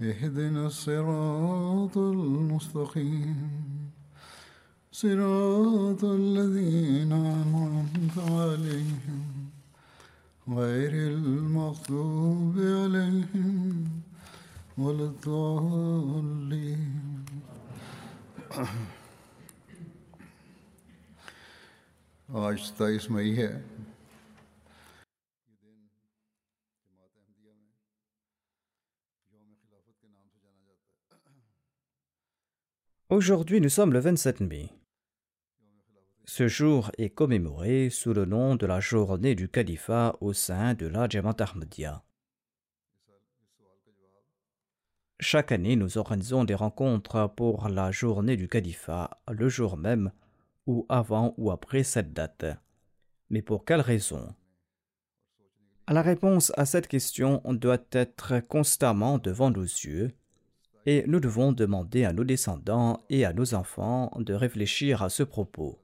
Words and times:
اهدنا 0.00 0.66
الصراط 0.66 1.98
المستقيم. 1.98 3.50
صراط 4.92 6.04
الذين 6.04 7.12
أنعمت 7.12 8.18
عليهم 8.18 9.50
غير 10.48 10.92
المغضوب 10.92 12.58
عليهم 12.58 13.88
ولا 14.78 15.04
الضالين. 15.04 16.94
آج 22.28 22.56
27 22.58 23.10
مئی 23.10 23.38
ہے 23.38 23.52
Aujourd'hui, 33.10 33.62
nous 33.62 33.70
sommes 33.70 33.94
le 33.94 34.00
27 34.00 34.40
mai. 34.40 34.68
Ce 36.26 36.46
jour 36.46 36.90
est 36.98 37.08
commémoré 37.08 37.88
sous 37.88 38.12
le 38.12 38.26
nom 38.26 38.54
de 38.54 38.66
la 38.66 38.80
journée 38.80 39.34
du 39.34 39.48
califat 39.48 40.18
au 40.20 40.34
sein 40.34 40.74
de 40.74 40.86
la 40.86 41.08
Jamaat 41.08 41.36
Ahmadiyya. 41.38 42.04
Chaque 45.20 45.52
année, 45.52 45.74
nous 45.74 45.96
organisons 45.96 46.44
des 46.44 46.54
rencontres 46.54 47.32
pour 47.34 47.70
la 47.70 47.90
journée 47.92 48.36
du 48.36 48.46
califat, 48.46 49.18
le 49.26 49.48
jour 49.48 49.78
même, 49.78 50.12
ou 50.66 50.84
avant 50.90 51.32
ou 51.38 51.50
après 51.50 51.84
cette 51.84 52.12
date. 52.12 52.44
Mais 53.30 53.40
pour 53.40 53.64
quelle 53.64 53.80
raison? 53.80 54.34
La 55.88 56.02
réponse 56.02 56.52
à 56.58 56.66
cette 56.66 56.88
question 56.88 57.40
doit 57.46 57.86
être 57.90 58.40
constamment 58.40 59.16
devant 59.16 59.50
nos 59.50 59.62
yeux 59.62 60.12
et 60.88 61.04
nous 61.06 61.20
devons 61.20 61.52
demander 61.52 62.06
à 62.06 62.14
nos 62.14 62.24
descendants 62.24 63.04
et 63.10 63.26
à 63.26 63.34
nos 63.34 63.52
enfants 63.52 64.10
de 64.16 64.32
réfléchir 64.32 65.02
à 65.02 65.10
ce 65.10 65.22
propos. 65.22 65.78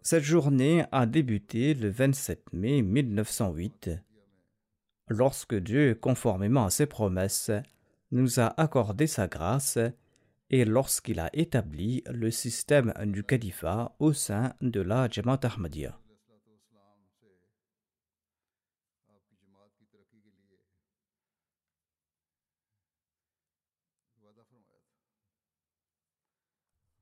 Cette 0.00 0.22
journée 0.22 0.86
a 0.92 1.04
débuté 1.04 1.74
le 1.74 1.90
27 1.90 2.54
mai 2.54 2.80
1908, 2.80 3.90
lorsque 5.08 5.56
Dieu, 5.56 5.94
conformément 5.94 6.64
à 6.64 6.70
ses 6.70 6.86
promesses, 6.86 7.50
nous 8.12 8.40
a 8.40 8.58
accordé 8.58 9.06
sa 9.06 9.28
grâce 9.28 9.78
et 10.48 10.64
lorsqu'il 10.64 11.20
a 11.20 11.28
établi 11.34 12.02
le 12.10 12.30
système 12.30 12.94
du 13.04 13.24
califat 13.24 13.94
au 13.98 14.14
sein 14.14 14.54
de 14.62 14.80
la 14.80 15.06
Jamaat 15.10 15.40
Ahmadiyya. 15.42 15.98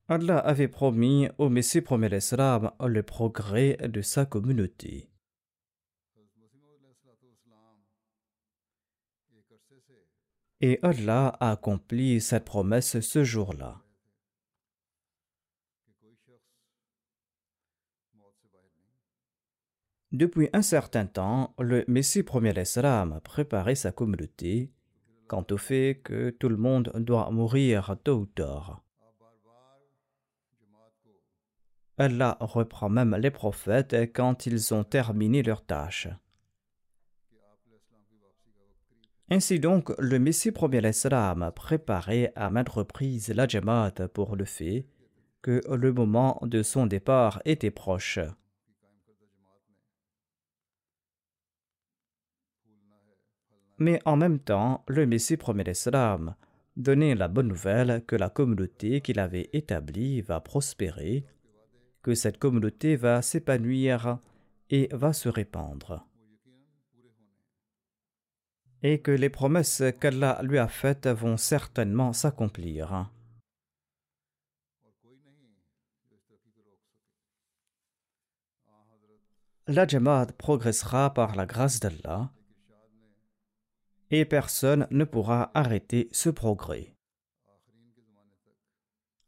Allah 0.06 0.36
avait 0.36 0.68
promis 0.68 1.28
au 1.38 1.48
Messie 1.48 1.80
premier 1.80 2.10
l'Islam 2.10 2.70
le 2.86 3.02
progrès 3.02 3.78
de 3.88 4.02
sa 4.02 4.26
communauté. 4.26 5.08
Et 10.60 10.78
Allah 10.82 11.28
a 11.40 11.52
accompli 11.52 12.20
cette 12.20 12.44
promesse 12.44 13.00
ce 13.00 13.24
jour-là. 13.24 13.80
Depuis 20.12 20.50
un 20.52 20.62
certain 20.62 21.06
temps, 21.06 21.54
le 21.58 21.82
Messie 21.88 22.22
premier 22.22 22.52
l'Islam 22.52 23.14
a 23.14 23.20
préparé 23.20 23.74
sa 23.74 23.90
communauté 23.90 24.70
quant 25.28 25.46
au 25.50 25.56
fait 25.56 26.02
que 26.04 26.28
tout 26.28 26.50
le 26.50 26.58
monde 26.58 26.92
doit 26.96 27.30
mourir 27.30 27.96
tôt 28.04 28.18
ou 28.18 28.26
tard. 28.26 28.83
Allah 31.96 32.36
reprend 32.40 32.88
même 32.88 33.14
les 33.16 33.30
prophètes 33.30 33.94
quand 34.12 34.46
ils 34.46 34.74
ont 34.74 34.84
terminé 34.84 35.42
leur 35.42 35.64
tâche. 35.64 36.08
Ainsi 39.30 39.58
donc, 39.58 39.90
le 39.98 40.18
Messie 40.18 40.52
premier 40.52 40.80
l'Islam 40.80 41.42
a 41.42 41.50
préparé 41.50 42.30
à 42.36 42.50
maintes 42.50 42.68
reprises 42.68 43.30
la 43.30 43.48
Jamaat 43.48 44.08
pour 44.12 44.36
le 44.36 44.44
fait 44.44 44.86
que 45.40 45.62
le 45.74 45.92
moment 45.92 46.38
de 46.42 46.62
son 46.62 46.86
départ 46.86 47.40
était 47.44 47.70
proche. 47.70 48.18
Mais 53.78 53.98
en 54.04 54.16
même 54.16 54.38
temps, 54.38 54.84
le 54.88 55.06
Messie 55.06 55.36
premier 55.36 55.64
l'Islam 55.64 56.34
donnait 56.76 57.14
la 57.14 57.28
bonne 57.28 57.48
nouvelle 57.48 58.04
que 58.06 58.16
la 58.16 58.30
communauté 58.30 59.00
qu'il 59.00 59.18
avait 59.18 59.48
établie 59.52 60.20
va 60.20 60.40
prospérer 60.40 61.24
que 62.04 62.14
cette 62.14 62.38
communauté 62.38 62.96
va 62.96 63.22
s'épanouir 63.22 64.18
et 64.68 64.88
va 64.92 65.14
se 65.14 65.30
répandre. 65.30 66.06
Et 68.82 69.00
que 69.00 69.10
les 69.10 69.30
promesses 69.30 69.82
qu'Allah 69.98 70.38
lui 70.42 70.58
a 70.58 70.68
faites 70.68 71.08
vont 71.08 71.38
certainement 71.38 72.12
s'accomplir. 72.12 73.10
La 79.66 79.86
Jamaat 79.86 80.26
progressera 80.36 81.14
par 81.14 81.34
la 81.36 81.46
grâce 81.46 81.80
d'Allah 81.80 82.30
et 84.10 84.26
personne 84.26 84.86
ne 84.90 85.04
pourra 85.04 85.50
arrêter 85.54 86.10
ce 86.12 86.28
progrès. 86.28 86.93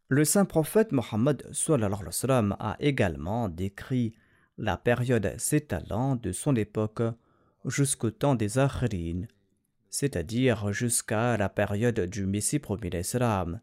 Le 0.08 0.24
saint 0.24 0.44
prophète 0.44 0.92
Mohammed 0.92 1.50
a 2.60 2.76
également 2.78 3.48
décrit 3.48 4.12
la 4.56 4.76
période 4.76 5.34
s'étalant 5.36 6.14
de 6.14 6.30
son 6.30 6.54
époque 6.54 7.02
jusqu'au 7.64 8.12
temps 8.12 8.36
des 8.36 8.58
Akhirin, 8.58 9.22
c'est-à-dire 9.90 10.72
jusqu'à 10.72 11.36
la 11.36 11.48
période 11.48 11.98
du 11.98 12.24
Messie 12.24 12.60
premier 12.60 12.90
l'Islam. 12.90 13.60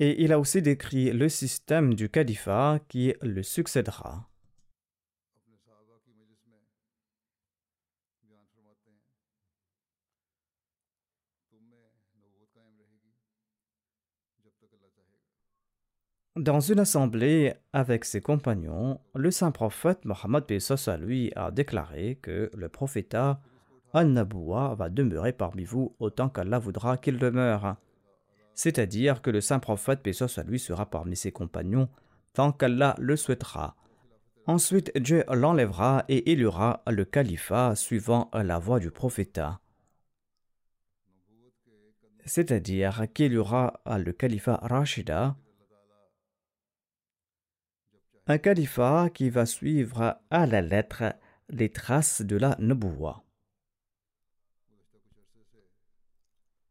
Et 0.00 0.24
il 0.24 0.32
a 0.32 0.40
aussi 0.40 0.62
décrit 0.62 1.12
le 1.12 1.28
système 1.28 1.94
du 1.94 2.08
califat 2.08 2.80
qui 2.88 3.14
le 3.22 3.44
succédera. 3.44 4.31
Dans 16.36 16.60
une 16.60 16.78
assemblée 16.78 17.52
avec 17.74 18.06
ses 18.06 18.22
compagnons, 18.22 18.98
le 19.14 19.30
saint 19.30 19.50
prophète 19.50 20.06
Mohammed 20.06 20.44
à 20.86 20.96
lui 20.96 21.30
a 21.36 21.50
déclaré 21.50 22.18
que 22.22 22.50
le 22.54 22.70
prophétat 22.70 23.42
An-Naboua 23.92 24.74
va 24.74 24.88
demeurer 24.88 25.34
parmi 25.34 25.64
vous 25.64 25.94
autant 25.98 26.30
qu'Allah 26.30 26.58
voudra 26.58 26.96
qu'il 26.96 27.18
demeure. 27.18 27.76
C'est-à-dire 28.54 29.20
que 29.20 29.28
le 29.28 29.42
saint 29.42 29.58
prophète 29.58 30.08
à 30.08 30.42
lui 30.44 30.58
sera 30.58 30.86
parmi 30.86 31.16
ses 31.16 31.32
compagnons 31.32 31.90
tant 32.32 32.50
qu'Allah 32.50 32.94
le 32.98 33.16
souhaitera. 33.16 33.76
Ensuite, 34.46 34.90
Dieu 34.96 35.24
l'enlèvera 35.30 36.06
et 36.08 36.32
élira 36.32 36.82
le 36.88 37.04
califat 37.04 37.76
suivant 37.76 38.30
la 38.32 38.58
voie 38.58 38.80
du 38.80 38.90
prophétat. 38.90 39.60
c'est-à-dire 42.24 43.06
qu'il 43.12 43.32
y 43.32 43.36
aura 43.36 43.80
le 43.84 44.12
califat 44.12 44.58
Rashida, 44.62 45.36
un 48.26 48.38
califat 48.38 49.10
qui 49.10 49.30
va 49.30 49.46
suivre 49.46 50.20
à 50.30 50.46
la 50.46 50.60
lettre 50.60 51.02
les 51.48 51.70
traces 51.70 52.22
de 52.22 52.36
la 52.36 52.56
Nabuwa. 52.58 53.24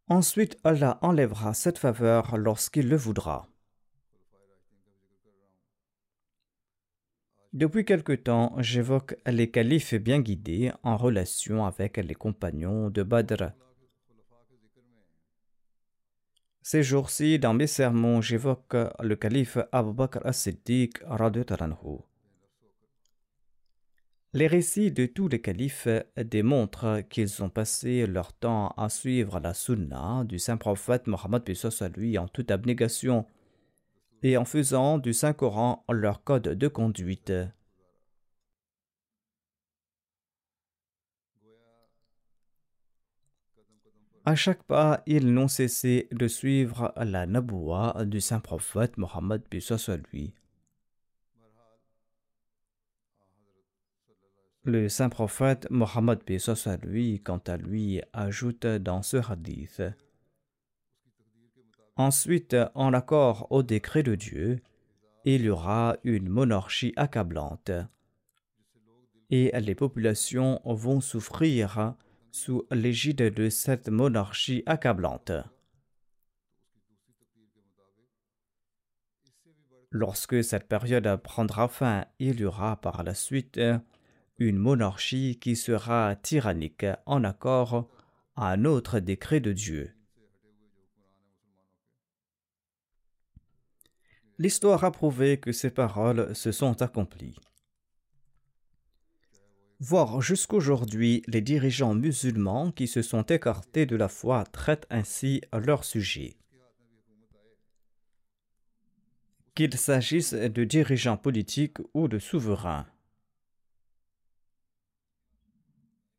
Ensuite, 0.07 0.57
Allah 0.63 0.97
enlèvera 1.01 1.53
cette 1.53 1.77
faveur 1.77 2.37
lorsqu'il 2.37 2.89
le 2.89 2.97
voudra. 2.97 3.47
Depuis 7.53 7.83
quelque 7.83 8.13
temps, 8.13 8.55
j'évoque 8.59 9.15
les 9.25 9.51
califes 9.51 9.95
bien 9.95 10.21
guidés 10.21 10.71
en 10.83 10.95
relation 10.95 11.65
avec 11.65 11.97
les 11.97 12.15
compagnons 12.15 12.89
de 12.89 13.03
Badr. 13.03 13.51
Ces 16.63 16.83
jours-ci, 16.83 17.39
dans 17.39 17.55
mes 17.55 17.65
sermons, 17.65 18.21
j'évoque 18.21 18.75
le 19.01 19.15
calife 19.15 19.57
Abu 19.71 19.93
Bakr 19.93 20.19
as-Siddiq 20.23 21.01
Les 24.33 24.45
récits 24.45 24.91
de 24.91 25.07
tous 25.07 25.27
les 25.27 25.41
califes 25.41 25.87
démontrent 26.17 27.01
qu'ils 27.09 27.41
ont 27.41 27.49
passé 27.49 28.05
leur 28.05 28.31
temps 28.33 28.75
à 28.77 28.89
suivre 28.89 29.39
la 29.39 29.55
sunna 29.55 30.23
du 30.23 30.37
saint 30.37 30.57
prophète 30.57 31.07
Mohammed 31.07 31.43
à 31.79 31.89
lui 31.89 32.19
en 32.19 32.27
toute 32.27 32.51
abnégation 32.51 33.25
et 34.21 34.37
en 34.37 34.45
faisant 34.45 34.99
du 34.99 35.13
Saint-Coran 35.13 35.83
leur 35.89 36.23
code 36.23 36.49
de 36.49 36.67
conduite. 36.67 37.33
À 44.23 44.35
chaque 44.35 44.63
pas, 44.63 45.01
ils 45.07 45.33
n'ont 45.33 45.47
cessé 45.47 46.07
de 46.11 46.27
suivre 46.27 46.93
la 46.95 47.25
naboua 47.25 48.05
du 48.05 48.21
saint 48.21 48.39
prophète 48.39 48.97
Mohammed 48.97 49.41
lui. 50.11 50.33
Le 54.63 54.89
saint 54.89 55.09
prophète 55.09 55.67
Mohammed 55.71 56.19
lui, 56.83 57.19
quant 57.23 57.41
à 57.47 57.57
lui, 57.57 58.01
ajoute 58.13 58.67
dans 58.67 59.01
ce 59.01 59.17
hadith 59.17 59.81
Ensuite, 61.95 62.55
en 62.75 62.93
accord 62.93 63.47
au 63.49 63.63
décret 63.63 64.03
de 64.03 64.13
Dieu, 64.13 64.59
il 65.25 65.41
y 65.41 65.49
aura 65.49 65.97
une 66.03 66.29
monarchie 66.29 66.93
accablante 66.95 67.71
et 69.31 69.51
les 69.59 69.75
populations 69.75 70.61
vont 70.65 70.99
souffrir 70.99 71.95
sous 72.31 72.65
l'égide 72.71 73.33
de 73.33 73.49
cette 73.49 73.89
monarchie 73.89 74.63
accablante. 74.65 75.31
Lorsque 79.89 80.41
cette 80.43 80.69
période 80.69 81.17
prendra 81.17 81.67
fin, 81.67 82.05
il 82.19 82.39
y 82.39 82.45
aura 82.45 82.79
par 82.79 83.03
la 83.03 83.13
suite 83.13 83.59
une 84.37 84.57
monarchie 84.57 85.37
qui 85.39 85.55
sera 85.55 86.15
tyrannique 86.15 86.85
en 87.05 87.23
accord 87.25 87.89
à 88.35 88.51
un 88.51 88.65
autre 88.65 88.99
décret 88.99 89.41
de 89.41 89.51
Dieu. 89.51 89.93
L'histoire 94.37 94.83
a 94.85 94.91
prouvé 94.91 95.39
que 95.39 95.51
ces 95.51 95.69
paroles 95.69 96.35
se 96.35 96.51
sont 96.51 96.81
accomplies. 96.81 97.35
Voir 99.83 100.21
jusqu'aujourd'hui 100.21 101.23
les 101.25 101.41
dirigeants 101.41 101.95
musulmans 101.95 102.71
qui 102.71 102.85
se 102.85 103.01
sont 103.01 103.23
écartés 103.23 103.87
de 103.87 103.95
la 103.95 104.09
foi 104.09 104.43
traitent 104.43 104.85
ainsi 104.91 105.41
leur 105.51 105.85
sujet. 105.85 106.35
Qu'il 109.55 109.75
s'agisse 109.75 110.33
de 110.33 110.63
dirigeants 110.65 111.17
politiques 111.17 111.79
ou 111.95 112.07
de 112.07 112.19
souverains. 112.19 112.85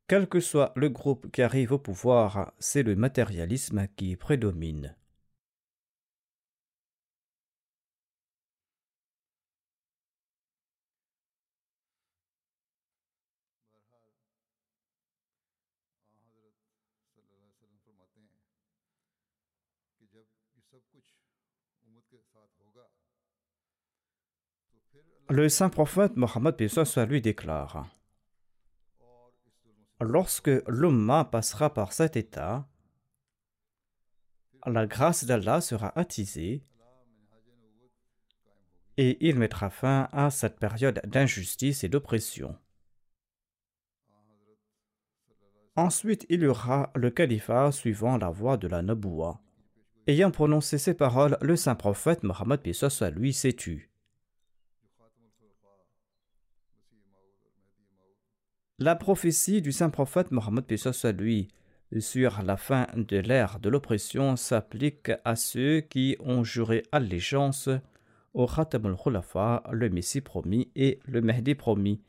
Quel 0.08 0.26
que 0.26 0.40
soit 0.40 0.72
le 0.74 0.88
groupe 0.88 1.30
qui 1.30 1.40
arrive 1.40 1.70
au 1.70 1.78
pouvoir, 1.78 2.52
c'est 2.58 2.82
le 2.82 2.96
matérialisme 2.96 3.86
qui 3.94 4.16
prédomine. 4.16 4.96
Le 25.29 25.49
saint 25.49 25.70
prophète 25.70 26.17
Mohammed 26.17 26.56
lui 27.08 27.23
déclare 27.23 27.88
Lorsque 30.00 30.50
l'Umma 30.69 31.25
passera 31.25 31.73
par 31.73 31.93
cet 31.93 32.17
état, 32.17 32.69
la 34.67 34.87
grâce 34.87 35.25
d'Allah 35.25 35.61
sera 35.61 35.96
attisée 35.99 36.64
et 38.96 39.26
il 39.26 39.38
mettra 39.38 39.70
fin 39.70 40.08
à 40.12 40.31
cette 40.31 40.58
période 40.58 41.00
d'injustice 41.05 41.82
et 41.82 41.88
d'oppression. 41.88 42.58
Ensuite, 45.76 46.26
il 46.29 46.43
y 46.43 46.46
aura 46.46 46.90
le 46.94 47.11
califat 47.11 47.73
suivant 47.73 48.19
la 48.19 48.29
voie 48.29 48.58
de 48.58 48.69
la 48.69 48.82
Naboua. 48.82 49.40
Ayant 50.08 50.32
prononcé 50.32 50.78
ces 50.78 50.94
paroles, 50.94 51.38
le 51.40 51.54
saint 51.54 51.76
prophète 51.76 52.25
Mohammed 52.25 52.60
lui 53.14 53.32
s'est 53.32 53.52
tu. 53.52 53.90
La 58.78 58.96
prophétie 58.96 59.62
du 59.62 59.70
saint 59.70 59.90
prophète 59.90 60.32
Mohammed 60.32 60.64
lui 61.19 61.49
sur 62.00 62.43
la 62.43 62.56
fin 62.56 62.88
de 62.96 63.19
l'ère 63.19 63.60
de 63.60 63.69
l'oppression 63.69 64.34
s'applique 64.34 65.12
à 65.25 65.37
ceux 65.37 65.82
qui 65.82 66.16
ont 66.20 66.43
juré 66.43 66.82
allégeance 66.90 67.69
au 68.34 68.46
Khatam 68.46 68.87
al-Khulafa, 68.87 69.62
le 69.70 69.88
Messie 69.88 70.20
promis 70.20 70.70
et 70.75 70.98
le 71.05 71.20
Mahdi 71.20 71.55
promis, 71.55 72.00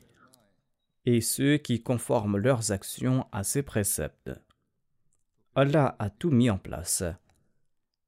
et 1.04 1.20
ceux 1.20 1.58
qui 1.58 1.82
conforment 1.82 2.38
leurs 2.38 2.72
actions 2.72 3.26
à 3.30 3.44
ces 3.44 3.62
préceptes. 3.62 4.32
Allah 5.54 5.94
a 5.98 6.10
tout 6.10 6.30
mis 6.30 6.50
en 6.50 6.58
place. 6.58 7.04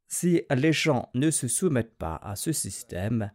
Si 0.09 0.43
les 0.55 0.73
gens 0.73 1.11
ne 1.15 1.31
se 1.31 1.49
soumettent 1.49 1.97
pas 1.97 2.17
à 2.17 2.37
ce 2.37 2.53
système, 2.53 3.33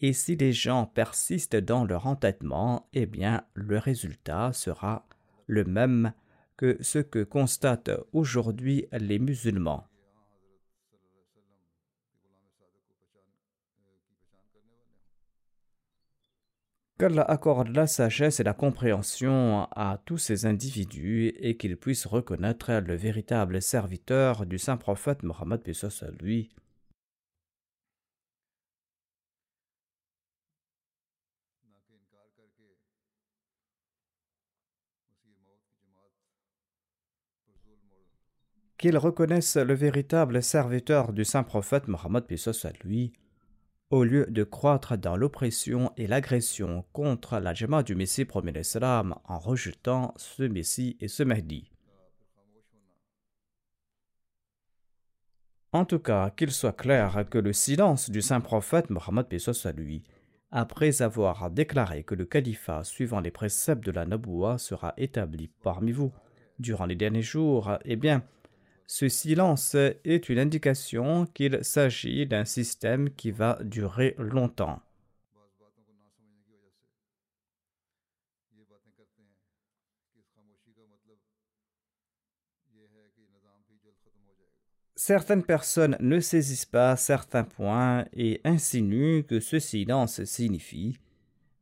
et 0.00 0.12
si 0.12 0.36
les 0.36 0.52
gens 0.52 0.86
persistent 0.86 1.56
dans 1.56 1.84
leur 1.84 2.06
entêtement, 2.06 2.88
eh 2.92 3.06
bien 3.06 3.44
le 3.54 3.78
résultat 3.78 4.52
sera 4.52 5.06
le 5.46 5.64
même 5.64 6.12
que 6.56 6.76
ce 6.80 6.98
que 6.98 7.24
constatent 7.24 7.90
aujourd'hui 8.12 8.86
les 8.92 9.18
musulmans. 9.18 9.86
Qu'Allah 16.98 17.24
accorde 17.24 17.76
la 17.76 17.86
sagesse 17.86 18.40
et 18.40 18.42
la 18.42 18.54
compréhension 18.54 19.68
à 19.72 20.00
tous 20.06 20.16
ces 20.16 20.46
individus 20.46 21.34
et 21.38 21.58
qu'ils 21.58 21.76
puissent 21.76 22.06
reconnaître 22.06 22.72
le 22.72 22.96
véritable 22.96 23.60
serviteur 23.60 24.46
du 24.46 24.58
saint 24.58 24.78
prophète 24.78 25.22
Mohammed 25.22 25.60
lui. 26.18 26.48
Qu'ils 38.78 38.96
reconnaissent 38.96 39.56
le 39.56 39.74
véritable 39.74 40.42
serviteur 40.42 41.12
du 41.12 41.26
saint 41.26 41.42
prophète 41.42 41.88
Mohammed 41.88 42.24
lui 42.84 43.12
au 43.90 44.02
lieu 44.02 44.26
de 44.28 44.42
croître 44.42 44.98
dans 44.98 45.16
l'oppression 45.16 45.92
et 45.96 46.06
l'agression 46.06 46.84
contre 46.92 47.38
la 47.38 47.54
Jama 47.54 47.82
du 47.82 47.94
Messie 47.94 48.24
premier 48.24 48.52
l'Islam 48.52 49.14
en 49.24 49.38
rejetant 49.38 50.12
ce 50.16 50.42
Messie 50.42 50.96
et 51.00 51.08
ce 51.08 51.22
Mahdi. 51.22 51.70
En 55.72 55.84
tout 55.84 55.98
cas, 55.98 56.30
qu'il 56.30 56.50
soit 56.50 56.72
clair 56.72 57.26
que 57.30 57.38
le 57.38 57.52
silence 57.52 58.10
du 58.10 58.22
saint 58.22 58.40
prophète 58.40 58.90
Mohammed 58.90 59.26
à 59.64 59.72
lui, 59.72 60.02
après 60.50 61.02
avoir 61.02 61.50
déclaré 61.50 62.02
que 62.02 62.14
le 62.14 62.24
califat 62.24 62.82
suivant 62.82 63.20
les 63.20 63.30
préceptes 63.30 63.84
de 63.84 63.90
la 63.92 64.06
Naboua 64.06 64.58
sera 64.58 64.94
établi 64.96 65.50
parmi 65.62 65.92
vous 65.92 66.12
durant 66.58 66.86
les 66.86 66.94
derniers 66.94 67.22
jours, 67.22 67.78
eh 67.84 67.96
bien, 67.96 68.24
ce 68.86 69.08
silence 69.08 69.74
est 69.74 70.28
une 70.28 70.38
indication 70.38 71.26
qu'il 71.26 71.58
s'agit 71.62 72.26
d'un 72.26 72.44
système 72.44 73.10
qui 73.10 73.30
va 73.30 73.58
durer 73.62 74.14
longtemps. 74.18 74.80
Certaines 84.98 85.44
personnes 85.44 85.96
ne 86.00 86.20
saisissent 86.20 86.64
pas 86.64 86.96
certains 86.96 87.44
points 87.44 88.06
et 88.12 88.40
insinuent 88.44 89.22
que 89.22 89.40
ce 89.40 89.58
silence 89.58 90.24
signifie 90.24 90.98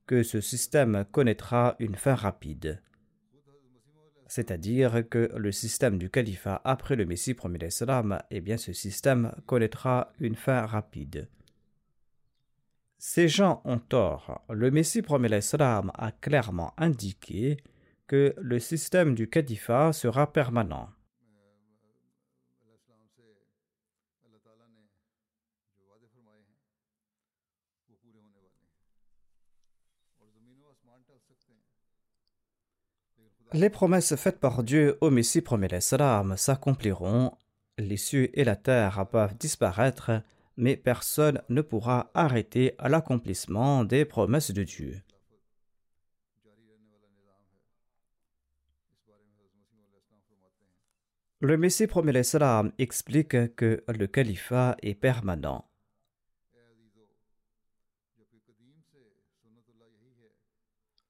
que 0.06 0.22
ce 0.22 0.40
système 0.40 1.04
connaîtra 1.10 1.76
une 1.78 1.96
fin 1.96 2.14
rapide. 2.14 2.80
C'est-à-dire 4.26 5.08
que 5.08 5.30
le 5.36 5.52
système 5.52 5.98
du 5.98 6.10
califat 6.10 6.60
après 6.64 6.96
le 6.96 7.04
Messie 7.04 7.34
premier 7.34 7.58
l'Islam, 7.58 8.18
eh 8.30 8.40
bien 8.40 8.56
ce 8.56 8.72
système 8.72 9.32
connaîtra 9.46 10.12
une 10.18 10.34
fin 10.34 10.64
rapide. 10.66 11.28
Ces 12.98 13.28
gens 13.28 13.60
ont 13.64 13.78
tort. 13.78 14.42
Le 14.48 14.70
Messie 14.70 15.02
premier 15.02 15.28
l'Islam 15.28 15.92
a 15.94 16.10
clairement 16.10 16.72
indiqué 16.78 17.58
que 18.06 18.34
le 18.38 18.58
système 18.58 19.14
du 19.14 19.28
califat 19.28 19.92
sera 19.92 20.32
permanent. 20.32 20.88
Les 33.54 33.70
promesses 33.70 34.16
faites 34.16 34.40
par 34.40 34.64
Dieu 34.64 34.98
au 35.00 35.10
Messie 35.10 35.40
l'Islam 35.70 36.36
s'accompliront, 36.36 37.30
les 37.78 37.96
cieux 37.96 38.36
et 38.36 38.42
la 38.42 38.56
terre 38.56 39.06
peuvent 39.12 39.36
disparaître, 39.38 40.10
mais 40.56 40.76
personne 40.76 41.40
ne 41.48 41.62
pourra 41.62 42.10
arrêter 42.14 42.74
l'accomplissement 42.80 43.84
des 43.84 44.04
promesses 44.04 44.50
de 44.50 44.64
Dieu. 44.64 45.00
Le 51.38 51.56
Messie 51.56 51.86
l'Islam 52.06 52.72
explique 52.78 53.54
que 53.54 53.84
le 53.86 54.06
califat 54.08 54.76
est 54.82 54.96
permanent. 54.96 55.64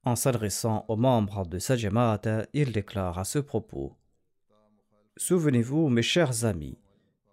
En 0.05 0.17
s'adressant 0.17 0.85
aux 0.89 0.97
membres 0.97 1.47
de 1.47 1.59
sa 1.59 1.77
il 2.53 2.73
déclare 2.73 3.19
à 3.19 3.25
ce 3.25 3.39
propos 3.39 3.97
Souvenez-vous, 5.17 5.89
mes 5.89 6.03
chers 6.03 6.45
amis, 6.45 6.77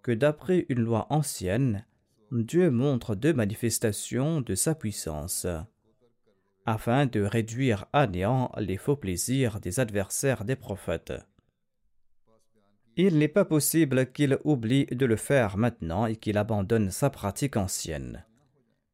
que 0.03 0.11
d'après 0.11 0.65
une 0.69 0.81
loi 0.81 1.07
ancienne, 1.09 1.85
Dieu 2.31 2.71
montre 2.71 3.15
deux 3.15 3.33
manifestations 3.33 4.39
de 4.39 4.55
sa 4.55 4.73
puissance, 4.73 5.47
afin 6.65 7.07
de 7.07 7.21
réduire 7.21 7.87
à 7.91 8.07
néant 8.07 8.51
les 8.57 8.77
faux 8.77 8.95
plaisirs 8.95 9.59
des 9.59 9.79
adversaires 9.79 10.45
des 10.45 10.55
prophètes. 10.55 11.13
Il 12.95 13.17
n'est 13.17 13.27
pas 13.27 13.45
possible 13.45 14.11
qu'il 14.11 14.37
oublie 14.43 14.85
de 14.85 15.05
le 15.05 15.15
faire 15.15 15.57
maintenant 15.57 16.05
et 16.05 16.15
qu'il 16.15 16.37
abandonne 16.37 16.91
sa 16.91 17.09
pratique 17.09 17.57
ancienne. 17.57 18.25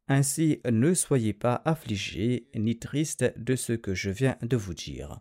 Ainsi, 0.09 0.61
ne 0.69 0.93
soyez 0.93 1.33
pas 1.33 1.61
affligés 1.65 2.47
ni 2.55 2.79
tristes 2.79 3.33
de 3.37 3.55
ce 3.55 3.73
que 3.73 3.93
je 3.93 4.09
viens 4.09 4.37
de 4.41 4.55
vous 4.55 4.73
dire. 4.73 5.19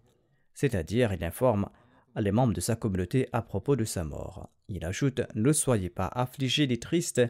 C'est-à-dire, 0.54 1.12
il 1.12 1.24
informe 1.24 1.68
les 2.14 2.32
membres 2.32 2.54
de 2.54 2.60
sa 2.60 2.76
communauté 2.76 3.28
à 3.32 3.42
propos 3.42 3.76
de 3.76 3.84
sa 3.84 4.04
mort. 4.04 4.48
Il 4.68 4.84
ajoute 4.84 5.22
Ne 5.34 5.52
soyez 5.52 5.90
pas 5.90 6.06
affligés 6.06 6.66
ni 6.66 6.78
tristes 6.78 7.22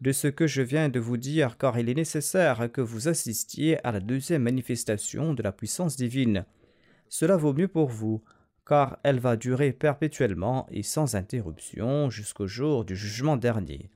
de 0.00 0.12
ce 0.12 0.28
que 0.28 0.46
je 0.46 0.62
viens 0.62 0.88
de 0.88 1.00
vous 1.00 1.16
dire, 1.16 1.58
car 1.58 1.78
il 1.78 1.88
est 1.88 1.94
nécessaire 1.94 2.70
que 2.70 2.80
vous 2.80 3.08
assistiez 3.08 3.84
à 3.84 3.92
la 3.92 4.00
deuxième 4.00 4.42
manifestation 4.42 5.34
de 5.34 5.42
la 5.42 5.50
puissance 5.50 5.96
divine. 5.96 6.44
Cela 7.08 7.36
vaut 7.36 7.54
mieux 7.54 7.68
pour 7.68 7.88
vous, 7.88 8.22
car 8.66 8.98
elle 9.02 9.18
va 9.18 9.36
durer 9.36 9.72
perpétuellement 9.72 10.66
et 10.70 10.82
sans 10.82 11.16
interruption 11.16 12.10
jusqu'au 12.10 12.46
jour 12.46 12.84
du 12.84 12.94
jugement 12.94 13.36
dernier. 13.36 13.90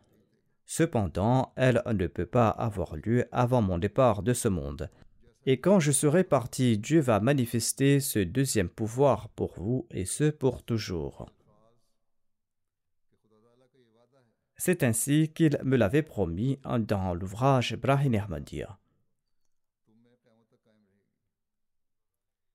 Cependant, 0.75 1.53
elle 1.57 1.83
ne 1.85 2.07
peut 2.07 2.25
pas 2.25 2.49
avoir 2.49 2.97
lieu 2.97 3.29
avant 3.31 3.61
mon 3.61 3.77
départ 3.77 4.23
de 4.23 4.33
ce 4.33 4.49
monde. 4.49 4.89
Et 5.45 5.61
quand 5.61 5.81
je 5.81 5.93
serai 5.93 6.25
parti, 6.25 6.79
Dieu 6.79 7.01
va 7.01 7.21
manifester 7.21 8.01
ce 8.01 8.21
deuxième 8.21 8.71
pouvoir 8.71 9.29
pour 9.29 9.53
vous, 9.59 9.87
et 9.91 10.07
ce 10.07 10.31
pour 10.31 10.63
toujours. 10.63 11.27
C'est 14.57 14.83
ainsi 14.83 15.31
qu'il 15.35 15.59
me 15.63 15.77
l'avait 15.77 16.01
promis 16.01 16.59
dans 16.65 17.13
l'ouvrage 17.13 17.77
Brahim 17.77 18.15
Ahmadiyya. 18.15 18.79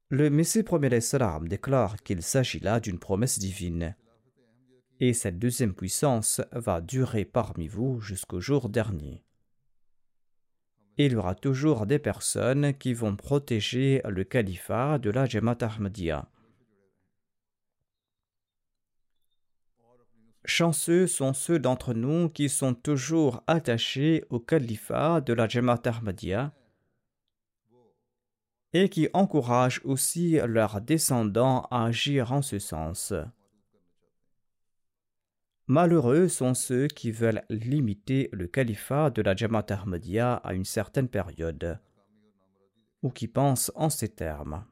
Le 0.09 0.31
Messie 0.31 0.63
premier 0.63 0.89
déclare 0.89 2.01
qu'il 2.01 2.23
s'agit 2.23 2.61
là 2.61 2.79
d'une 2.79 2.97
promesse 2.97 3.37
divine 3.37 3.95
et 4.99 5.13
cette 5.13 5.39
deuxième 5.39 5.73
puissance 5.73 6.41
va 6.51 6.81
durer 6.81 7.25
parmi 7.25 7.67
vous 7.67 7.99
jusqu'au 7.99 8.39
jour 8.39 8.69
dernier. 8.69 9.23
Il 10.97 11.11
y 11.11 11.15
aura 11.15 11.35
toujours 11.35 11.85
des 11.85 11.99
personnes 11.99 12.73
qui 12.73 12.93
vont 12.93 13.15
protéger 13.15 14.01
le 14.07 14.23
califat 14.23 14.97
de 14.97 15.11
la 15.11 15.25
Jamaat 15.25 15.57
Ahmadiyya. 15.61 16.27
Chanceux 20.43 21.05
sont 21.07 21.33
ceux 21.33 21.59
d'entre 21.59 21.93
nous 21.93 22.29
qui 22.29 22.49
sont 22.49 22.73
toujours 22.73 23.43
attachés 23.47 24.23
au 24.29 24.39
califat 24.39 25.21
de 25.21 25.33
la 25.33 25.47
Jamaat 25.47 25.81
Ahmadiyya 25.85 26.53
et 28.73 28.89
qui 28.89 29.07
encouragent 29.13 29.81
aussi 29.83 30.39
leurs 30.45 30.81
descendants 30.81 31.67
à 31.69 31.85
agir 31.85 32.31
en 32.31 32.41
ce 32.41 32.59
sens. 32.59 33.13
Malheureux 35.69 36.29
sont 36.29 36.53
ceux 36.53 36.87
qui 36.87 37.11
veulent 37.11 37.43
limiter 37.49 38.29
le 38.31 38.47
califat 38.47 39.09
de 39.09 39.21
la 39.21 39.35
Jamaat 39.35 39.65
Ahmadiyya 39.69 40.35
à 40.35 40.53
une 40.53 40.63
certaine 40.63 41.09
période, 41.09 41.81
ou 43.03 43.09
qui 43.09 43.27
pensent 43.27 43.71
en 43.75 43.89
ces 43.89 44.07
termes. 44.07 44.65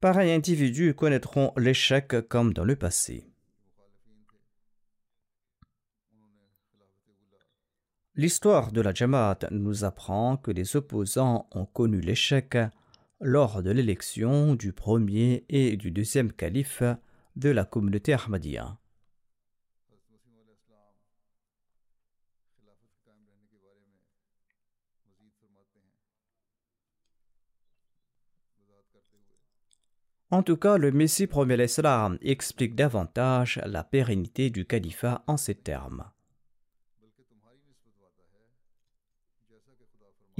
Pareils 0.00 0.32
individus 0.32 0.94
connaîtront 0.94 1.54
l'échec 1.56 2.28
comme 2.28 2.52
dans 2.52 2.64
le 2.64 2.76
passé. 2.76 3.32
L'histoire 8.14 8.72
de 8.72 8.82
la 8.82 8.92
Jamaat 8.92 9.38
nous 9.52 9.84
apprend 9.84 10.36
que 10.36 10.50
les 10.50 10.76
opposants 10.76 11.48
ont 11.52 11.66
connu 11.66 12.00
l'échec 12.00 12.58
lors 13.20 13.62
de 13.62 13.70
l'élection 13.70 14.54
du 14.54 14.72
premier 14.72 15.44
et 15.48 15.76
du 15.76 15.90
deuxième 15.90 16.32
calife 16.32 16.82
de 17.36 17.50
la 17.50 17.64
communauté 17.64 18.12
Ahmadiyya. 18.12 18.78
En 30.30 30.42
tout 30.42 30.58
cas, 30.58 30.76
le 30.76 30.92
Messie 30.92 31.26
premier 31.26 31.56
l'Islam 31.56 32.18
explique 32.20 32.74
davantage 32.74 33.60
la 33.64 33.82
pérennité 33.82 34.50
du 34.50 34.66
califat 34.66 35.24
en 35.26 35.38
ces 35.38 35.54
termes. 35.54 36.04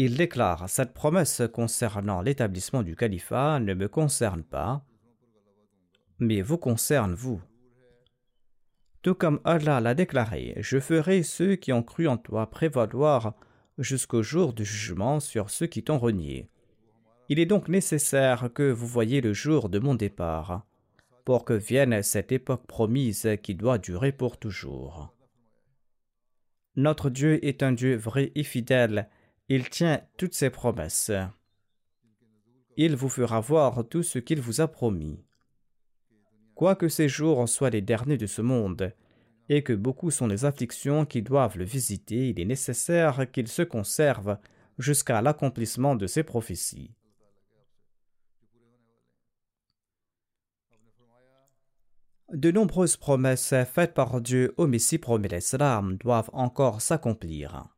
Il 0.00 0.16
déclare 0.16 0.70
Cette 0.70 0.94
promesse 0.94 1.42
concernant 1.52 2.22
l'établissement 2.22 2.84
du 2.84 2.94
califat 2.94 3.58
ne 3.58 3.74
me 3.74 3.88
concerne 3.88 4.44
pas, 4.44 4.84
mais 6.20 6.40
vous 6.40 6.56
concerne 6.56 7.14
vous. 7.14 7.42
Tout 9.02 9.16
comme 9.16 9.40
Allah 9.42 9.80
l'a 9.80 9.96
déclaré, 9.96 10.54
je 10.58 10.78
ferai 10.78 11.24
ceux 11.24 11.56
qui 11.56 11.72
ont 11.72 11.82
cru 11.82 12.06
en 12.06 12.16
toi 12.16 12.48
prévaloir 12.48 13.34
jusqu'au 13.76 14.22
jour 14.22 14.52
du 14.52 14.64
jugement 14.64 15.18
sur 15.18 15.50
ceux 15.50 15.66
qui 15.66 15.82
t'ont 15.82 15.98
renié. 15.98 16.48
Il 17.28 17.40
est 17.40 17.46
donc 17.46 17.66
nécessaire 17.66 18.50
que 18.54 18.70
vous 18.70 18.86
voyiez 18.86 19.20
le 19.20 19.32
jour 19.32 19.68
de 19.68 19.80
mon 19.80 19.96
départ, 19.96 20.64
pour 21.24 21.44
que 21.44 21.54
vienne 21.54 22.04
cette 22.04 22.30
époque 22.30 22.68
promise 22.68 23.28
qui 23.42 23.56
doit 23.56 23.78
durer 23.78 24.12
pour 24.12 24.36
toujours. 24.36 25.12
Notre 26.76 27.10
Dieu 27.10 27.44
est 27.44 27.64
un 27.64 27.72
Dieu 27.72 27.96
vrai 27.96 28.30
et 28.36 28.44
fidèle, 28.44 29.08
il 29.50 29.70
tient 29.70 30.02
toutes 30.18 30.34
ses 30.34 30.50
promesses. 30.50 31.10
Il 32.76 32.96
vous 32.96 33.08
fera 33.08 33.40
voir 33.40 33.88
tout 33.88 34.02
ce 34.02 34.18
qu'il 34.18 34.40
vous 34.40 34.60
a 34.60 34.68
promis. 34.68 35.24
Quoique 36.54 36.88
ces 36.88 37.08
jours 37.08 37.48
soient 37.48 37.70
les 37.70 37.80
derniers 37.80 38.18
de 38.18 38.26
ce 38.26 38.42
monde, 38.42 38.92
et 39.48 39.62
que 39.62 39.72
beaucoup 39.72 40.10
sont 40.10 40.26
les 40.26 40.44
afflictions 40.44 41.06
qui 41.06 41.22
doivent 41.22 41.56
le 41.56 41.64
visiter, 41.64 42.28
il 42.28 42.38
est 42.38 42.44
nécessaire 42.44 43.30
qu'il 43.30 43.48
se 43.48 43.62
conserve 43.62 44.36
jusqu'à 44.76 45.22
l'accomplissement 45.22 45.96
de 45.96 46.06
ses 46.06 46.22
prophéties. 46.22 46.92
De 52.30 52.50
nombreuses 52.50 52.98
promesses 52.98 53.54
faites 53.72 53.94
par 53.94 54.20
Dieu 54.20 54.52
au 54.58 54.66
Messie 54.66 54.98
promis 54.98 55.28
l'Islam 55.28 55.96
doivent 55.96 56.28
encore 56.34 56.82
s'accomplir. 56.82 57.77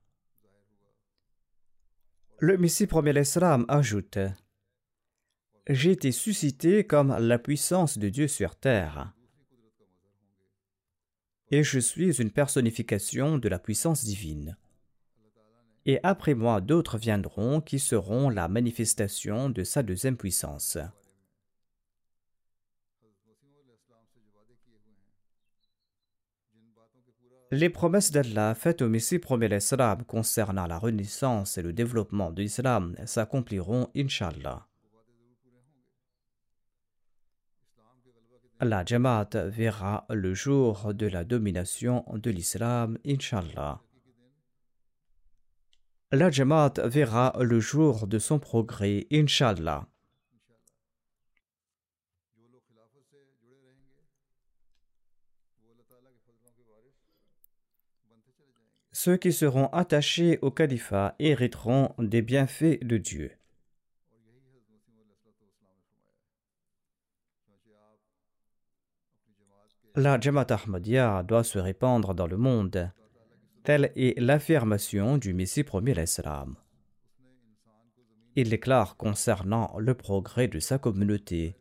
Le 2.42 2.56
Messie 2.56 2.86
premier 2.86 3.12
l'Islam 3.12 3.66
ajoute 3.68 4.18
j'ai 5.68 5.92
été 5.92 6.10
suscité 6.10 6.84
comme 6.84 7.14
la 7.18 7.38
puissance 7.38 7.98
de 7.98 8.08
Dieu 8.08 8.28
sur 8.28 8.56
terre. 8.56 9.12
Et 11.50 11.62
je 11.62 11.78
suis 11.78 12.18
une 12.20 12.30
personnification 12.30 13.36
de 13.36 13.48
la 13.48 13.58
puissance 13.58 14.04
divine. 14.04 14.56
Et 15.84 16.00
après 16.02 16.32
moi 16.32 16.62
d'autres 16.62 16.96
viendront 16.96 17.60
qui 17.60 17.78
seront 17.78 18.30
la 18.30 18.48
manifestation 18.48 19.50
de 19.50 19.62
sa 19.62 19.82
deuxième 19.82 20.16
puissance. 20.16 20.78
Les 27.52 27.68
promesses 27.68 28.12
d'Allah 28.12 28.54
faites 28.54 28.80
au 28.80 28.88
Messie 28.88 29.18
premier 29.18 29.48
l'Islam 29.48 30.04
concernant 30.06 30.68
la 30.68 30.78
renaissance 30.78 31.58
et 31.58 31.62
le 31.62 31.72
développement 31.72 32.30
de 32.30 32.42
l'islam 32.42 32.94
s'accompliront, 33.06 33.88
Inch'Allah. 33.96 34.68
La 38.60 38.84
Jamaat 38.84 39.30
verra 39.48 40.06
le 40.10 40.32
jour 40.32 40.94
de 40.94 41.06
la 41.06 41.24
domination 41.24 42.04
de 42.12 42.30
l'islam, 42.30 42.98
Inch'Allah. 43.04 43.80
La 46.12 46.30
Jamaat 46.30 46.74
verra 46.84 47.34
le 47.40 47.58
jour 47.58 48.06
de 48.06 48.20
son 48.20 48.38
progrès, 48.38 49.08
Inch'Allah. 49.10 49.89
Ceux 59.02 59.16
qui 59.16 59.32
seront 59.32 59.68
attachés 59.68 60.38
au 60.42 60.50
califat 60.50 61.14
hériteront 61.18 61.94
des 61.98 62.20
bienfaits 62.20 62.84
de 62.84 62.98
Dieu. 62.98 63.30
La 69.96 70.20
Jamaat 70.20 70.48
Ahmadiyya 70.50 71.22
doit 71.22 71.44
se 71.44 71.58
répandre 71.58 72.12
dans 72.12 72.26
le 72.26 72.36
monde. 72.36 72.92
Telle 73.64 73.90
est 73.96 74.20
l'affirmation 74.20 75.16
du 75.16 75.32
Messie 75.32 75.64
premier 75.64 75.94
l'Islam. 75.94 76.56
Il 78.36 78.50
déclare 78.50 78.98
concernant 78.98 79.74
le 79.78 79.94
progrès 79.94 80.46
de 80.46 80.58
sa 80.58 80.76
communauté. 80.78 81.56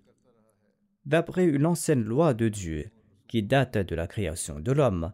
D'après 1.05 1.45
une 1.45 1.65
ancienne 1.65 2.03
loi 2.03 2.33
de 2.33 2.49
Dieu 2.49 2.91
qui 3.29 3.43
date 3.43 3.77
de 3.77 3.95
la 3.95 4.07
création 4.07 4.59
de 4.59 4.73
l'homme, 4.73 5.13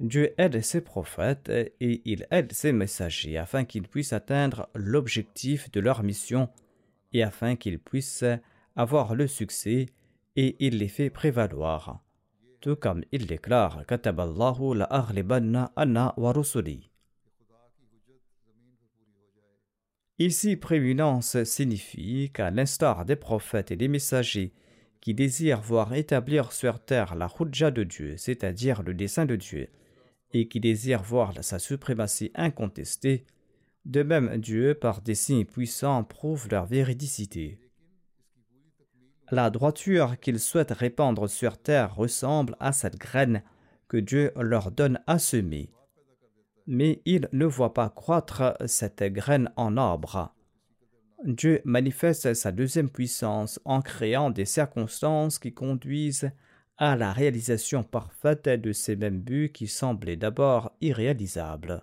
Dieu 0.00 0.34
aide 0.36 0.60
ses 0.62 0.82
prophètes 0.82 1.48
et 1.80 2.02
il 2.04 2.26
aide 2.30 2.52
ses 2.52 2.72
messagers 2.72 3.38
afin 3.38 3.64
qu'ils 3.64 3.88
puissent 3.88 4.12
atteindre 4.12 4.68
l'objectif 4.74 5.70
de 5.70 5.80
leur 5.80 6.02
mission 6.02 6.50
et 7.14 7.22
afin 7.22 7.56
qu'ils 7.56 7.78
puissent 7.78 8.24
avoir 8.74 9.14
le 9.14 9.26
succès 9.26 9.86
et 10.36 10.56
il 10.60 10.78
les 10.78 10.88
fait 10.88 11.08
prévaloir. 11.08 12.02
Tout 12.60 12.76
comme 12.76 13.04
il 13.10 13.26
déclare 13.26 13.84
la 13.88 14.84
anna 15.76 16.14
Ici, 20.18 20.56
prééminence 20.56 21.42
signifie 21.44 22.30
qu'à 22.34 22.50
l'instar 22.50 23.06
des 23.06 23.16
prophètes 23.16 23.70
et 23.70 23.76
des 23.76 23.88
messagers 23.88 24.52
qui 25.00 25.14
désirent 25.14 25.60
voir 25.60 25.94
établir 25.94 26.52
sur 26.52 26.80
terre 26.80 27.14
la 27.14 27.28
Khudja 27.28 27.70
de 27.70 27.84
Dieu, 27.84 28.16
c'est-à-dire 28.16 28.82
le 28.82 28.92
dessein 28.92 29.24
de 29.24 29.36
Dieu, 29.36 29.68
et 30.32 30.48
qui 30.48 30.60
désirent 30.60 31.02
voir 31.02 31.32
sa 31.42 31.58
suprématie 31.58 32.32
incontestée, 32.34 33.24
de 33.84 34.02
même 34.02 34.36
Dieu, 34.38 34.74
par 34.74 35.00
des 35.00 35.14
signes 35.14 35.44
puissants, 35.44 36.02
prouve 36.02 36.48
leur 36.50 36.66
véridicité. 36.66 37.58
La 39.30 39.50
droiture 39.50 40.18
qu'ils 40.20 40.40
souhaitent 40.40 40.72
répandre 40.72 41.28
sur 41.28 41.58
terre 41.58 41.94
ressemble 41.94 42.56
à 42.60 42.72
cette 42.72 42.96
graine 42.96 43.42
que 43.88 43.96
Dieu 43.96 44.32
leur 44.36 44.70
donne 44.70 45.00
à 45.06 45.18
semer. 45.18 45.70
Mais 46.66 47.00
ils 47.04 47.28
ne 47.32 47.46
voient 47.46 47.74
pas 47.74 47.90
croître 47.90 48.54
cette 48.66 49.02
graine 49.02 49.50
en 49.56 49.76
arbre. 49.76 50.32
Dieu 51.24 51.60
manifeste 51.64 52.34
sa 52.34 52.52
deuxième 52.52 52.90
puissance 52.90 53.58
en 53.64 53.80
créant 53.80 54.30
des 54.30 54.44
circonstances 54.44 55.38
qui 55.38 55.52
conduisent 55.52 56.30
à 56.78 56.96
la 56.96 57.12
réalisation 57.12 57.82
parfaite 57.82 58.48
de 58.48 58.72
ces 58.72 58.96
mêmes 58.96 59.20
buts 59.20 59.50
qui 59.52 59.66
semblaient 59.66 60.16
d'abord 60.16 60.72
irréalisables. 60.80 61.82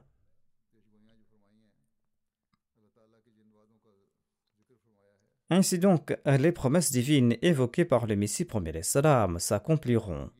Ainsi 5.49 5.77
donc, 5.77 6.17
les 6.25 6.51
promesses 6.51 6.91
divines 6.91 7.37
évoquées 7.41 7.85
par 7.85 8.07
le 8.07 8.15
Messie 8.15 8.45
premier 8.45 8.81
salam 8.81 9.39
s'accompliront. 9.39 10.31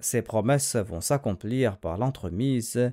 Ces 0.00 0.20
promesses 0.20 0.76
vont 0.76 1.00
s'accomplir 1.00 1.78
par 1.78 1.96
l'entremise 1.96 2.92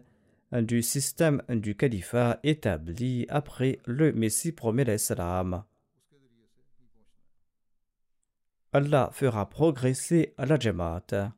du 0.54 0.82
système 0.82 1.42
du 1.50 1.76
califat 1.76 2.40
établi 2.44 3.26
après 3.30 3.80
le 3.86 4.14
Messie 4.14 4.52
premier 4.52 4.98
salam. 4.98 5.64
Allah 8.74 9.10
fera 9.12 9.50
progresser 9.50 10.34
la 10.38 10.58
Jamaat. 10.58 11.34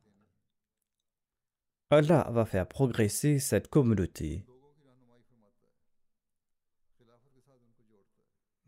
Allah 1.90 2.28
va 2.30 2.44
faire 2.44 2.68
progresser 2.68 3.40
cette 3.40 3.68
communauté. 3.68 4.46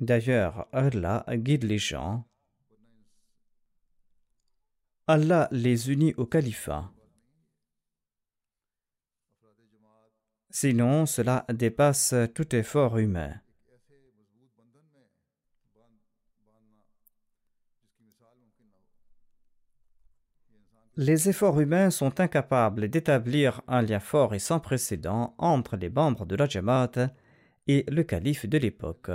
D'ailleurs, 0.01 0.67
Allah 0.73 1.25
guide 1.31 1.63
les 1.63 1.79
gens. 1.79 2.29
Allah 5.07 5.49
les 5.53 5.91
unit 5.93 6.15
au 6.17 6.27
califat. 6.27 6.93
Sinon, 10.51 11.07
cela 11.07 11.45
dépasse 11.51 12.15
tout 12.35 12.55
effort 12.57 12.99
humain. 12.99 13.41
Les 20.99 21.29
efforts 21.29 21.61
humains 21.61 21.91
sont 21.91 22.21
incapables 22.21 22.89
d'établir 22.89 23.61
un 23.69 23.83
lien 23.83 24.01
fort 24.01 24.35
et 24.35 24.39
sans 24.39 24.61
précédent 24.61 25.35
entre 25.37 25.77
les 25.77 25.91
membres 25.91 26.25
de 26.25 26.35
la 26.37 26.47
Jamaat 26.47 27.11
et 27.67 27.85
le 27.89 28.03
calife 28.03 28.47
de 28.47 28.57
l'époque. 28.57 29.11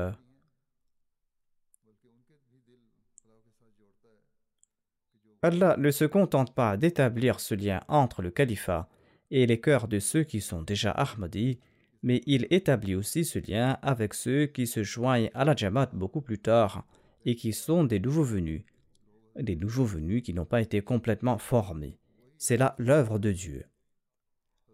Allah 5.41 5.75
ne 5.79 5.89
se 5.89 6.05
contente 6.05 6.53
pas 6.53 6.77
d'établir 6.77 7.39
ce 7.39 7.55
lien 7.55 7.79
entre 7.87 8.21
le 8.21 8.29
califat 8.29 8.87
et 9.31 9.47
les 9.47 9.59
cœurs 9.59 9.87
de 9.87 9.97
ceux 9.97 10.23
qui 10.23 10.39
sont 10.39 10.61
déjà 10.61 10.91
Ahmadis, 10.91 11.57
mais 12.03 12.21
il 12.27 12.45
établit 12.51 12.93
aussi 12.93 13.25
ce 13.25 13.39
lien 13.39 13.79
avec 13.81 14.13
ceux 14.13 14.45
qui 14.45 14.67
se 14.67 14.83
joignent 14.83 15.31
à 15.33 15.45
la 15.45 15.55
Jamaat 15.55 15.89
beaucoup 15.93 16.21
plus 16.21 16.37
tard 16.37 16.85
et 17.25 17.35
qui 17.35 17.53
sont 17.53 17.83
des 17.83 17.99
nouveaux 17.99 18.23
venus, 18.23 18.61
des 19.35 19.55
nouveaux 19.55 19.85
venus 19.85 20.23
qui 20.23 20.33
n'ont 20.33 20.45
pas 20.45 20.61
été 20.61 20.81
complètement 20.81 21.37
formés. 21.37 21.97
C'est 22.37 22.57
là 22.57 22.75
l'œuvre 22.77 23.19
de 23.19 23.31
Dieu. 23.31 23.65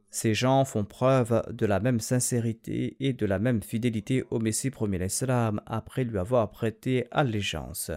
Ces 0.09 0.33
gens 0.33 0.63
font 0.65 0.85
preuve 0.85 1.43
de 1.51 1.65
la 1.65 1.79
même 1.79 1.99
sincérité 1.99 2.95
et 2.99 3.13
de 3.13 3.25
la 3.25 3.39
même 3.39 3.61
fidélité 3.61 4.23
au 4.29 4.39
Messie 4.39 4.69
premier 4.71 4.97
l'Islam 4.97 5.61
après 5.65 6.03
lui 6.03 6.17
avoir 6.17 6.49
prêté 6.49 7.05
allégeance. 7.11 7.91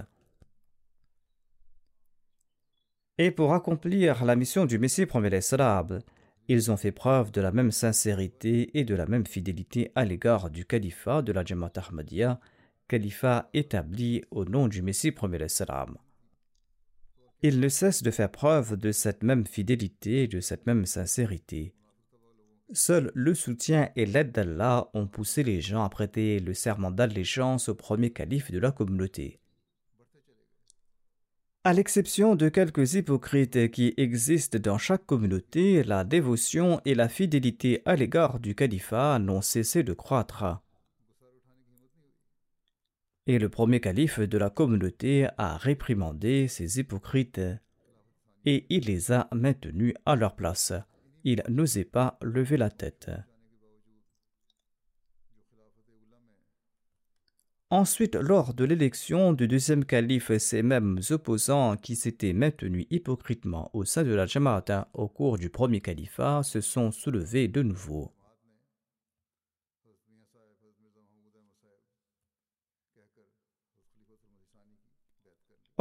Et 3.17 3.31
pour 3.31 3.55
accomplir 3.55 4.25
la 4.25 4.35
mission 4.35 4.67
du 4.67 4.79
Messie 4.79 5.07
premier 5.07 5.31
l'Islam, 5.31 6.01
ils 6.49 6.71
ont 6.71 6.77
fait 6.77 6.91
preuve 6.91 7.31
de 7.31 7.41
la 7.41 7.53
même 7.53 7.71
sincérité 7.71 8.77
et 8.79 8.85
de 8.85 8.95
la 8.95 9.07
même 9.07 9.27
fidélité 9.27 9.93
à 9.95 10.05
l'égard 10.05 10.51
du 10.51 10.65
califat 10.65 11.23
de 11.23 11.33
la 11.33 11.45
Jamaat 11.45 11.73
Ahmadiyya, 11.77 12.41
califat 12.89 13.49
établi 13.55 14.25
au 14.33 14.45
nom 14.45 14.67
du 14.67 14.83
Messie 14.83 15.13
premier 15.13 15.39
l'Islam. 15.39 15.97
Il 17.43 17.59
ne 17.61 17.69
cesse 17.69 18.03
de 18.03 18.11
faire 18.11 18.31
preuve 18.31 18.77
de 18.77 18.93
cette 18.93 19.23
même 19.23 19.47
fidélité 19.47 20.25
et 20.25 20.29
de 20.29 20.41
cette 20.41 20.67
même 20.67 20.85
sincérité. 20.85 21.73
Seul 22.73 23.11
le 23.15 23.35
soutien 23.35 23.89
et 23.97 24.05
l'aide 24.05 24.33
d'Allah 24.33 24.91
ont 24.95 25.07
poussé 25.07 25.43
les 25.43 25.61
gens 25.61 25.83
à 25.83 25.89
prêter 25.89 26.39
le 26.39 26.55
serment 26.55 26.91
d'allégeance 26.91 27.69
au 27.69 27.75
premier 27.75 28.11
calife 28.11 28.53
de 28.53 28.59
la 28.59 28.73
communauté. 28.73 29.41
À 31.65 31.73
l'exception 31.73 32.37
de 32.37 32.49
quelques 32.49 32.95
hypocrites 32.95 33.71
qui 33.71 33.93
existent 33.97 34.59
dans 34.59 34.79
chaque 34.79 35.05
communauté, 35.05 35.83
la 35.83 36.05
dévotion 36.05 36.81
et 36.85 36.95
la 36.95 37.09
fidélité 37.09 37.83
à 37.85 37.97
l'égard 37.97 38.39
du 38.39 38.55
califat 38.55 39.19
n'ont 39.19 39.43
cessé 39.43 39.83
de 39.83 39.93
croître 39.93 40.45
et 43.31 43.39
le 43.39 43.49
premier 43.49 43.79
calife 43.79 44.19
de 44.19 44.39
la 44.39 44.51
communauté 44.51 45.29
a 45.39 45.57
réprimandé 45.57 46.49
ces 46.49 46.81
hypocrites 46.81 47.41
et 48.45 48.67
il 48.71 48.87
les 48.87 49.13
a 49.13 49.29
maintenus 49.33 49.95
à 50.05 50.17
leur 50.17 50.35
place. 50.35 50.73
Il 51.23 51.45
n'osait 51.49 51.85
pas 51.85 52.19
lever 52.23 52.57
la 52.57 52.71
tête. 52.71 53.09
Ensuite, 57.71 58.17
lors 58.17 58.53
de 58.53 58.65
l'élection 58.65 59.33
du 59.33 59.47
deuxième 59.47 59.85
calife, 59.85 60.37
ces 60.39 60.65
mêmes 60.65 60.99
opposants 61.11 61.77
qui 61.77 61.95
s'étaient 61.95 62.33
maintenus 62.33 62.89
hypocritement 62.91 63.71
au 63.75 63.85
sein 63.85 64.03
de 64.03 64.13
la 64.13 64.27
Jamaata 64.27 64.89
au 64.93 65.07
cours 65.07 65.39
du 65.39 65.51
premier 65.51 65.81
califat 65.81 66.43
se 66.43 66.61
sont 66.61 66.91
soulevés 66.91 67.47
de 67.47 67.63
nouveau. 67.63 68.11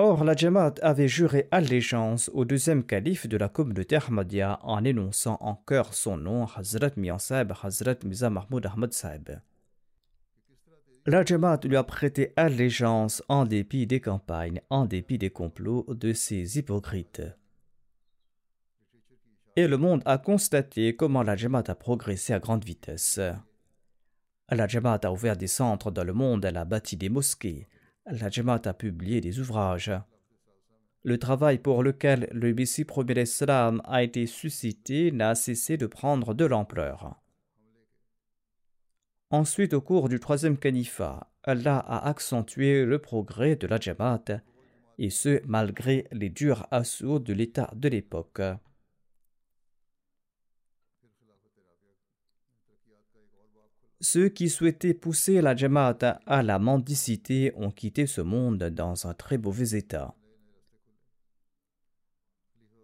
Or, 0.01 0.23
la 0.23 0.33
Jamaat 0.33 0.75
avait 0.81 1.09
juré 1.09 1.49
allégeance 1.51 2.31
au 2.33 2.45
deuxième 2.45 2.85
calife 2.85 3.27
de 3.27 3.35
la 3.35 3.49
communauté 3.49 3.97
Ahmadiyya 3.97 4.57
en 4.63 4.85
énonçant 4.85 5.38
en 5.41 5.55
chœur 5.55 5.93
son 5.93 6.15
nom, 6.15 6.45
Hazrat 6.45 6.91
Mian 6.95 7.17
Hazrat 7.17 7.97
Miza 8.05 8.29
Mahmoud 8.29 8.65
Ahmad 8.65 8.93
Saib. 8.93 9.41
La 11.05 11.25
Jamaat 11.25 11.59
lui 11.65 11.75
a 11.75 11.83
prêté 11.83 12.31
allégeance 12.38 13.21
en 13.27 13.43
dépit 13.43 13.88
des 13.88 13.99
campagnes, 13.99 14.62
en 14.69 14.85
dépit 14.85 15.17
des 15.17 15.31
complots 15.31 15.85
de 15.89 16.13
ces 16.13 16.57
hypocrites. 16.57 17.21
Et 19.57 19.67
le 19.67 19.75
monde 19.75 20.01
a 20.05 20.17
constaté 20.17 20.95
comment 20.95 21.23
la 21.23 21.35
Jamaat 21.35 21.65
a 21.67 21.75
progressé 21.75 22.31
à 22.31 22.39
grande 22.39 22.63
vitesse. 22.63 23.19
La 24.49 24.65
Jamaat 24.65 25.01
a 25.03 25.12
ouvert 25.12 25.35
des 25.35 25.47
centres 25.47 25.91
dans 25.91 26.05
le 26.05 26.13
monde, 26.13 26.45
elle 26.45 26.55
a 26.55 26.63
bâti 26.63 26.95
des 26.95 27.09
mosquées, 27.09 27.67
la 28.12 28.30
Jamaat 28.30 28.62
a 28.65 28.74
publié 28.74 29.22
des 29.22 29.39
ouvrages. 29.39 29.91
Le 31.04 31.17
travail 31.17 31.60
pour 31.60 31.84
lequel 31.84 32.28
le 32.32 32.54
Messie 32.54 32.86
premier 32.86 33.22
Islam 33.22 33.82
a 33.86 34.04
été 34.04 34.26
suscité 34.28 35.12
n'a 35.12 35.36
cessé 35.36 35.78
de 35.78 35.88
prendre 35.88 36.34
de 36.34 36.45
l'ampleur. 36.45 37.19
Ensuite, 39.30 39.74
au 39.74 39.82
cours 39.82 40.10
du 40.10 40.19
troisième 40.19 40.58
califat, 40.58 41.32
Allah 41.43 41.78
a 41.78 42.10
accentué 42.10 42.84
le 42.84 43.00
progrès 43.00 43.56
de 43.56 43.67
la 43.67 43.80
Jamaat, 43.80 44.41
et 44.98 45.10
ce 45.10 45.41
malgré 45.45 46.08
les 46.12 46.30
durs 46.30 46.67
assauts 46.72 47.19
de 47.19 47.32
l'État 47.32 47.72
de 47.76 47.88
l'époque. 47.89 48.41
Ceux 54.01 54.29
qui 54.29 54.47
souhaitaient 54.47 54.93
pousser 54.93 55.41
la 55.41 55.57
Jamaat 55.57 56.21
à 56.25 56.41
la 56.41 56.57
mendicité 56.57 57.51
ont 57.57 57.69
quitté 57.69 58.05
ce 58.05 58.21
monde 58.21 58.63
dans 58.63 59.07
un 59.07 59.13
très 59.13 59.38
mauvais 59.38 59.77
état. 59.77 60.15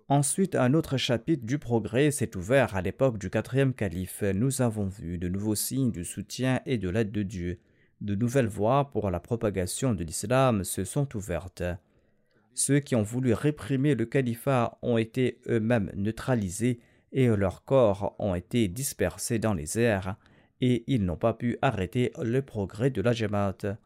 Ensuite, 0.10 0.56
un 0.56 0.74
autre 0.74 0.98
chapitre 0.98 1.46
du 1.46 1.58
progrès 1.58 2.12
s'est 2.12 2.36
ouvert 2.36 2.76
à 2.76 2.82
l'époque 2.82 3.18
du 3.18 3.30
quatrième 3.30 3.74
calife. 3.74 4.24
Nous 4.24 4.62
avons 4.62 4.88
vu 4.88 5.18
de 5.18 5.30
nouveaux 5.30 5.56
signes 5.56 5.92
du 5.92 6.04
soutien 6.04 6.60
et 6.66 6.78
de 6.78 6.90
l'aide 6.90 7.14
de 7.14 7.24
Dieu. 7.24 7.60
De 8.02 8.14
nouvelles 8.14 8.48
voies 8.48 8.92
pour 8.92 9.10
la 9.10 9.22
propagation 9.22 9.94
de 9.94 10.04
l'islam 10.04 10.66
se 10.66 10.84
sont 10.84 11.16
ouvertes. 11.16 11.64
Ceux 12.54 12.82
qui 12.82 12.94
ont 12.94 13.04
voulu 13.04 13.34
réprimer 13.34 13.96
le 13.96 14.06
califat 14.06 14.78
ont 14.82 14.98
été 14.98 15.40
eux-mêmes 15.48 15.92
neutralisés 15.96 16.82
et 17.14 17.28
leurs 17.28 17.64
corps 17.64 18.16
ont 18.20 18.36
été 18.36 18.68
dispersés 18.68 19.40
dans 19.40 19.54
les 19.54 19.80
airs 19.80 20.18
et 20.68 20.84
ils 20.88 21.06
n'ont 21.06 21.16
pas 21.16 21.36
pu 21.36 21.60
arrêter 21.62 22.12
le 22.20 22.42
progrès 22.42 22.90
de 22.90 23.00
la 23.00 23.14
Jamaat. 23.14 23.78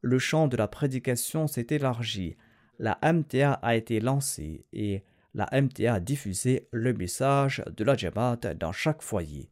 Le 0.00 0.18
champ 0.18 0.48
de 0.48 0.56
la 0.56 0.66
prédication 0.66 1.46
s'est 1.46 1.66
élargi. 1.68 2.36
La 2.78 2.98
MTA 3.02 3.52
a 3.52 3.76
été 3.76 4.00
lancée 4.00 4.64
et 4.72 5.02
la 5.34 5.46
MTA 5.52 5.92
a 5.92 6.00
diffusé 6.00 6.68
le 6.70 6.94
message 6.94 7.62
de 7.76 7.84
la 7.84 7.98
Jamaat 7.98 8.54
dans 8.58 8.72
chaque 8.72 9.02
foyer. 9.02 9.50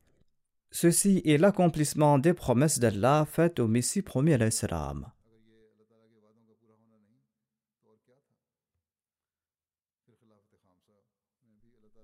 Ceci 0.71 1.21
est 1.27 1.37
l'accomplissement 1.37 2.19
des 2.19 2.33
promesses 2.33 2.79
d'Allah 2.79 3.27
faites 3.31 3.61
au 3.61 3.69
Messie 3.69 4.01
premier 4.01 4.33
à 4.33 4.39
l'Islam. 4.39 5.13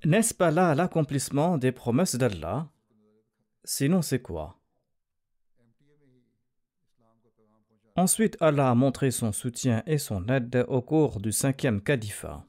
N'est-ce 0.05 0.35
pas 0.35 0.51
là 0.51 0.75
l'accomplissement 0.75 1.57
des 1.57 1.73
promesses 1.73 2.17
d'Allah? 2.17 2.69
Sinon, 3.65 4.03
c'est 4.03 4.23
quoi? 4.23 4.57
Ensuite, 7.97 8.37
Allah 8.41 8.71
a 8.71 8.75
montré 8.75 9.11
son 9.11 9.33
soutien 9.33 9.83
et 9.87 9.99
son 9.99 10.29
aide 10.29 10.65
au 10.69 10.81
cours 10.81 11.21
du 11.21 11.33
cinquième 11.33 11.83
califat. 11.83 12.47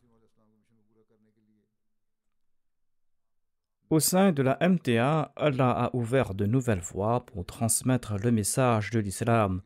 Au 3.90 4.00
sein 4.00 4.32
de 4.32 4.42
la 4.42 4.58
MTA, 4.62 5.34
Allah 5.36 5.72
a 5.72 5.96
ouvert 5.96 6.34
de 6.34 6.46
nouvelles 6.46 6.80
voies 6.80 7.26
pour 7.26 7.46
transmettre 7.46 8.16
le 8.18 8.32
message 8.32 8.90
de 8.92 9.00
l'islam 9.00 9.62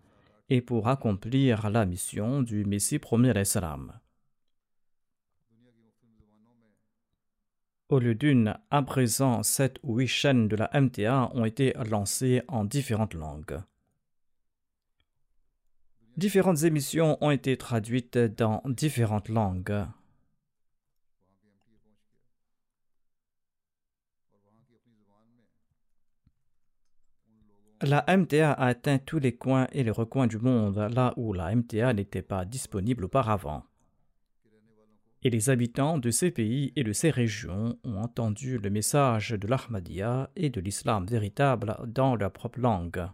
et 0.50 0.62
pour 0.62 0.88
accomplir 0.88 1.70
la 1.70 1.86
mission 1.86 2.42
du 2.42 2.66
Messie 2.66 2.98
premier 2.98 3.40
islam. 3.40 4.00
Au 7.88 8.00
lieu 8.00 8.16
d'une, 8.16 8.58
à 8.72 8.82
présent, 8.82 9.44
sept 9.44 9.78
ou 9.84 9.98
huit 9.98 10.08
chaînes 10.08 10.48
de 10.48 10.56
la 10.56 10.72
MTA 10.74 11.30
ont 11.36 11.46
été 11.46 11.74
lancées 11.88 12.42
en 12.48 12.66
différentes 12.66 13.14
langues. 13.14 13.60
Différentes 16.18 16.64
émissions 16.64 17.18
ont 17.22 17.30
été 17.30 17.58
traduites 17.58 18.18
dans 18.18 18.64
différentes 18.66 19.30
langues. 19.30 19.86
La 27.82 28.04
MTA 28.08 28.54
a 28.54 28.66
atteint 28.66 28.98
tous 28.98 29.20
les 29.20 29.36
coins 29.36 29.68
et 29.74 29.84
les 29.84 29.92
recoins 29.92 30.26
du 30.26 30.40
monde, 30.40 30.78
là 30.78 31.14
où 31.18 31.34
la 31.34 31.54
MTA 31.54 31.94
n'était 31.94 32.24
pas 32.24 32.46
disponible 32.46 33.06
auparavant. 33.06 33.64
Et 35.26 35.32
les 35.32 35.50
habitants 35.50 35.98
de 35.98 36.12
ces 36.12 36.30
pays 36.30 36.72
et 36.76 36.84
de 36.84 36.94
ces 36.94 37.10
régions 37.10 37.80
ont 37.84 37.98
entendu 37.98 38.60
le 38.60 38.70
message 38.70 39.32
de 39.32 39.48
l'Ahmadiyya 39.48 40.30
et 40.36 40.52
de 40.52 40.62
l'islam 40.62 41.08
véritable 41.08 41.80
dans 41.88 42.16
leur 42.16 42.32
propre 42.32 42.60
langue. 42.60 43.08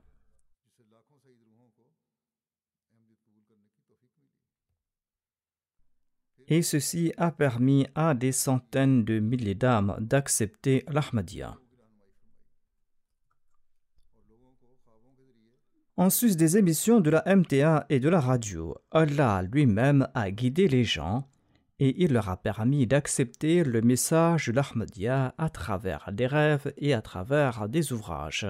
Et 6.50 6.62
ceci 6.62 7.14
a 7.16 7.32
permis 7.32 7.88
à 7.96 8.14
des 8.14 8.34
centaines 8.34 9.06
de 9.06 9.20
milliers 9.20 9.56
d'âmes 9.56 9.96
d'accepter 10.02 10.84
l'Ahmadiyya. 10.90 11.58
En 15.96 16.10
sus 16.10 16.36
des 16.36 16.58
émissions 16.58 17.00
de 17.00 17.10
la 17.10 17.24
MTA 17.26 17.86
et 17.88 18.02
de 18.02 18.10
la 18.10 18.20
radio, 18.20 18.76
Allah 18.92 19.44
lui-même 19.44 20.10
a 20.14 20.30
guidé 20.30 20.68
les 20.68 20.84
gens 20.84 21.31
et 21.82 22.04
il 22.04 22.14
leur 22.14 22.30
a 22.30 22.38
permis 22.38 22.86
d'accepter 22.86 23.64
le 23.64 23.82
message 23.82 24.46
de 24.46 24.52
l'Ahmadiyya 24.52 25.34
à 25.40 25.50
travers 25.50 26.12
des 26.12 26.28
rêves 26.28 26.72
et 26.78 26.94
à 26.94 27.02
travers 27.02 27.68
des 27.68 27.92
ouvrages. 27.92 28.46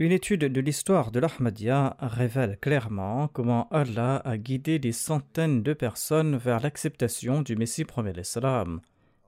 Une 0.00 0.10
étude 0.10 0.40
de 0.40 0.60
l'histoire 0.60 1.12
de 1.12 1.20
l'Ahmadiyya 1.20 1.96
révèle 2.00 2.58
clairement 2.58 3.28
comment 3.28 3.68
Allah 3.68 4.16
a 4.16 4.36
guidé 4.36 4.80
des 4.80 4.92
centaines 4.92 5.62
de 5.62 5.72
personnes 5.72 6.36
vers 6.36 6.58
l'acceptation 6.58 7.42
du 7.42 7.54
Messie 7.54 7.84
premier 7.84 8.14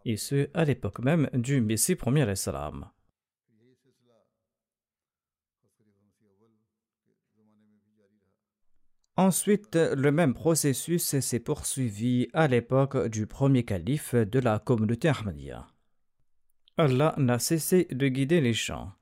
et 0.05 0.17
ce 0.17 0.51
à 0.55 0.65
l'époque 0.65 0.99
même 0.99 1.31
du 1.35 1.61
Messie 1.61 1.95
premier 1.95 2.29
Ensuite, 9.17 9.77
le 9.77 10.11
même 10.11 10.33
processus 10.35 11.19
s'est 11.21 11.41
poursuivi 11.41 12.29
à 12.33 12.49
l'époque 12.49 13.09
du 13.09 13.27
premier 13.27 13.65
calife 13.65 14.15
de 14.15 14.39
la 14.39 14.59
communauté 14.59 15.09
Ahmadiyya. 15.09 15.67
Allah 16.79 17.15
n'a 17.19 17.39
cessé 17.39 17.87
de 17.91 18.09
guider 18.09 18.41
les 18.41 18.55
gens. 18.55 18.93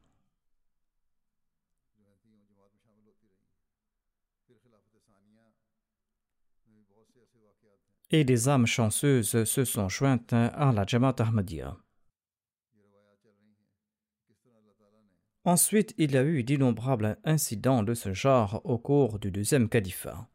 et 8.10 8.24
des 8.24 8.48
âmes 8.48 8.66
chanceuses 8.66 9.44
se 9.44 9.64
sont 9.64 9.88
jointes 9.88 10.32
à 10.32 10.72
la 10.72 10.84
Jamaat 10.84 11.14
Ahmadiyya. 11.18 11.76
Ensuite, 15.44 15.94
il 15.96 16.12
y 16.12 16.18
a 16.18 16.22
eu 16.22 16.42
d'innombrables 16.42 17.16
incidents 17.24 17.82
de 17.82 17.94
ce 17.94 18.12
genre 18.12 18.60
au 18.64 18.76
cours 18.76 19.18
du 19.18 19.30
deuxième 19.30 19.68
califat. 19.68 20.28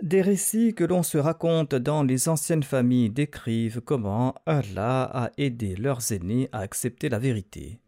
Des 0.00 0.22
récits 0.22 0.74
que 0.74 0.84
l'on 0.84 1.02
se 1.02 1.18
raconte 1.18 1.74
dans 1.74 2.02
les 2.02 2.28
anciennes 2.28 2.62
familles 2.62 3.10
décrivent 3.10 3.82
comment 3.82 4.34
Allah 4.46 5.02
a 5.02 5.30
aidé 5.36 5.76
leurs 5.76 6.12
aînés 6.12 6.48
à 6.52 6.60
accepter 6.60 7.10
la 7.10 7.18
vérité. 7.18 7.80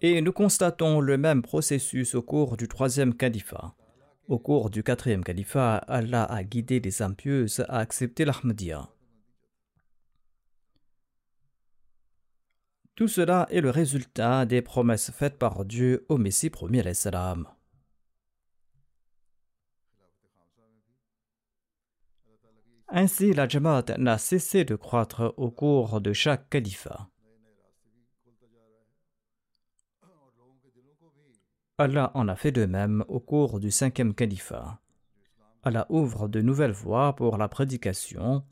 Et 0.00 0.22
nous 0.22 0.32
constatons 0.32 1.00
le 1.00 1.18
même 1.18 1.42
processus 1.42 2.14
au 2.14 2.22
cours 2.22 2.56
du 2.56 2.68
troisième 2.68 3.14
califat. 3.14 3.74
Au 4.28 4.38
cours 4.38 4.70
du 4.70 4.82
quatrième 4.82 5.24
califat, 5.24 5.76
Allah 5.76 6.24
a 6.24 6.42
guidé 6.42 6.80
les 6.80 7.02
impieuses 7.02 7.64
à 7.68 7.80
accepter 7.80 8.24
l'Ahmadiyya. 8.24 8.88
Tout 12.94 13.08
cela 13.08 13.48
est 13.50 13.60
le 13.60 13.70
résultat 13.70 14.46
des 14.46 14.62
promesses 14.62 15.10
faites 15.10 15.36
par 15.36 15.64
Dieu 15.64 16.06
au 16.08 16.16
Messie 16.16 16.50
premier 16.50 16.94
salam. 16.94 17.48
Ainsi, 22.88 23.32
la 23.32 23.48
Jamaat 23.48 23.98
n'a 23.98 24.18
cessé 24.18 24.64
de 24.64 24.76
croître 24.76 25.34
au 25.36 25.50
cours 25.50 26.00
de 26.00 26.12
chaque 26.12 26.48
califat. 26.48 27.08
Allah 31.78 32.12
en 32.14 32.28
a 32.28 32.36
fait 32.36 32.52
de 32.52 32.66
même 32.66 33.04
au 33.08 33.18
cours 33.18 33.58
du 33.58 33.72
cinquième 33.72 34.14
califat. 34.14 34.80
Allah 35.64 35.86
ouvre 35.88 36.28
de 36.28 36.40
nouvelles 36.40 36.70
voies 36.70 37.16
pour 37.16 37.36
la 37.38 37.48
prédication 37.48 38.44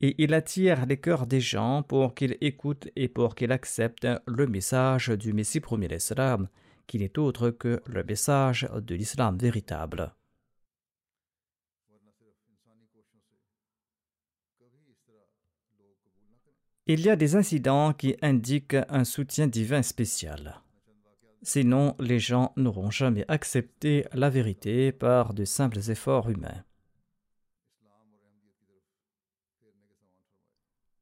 et 0.00 0.14
il 0.18 0.32
attire 0.34 0.86
les 0.86 0.96
cœurs 0.96 1.26
des 1.26 1.40
gens 1.40 1.82
pour 1.82 2.14
qu'ils 2.14 2.36
écoutent 2.40 2.88
et 2.96 3.08
pour 3.08 3.34
qu'ils 3.34 3.52
acceptent 3.52 4.08
le 4.26 4.46
message 4.46 5.08
du 5.08 5.32
Messie 5.32 5.60
premier 5.60 5.88
l'Islam, 5.88 6.48
qui 6.86 6.98
n'est 6.98 7.18
autre 7.18 7.50
que 7.50 7.82
le 7.86 8.02
message 8.02 8.68
de 8.74 8.94
l'islam 8.94 9.38
véritable. 9.38 10.14
Il 16.86 17.00
y 17.02 17.08
a 17.08 17.14
des 17.14 17.36
incidents 17.36 17.92
qui 17.92 18.16
indiquent 18.22 18.76
un 18.88 19.04
soutien 19.04 19.46
divin 19.46 19.82
spécial. 19.82 20.62
Sinon, 21.42 21.94
les 22.00 22.18
gens 22.18 22.52
n'auront 22.56 22.90
jamais 22.90 23.24
accepté 23.28 24.04
la 24.12 24.28
vérité 24.28 24.90
par 24.90 25.32
de 25.32 25.44
simples 25.44 25.78
efforts 25.88 26.28
humains. 26.28 26.64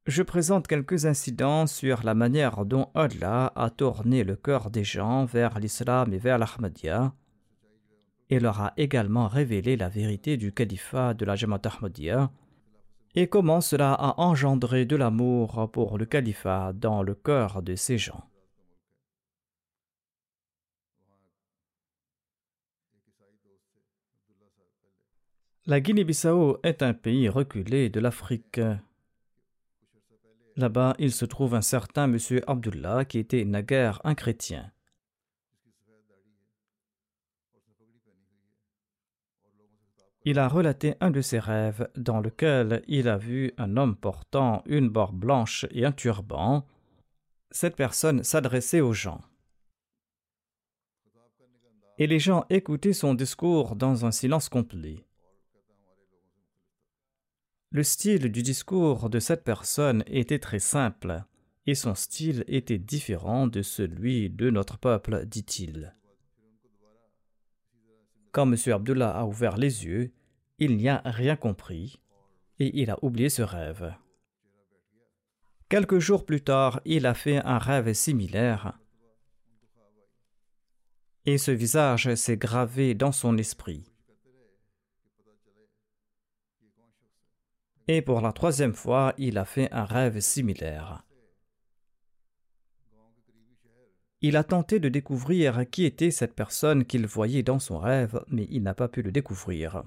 Je 0.09 0.23
présente 0.23 0.67
quelques 0.67 1.05
incidents 1.05 1.67
sur 1.67 2.01
la 2.01 2.15
manière 2.15 2.65
dont 2.65 2.89
Allah 2.95 3.53
a 3.55 3.69
tourné 3.69 4.23
le 4.23 4.35
cœur 4.35 4.71
des 4.71 4.83
gens 4.83 5.25
vers 5.25 5.59
l'islam 5.59 6.11
et 6.11 6.17
vers 6.17 6.39
l'Ahmadiyya 6.39 7.13
et 8.31 8.39
leur 8.39 8.59
a 8.59 8.73
également 8.75 9.27
révélé 9.27 9.77
la 9.77 9.87
vérité 9.87 10.35
du 10.35 10.51
califat 10.51 11.13
de 11.13 11.25
la 11.25 11.35
Jamaat 11.35 11.61
Ahmadiyya 11.63 12.31
et 13.13 13.27
comment 13.27 13.61
cela 13.61 13.93
a 13.93 14.19
engendré 14.19 14.85
de 14.85 14.95
l'amour 14.95 15.69
pour 15.71 15.99
le 15.99 16.07
califat 16.07 16.73
dans 16.73 17.03
le 17.03 17.13
cœur 17.13 17.61
de 17.61 17.75
ces 17.75 17.99
gens. 17.99 18.23
La 25.67 25.79
Guinée-Bissau 25.79 26.57
est 26.63 26.81
un 26.81 26.95
pays 26.95 27.29
reculé 27.29 27.89
de 27.89 27.99
l'Afrique. 27.99 28.59
Là-bas, 30.55 30.95
il 30.99 31.11
se 31.11 31.25
trouve 31.25 31.55
un 31.55 31.61
certain 31.61 32.07
monsieur 32.07 32.41
Abdullah 32.49 33.05
qui 33.05 33.19
était 33.19 33.45
naguère 33.45 34.01
un 34.03 34.15
chrétien. 34.15 34.71
Il 40.25 40.37
a 40.37 40.47
relaté 40.47 40.95
un 40.99 41.11
de 41.11 41.21
ses 41.21 41.39
rêves 41.39 41.89
dans 41.95 42.19
lequel 42.19 42.83
il 42.87 43.07
a 43.07 43.17
vu 43.17 43.53
un 43.57 43.77
homme 43.77 43.95
portant 43.95 44.63
une 44.65 44.89
barbe 44.89 45.17
blanche 45.17 45.65
et 45.71 45.85
un 45.85 45.93
turban. 45.93 46.67
Cette 47.51 47.77
personne 47.77 48.23
s'adressait 48.23 48.81
aux 48.81 48.93
gens. 48.93 49.21
Et 51.97 52.05
les 52.05 52.19
gens 52.19 52.45
écoutaient 52.49 52.93
son 52.93 53.13
discours 53.13 53.75
dans 53.75 54.05
un 54.05 54.11
silence 54.11 54.49
complet. 54.49 55.05
Le 57.71 57.83
style 57.83 58.31
du 58.31 58.41
discours 58.41 59.11
de 59.11 59.19
cette 59.19 59.43
personne 59.43 60.03
était 60.07 60.39
très 60.39 60.57
simple, 60.57 61.23
et 61.67 61.75
son 61.75 61.93
style 61.93 62.43
était 62.47 62.79
différent 62.79 63.45
de 63.45 63.61
celui 63.61 64.31
de 64.31 64.49
notre 64.49 64.79
peuple, 64.79 65.25
dit-il. 65.27 65.95
Quand 68.31 68.51
M. 68.51 68.57
Abdullah 68.73 69.11
a 69.11 69.25
ouvert 69.25 69.57
les 69.57 69.85
yeux, 69.85 70.11
il 70.57 70.77
n'y 70.77 70.89
a 70.89 71.01
rien 71.05 71.35
compris, 71.35 72.01
et 72.57 72.81
il 72.81 72.89
a 72.89 72.97
oublié 73.03 73.29
ce 73.29 73.43
rêve. 73.43 73.93
Quelques 75.69 75.99
jours 75.99 76.25
plus 76.25 76.41
tard, 76.41 76.81
il 76.85 77.05
a 77.05 77.13
fait 77.13 77.37
un 77.37 77.59
rêve 77.59 77.93
similaire, 77.93 78.79
et 81.25 81.37
ce 81.37 81.51
visage 81.51 82.15
s'est 82.15 82.37
gravé 82.37 82.95
dans 82.95 83.11
son 83.11 83.37
esprit. 83.37 83.85
Et 87.91 88.03
pour 88.03 88.21
la 88.21 88.31
troisième 88.31 88.75
fois, 88.75 89.15
il 89.17 89.39
a 89.39 89.45
fait 89.45 89.67
un 89.71 89.83
rêve 89.83 90.19
similaire. 90.19 91.03
Il 94.21 94.37
a 94.37 94.43
tenté 94.43 94.79
de 94.79 94.89
découvrir 94.89 95.67
qui 95.71 95.85
était 95.85 96.11
cette 96.11 96.35
personne 96.35 96.85
qu'il 96.85 97.07
voyait 97.07 97.41
dans 97.41 97.57
son 97.57 97.79
rêve, 97.79 98.23
mais 98.27 98.45
il 98.51 98.61
n'a 98.61 98.75
pas 98.75 98.89
pu 98.89 99.01
le 99.01 99.11
découvrir. 99.11 99.81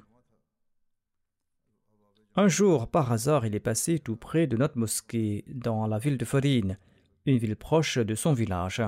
Un 2.35 2.49
jour, 2.49 2.89
par 2.89 3.13
hasard, 3.13 3.47
il 3.47 3.55
est 3.55 3.61
passé 3.61 4.01
tout 4.01 4.17
près 4.17 4.49
de 4.49 4.57
notre 4.57 4.79
mosquée, 4.79 5.45
dans 5.47 5.87
la 5.87 6.01
ville 6.01 6.19
de 6.19 6.25
Farine, 6.25 6.79
une 7.25 7.39
ville 7.39 7.55
proche 7.55 7.99
de 7.99 8.17
son 8.17 8.33
village. 8.33 8.83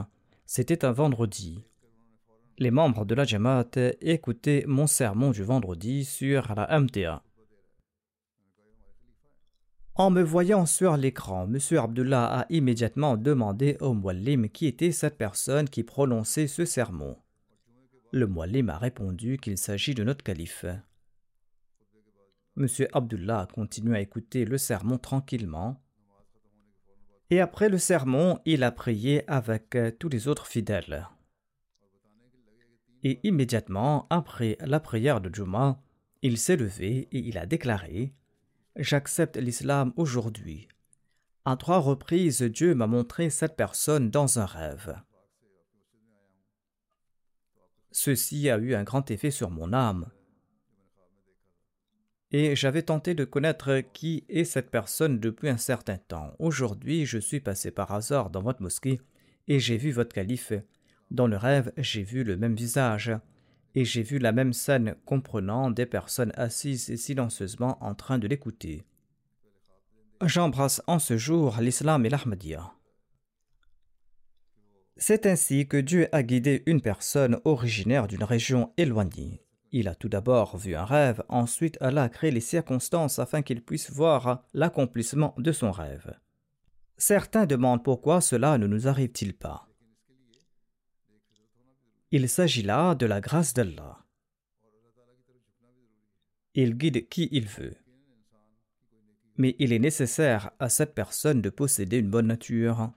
C'était 0.44 0.84
un 0.84 0.90
vendredi. 0.90 1.62
Les 2.58 2.72
membres 2.72 3.04
de 3.04 3.14
la 3.14 3.22
Jamaat 3.22 3.76
écoutaient 4.00 4.64
mon 4.66 4.88
sermon 4.88 5.30
du 5.30 5.44
vendredi 5.44 6.04
sur 6.04 6.52
la 6.56 6.80
MTA. 6.80 7.23
En 9.96 10.10
me 10.10 10.22
voyant 10.22 10.66
sur 10.66 10.96
l'écran, 10.96 11.46
M. 11.46 11.78
Abdullah 11.78 12.40
a 12.40 12.46
immédiatement 12.50 13.16
demandé 13.16 13.76
au 13.80 13.94
Muallim 13.94 14.48
qui 14.48 14.66
était 14.66 14.90
cette 14.90 15.16
personne 15.16 15.68
qui 15.68 15.84
prononçait 15.84 16.48
ce 16.48 16.64
sermon. 16.64 17.16
Le 18.10 18.26
Muallim 18.26 18.70
a 18.70 18.78
répondu 18.78 19.38
qu'il 19.38 19.56
s'agit 19.56 19.94
de 19.94 20.02
notre 20.02 20.24
calife. 20.24 20.66
M. 22.56 22.66
Abdullah 22.92 23.42
a 23.42 23.46
continué 23.46 23.96
à 23.96 24.00
écouter 24.00 24.44
le 24.44 24.58
sermon 24.58 24.98
tranquillement. 24.98 25.80
Et 27.30 27.40
après 27.40 27.68
le 27.68 27.78
sermon, 27.78 28.40
il 28.44 28.64
a 28.64 28.72
prié 28.72 29.22
avec 29.30 29.76
tous 30.00 30.08
les 30.08 30.26
autres 30.26 30.48
fidèles. 30.48 31.08
Et 33.04 33.20
immédiatement 33.22 34.08
après 34.10 34.58
la 34.60 34.80
prière 34.80 35.20
de 35.20 35.32
Juma, 35.32 35.80
il 36.22 36.36
s'est 36.36 36.56
levé 36.56 37.06
et 37.12 37.18
il 37.18 37.38
a 37.38 37.46
déclaré 37.46 38.12
J'accepte 38.76 39.36
l'islam 39.36 39.92
aujourd'hui. 39.96 40.66
À 41.44 41.56
trois 41.56 41.78
reprises, 41.78 42.42
Dieu 42.42 42.74
m'a 42.74 42.88
montré 42.88 43.30
cette 43.30 43.54
personne 43.54 44.10
dans 44.10 44.40
un 44.40 44.46
rêve. 44.46 45.00
Ceci 47.92 48.50
a 48.50 48.58
eu 48.58 48.74
un 48.74 48.82
grand 48.82 49.08
effet 49.12 49.30
sur 49.30 49.50
mon 49.50 49.72
âme. 49.72 50.10
Et 52.32 52.56
j'avais 52.56 52.82
tenté 52.82 53.14
de 53.14 53.24
connaître 53.24 53.80
qui 53.92 54.24
est 54.28 54.42
cette 54.42 54.72
personne 54.72 55.20
depuis 55.20 55.48
un 55.48 55.56
certain 55.56 55.98
temps. 55.98 56.34
Aujourd'hui, 56.40 57.06
je 57.06 57.18
suis 57.18 57.38
passé 57.38 57.70
par 57.70 57.92
hasard 57.92 58.30
dans 58.30 58.42
votre 58.42 58.60
mosquée 58.60 59.00
et 59.46 59.60
j'ai 59.60 59.76
vu 59.76 59.92
votre 59.92 60.12
calife. 60.12 60.52
Dans 61.12 61.28
le 61.28 61.36
rêve, 61.36 61.72
j'ai 61.76 62.02
vu 62.02 62.24
le 62.24 62.36
même 62.36 62.56
visage 62.56 63.12
et 63.74 63.84
j'ai 63.84 64.02
vu 64.02 64.18
la 64.18 64.32
même 64.32 64.52
scène 64.52 64.94
comprenant 65.04 65.70
des 65.70 65.86
personnes 65.86 66.32
assises 66.36 66.94
silencieusement 66.96 67.76
en 67.84 67.94
train 67.94 68.18
de 68.18 68.28
l'écouter. 68.28 68.84
J'embrasse 70.22 70.80
en 70.86 70.98
ce 70.98 71.16
jour 71.16 71.56
l'islam 71.60 72.06
et 72.06 72.08
l'Ahmadiyya. 72.08 72.72
C'est 74.96 75.26
ainsi 75.26 75.66
que 75.66 75.76
Dieu 75.76 76.08
a 76.12 76.22
guidé 76.22 76.62
une 76.66 76.80
personne 76.80 77.40
originaire 77.44 78.06
d'une 78.06 78.22
région 78.22 78.72
éloignée. 78.76 79.42
Il 79.72 79.88
a 79.88 79.96
tout 79.96 80.08
d'abord 80.08 80.56
vu 80.56 80.76
un 80.76 80.84
rêve, 80.84 81.24
ensuite 81.28 81.76
Allah 81.80 82.04
a 82.04 82.08
créé 82.08 82.30
les 82.30 82.40
circonstances 82.40 83.18
afin 83.18 83.42
qu'il 83.42 83.60
puisse 83.60 83.90
voir 83.90 84.44
l'accomplissement 84.54 85.34
de 85.36 85.50
son 85.50 85.72
rêve. 85.72 86.16
Certains 86.96 87.44
demandent 87.44 87.82
pourquoi 87.82 88.20
cela 88.20 88.56
ne 88.56 88.68
nous 88.68 88.86
arrive-t-il 88.86 89.34
pas. 89.34 89.66
Il 92.16 92.28
s'agit 92.28 92.62
là 92.62 92.94
de 92.94 93.06
la 93.06 93.20
grâce 93.20 93.54
d'Allah. 93.54 93.98
Il 96.54 96.76
guide 96.76 97.08
qui 97.08 97.28
il 97.32 97.48
veut. 97.48 97.74
Mais 99.36 99.56
il 99.58 99.72
est 99.72 99.80
nécessaire 99.80 100.52
à 100.60 100.68
cette 100.68 100.94
personne 100.94 101.42
de 101.42 101.50
posséder 101.50 101.98
une 101.98 102.10
bonne 102.10 102.28
nature 102.28 102.92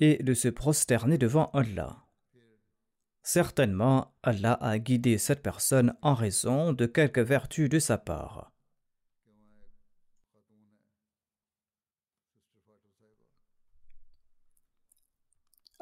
et 0.00 0.20
de 0.20 0.34
se 0.34 0.48
prosterner 0.48 1.16
devant 1.16 1.48
Allah. 1.52 2.04
Certainement, 3.22 4.16
Allah 4.24 4.54
a 4.54 4.80
guidé 4.80 5.16
cette 5.16 5.44
personne 5.44 5.94
en 6.02 6.14
raison 6.14 6.72
de 6.72 6.86
quelque 6.86 7.20
vertu 7.20 7.68
de 7.68 7.78
sa 7.78 7.98
part. 7.98 8.50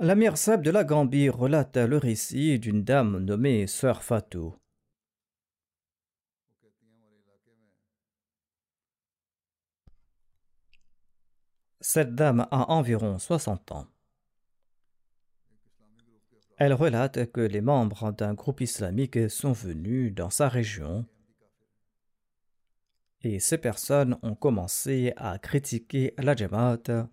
L'Amir 0.01 0.37
Sab 0.37 0.63
de 0.63 0.73
la 0.73 0.83
Gambie 0.83 1.29
relate 1.29 1.77
le 1.77 1.99
récit 1.99 2.59
d'une 2.59 2.83
dame 2.83 3.19
nommée 3.19 3.69
Sœur 3.69 4.03
Fatou. 4.03 4.57
Cette 11.81 12.17
dame 12.17 12.49
a 12.51 12.73
environ 12.73 13.21
60 13.21 13.71
ans. 13.71 13.87
Elle 16.57 16.73
relate 16.73 17.31
que 17.31 17.41
les 17.41 17.61
membres 17.61 18.11
d'un 18.11 18.35
groupe 18.35 18.63
islamique 18.63 19.31
sont 19.31 19.53
venus 19.53 20.13
dans 20.13 20.31
sa 20.31 20.49
région 20.49 21.07
et 23.21 23.39
ces 23.39 23.59
personnes 23.59 24.19
ont 24.23 24.35
commencé 24.35 25.13
à 25.17 25.39
critiquer 25.39 26.15
la 26.19 26.35
Jamaat 26.35 27.09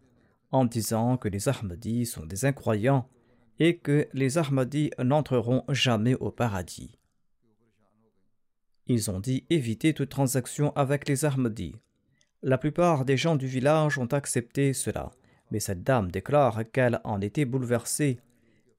en 0.52 0.66
disant 0.66 1.18
que 1.18 1.28
les 1.28 1.50
Ahmadis 1.50 2.06
sont 2.06 2.26
des 2.26 2.46
incroyants 2.46 3.08
et 3.60 3.78
que 3.78 4.08
les 4.14 4.38
Ahmadis 4.38 4.92
n'entreront 5.00 5.64
jamais 5.70 6.16
au 6.16 6.32
paradis. 6.32 6.98
Ils 8.88 9.10
ont 9.12 9.20
dit 9.20 9.46
éviter 9.50 9.94
toute 9.94 10.10
transaction 10.10 10.74
avec 10.76 11.08
les 11.08 11.26
Ahmadis. 11.26 11.76
La 12.42 12.58
plupart 12.58 13.06
des 13.06 13.18
gens 13.18 13.36
du 13.36 13.48
village 13.48 13.98
ont 13.98 14.08
accepté 14.08 14.74
cela, 14.74 15.12
mais 15.52 15.60
cette 15.60 15.84
dame 15.84 16.12
déclare 16.12 16.64
qu'elle 16.72 17.00
en 17.04 17.22
était 17.22 17.46
bouleversée 17.46 18.20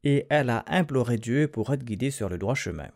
et 0.05 0.27
elle 0.31 0.51
a 0.51 0.65
imploré 0.67 1.17
Dieu 1.17 1.49
pour 1.49 1.73
être 1.73 1.85
guidée 1.85 2.11
sur 2.11 2.29
le 2.29 2.39
droit 2.39 2.55
chemin. 2.55 2.89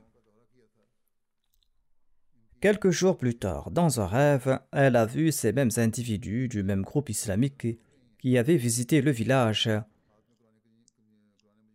Quelques 2.60 2.90
jours 2.90 3.16
plus 3.16 3.36
tard, 3.36 3.70
dans 3.70 4.00
un 4.00 4.06
rêve, 4.06 4.58
elle 4.72 4.96
a 4.96 5.06
vu 5.06 5.30
ces 5.30 5.52
mêmes 5.52 5.70
individus 5.76 6.48
du 6.48 6.62
même 6.62 6.82
groupe 6.82 7.10
islamique 7.10 7.78
qui 8.18 8.38
avaient 8.38 8.56
visité 8.56 9.00
le 9.00 9.10
village. 9.10 9.70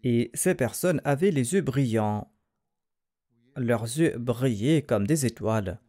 Et 0.03 0.31
ces 0.33 0.55
personnes 0.55 1.01
avaient 1.03 1.31
les 1.31 1.53
yeux 1.53 1.61
brillants. 1.61 2.31
Leurs 3.55 3.83
yeux 3.83 4.17
brillaient 4.17 4.81
comme 4.81 5.05
des 5.05 5.25
étoiles 5.25 5.79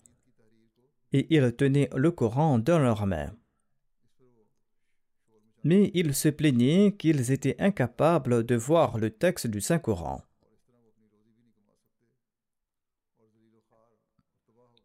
et 1.13 1.27
ils 1.35 1.55
tenaient 1.55 1.91
le 1.95 2.11
Coran 2.11 2.59
dans 2.59 2.79
leurs 2.79 3.07
mains. 3.07 3.33
Mais 5.65 5.91
ils 5.95 6.15
se 6.15 6.29
plaignaient 6.29 6.95
qu'ils 6.97 7.31
étaient 7.31 7.61
incapables 7.61 8.45
de 8.45 8.57
voir 8.57 8.99
le 8.99 9.11
texte 9.11 9.47
du 9.47 9.61
Saint-Coran. 9.61 10.23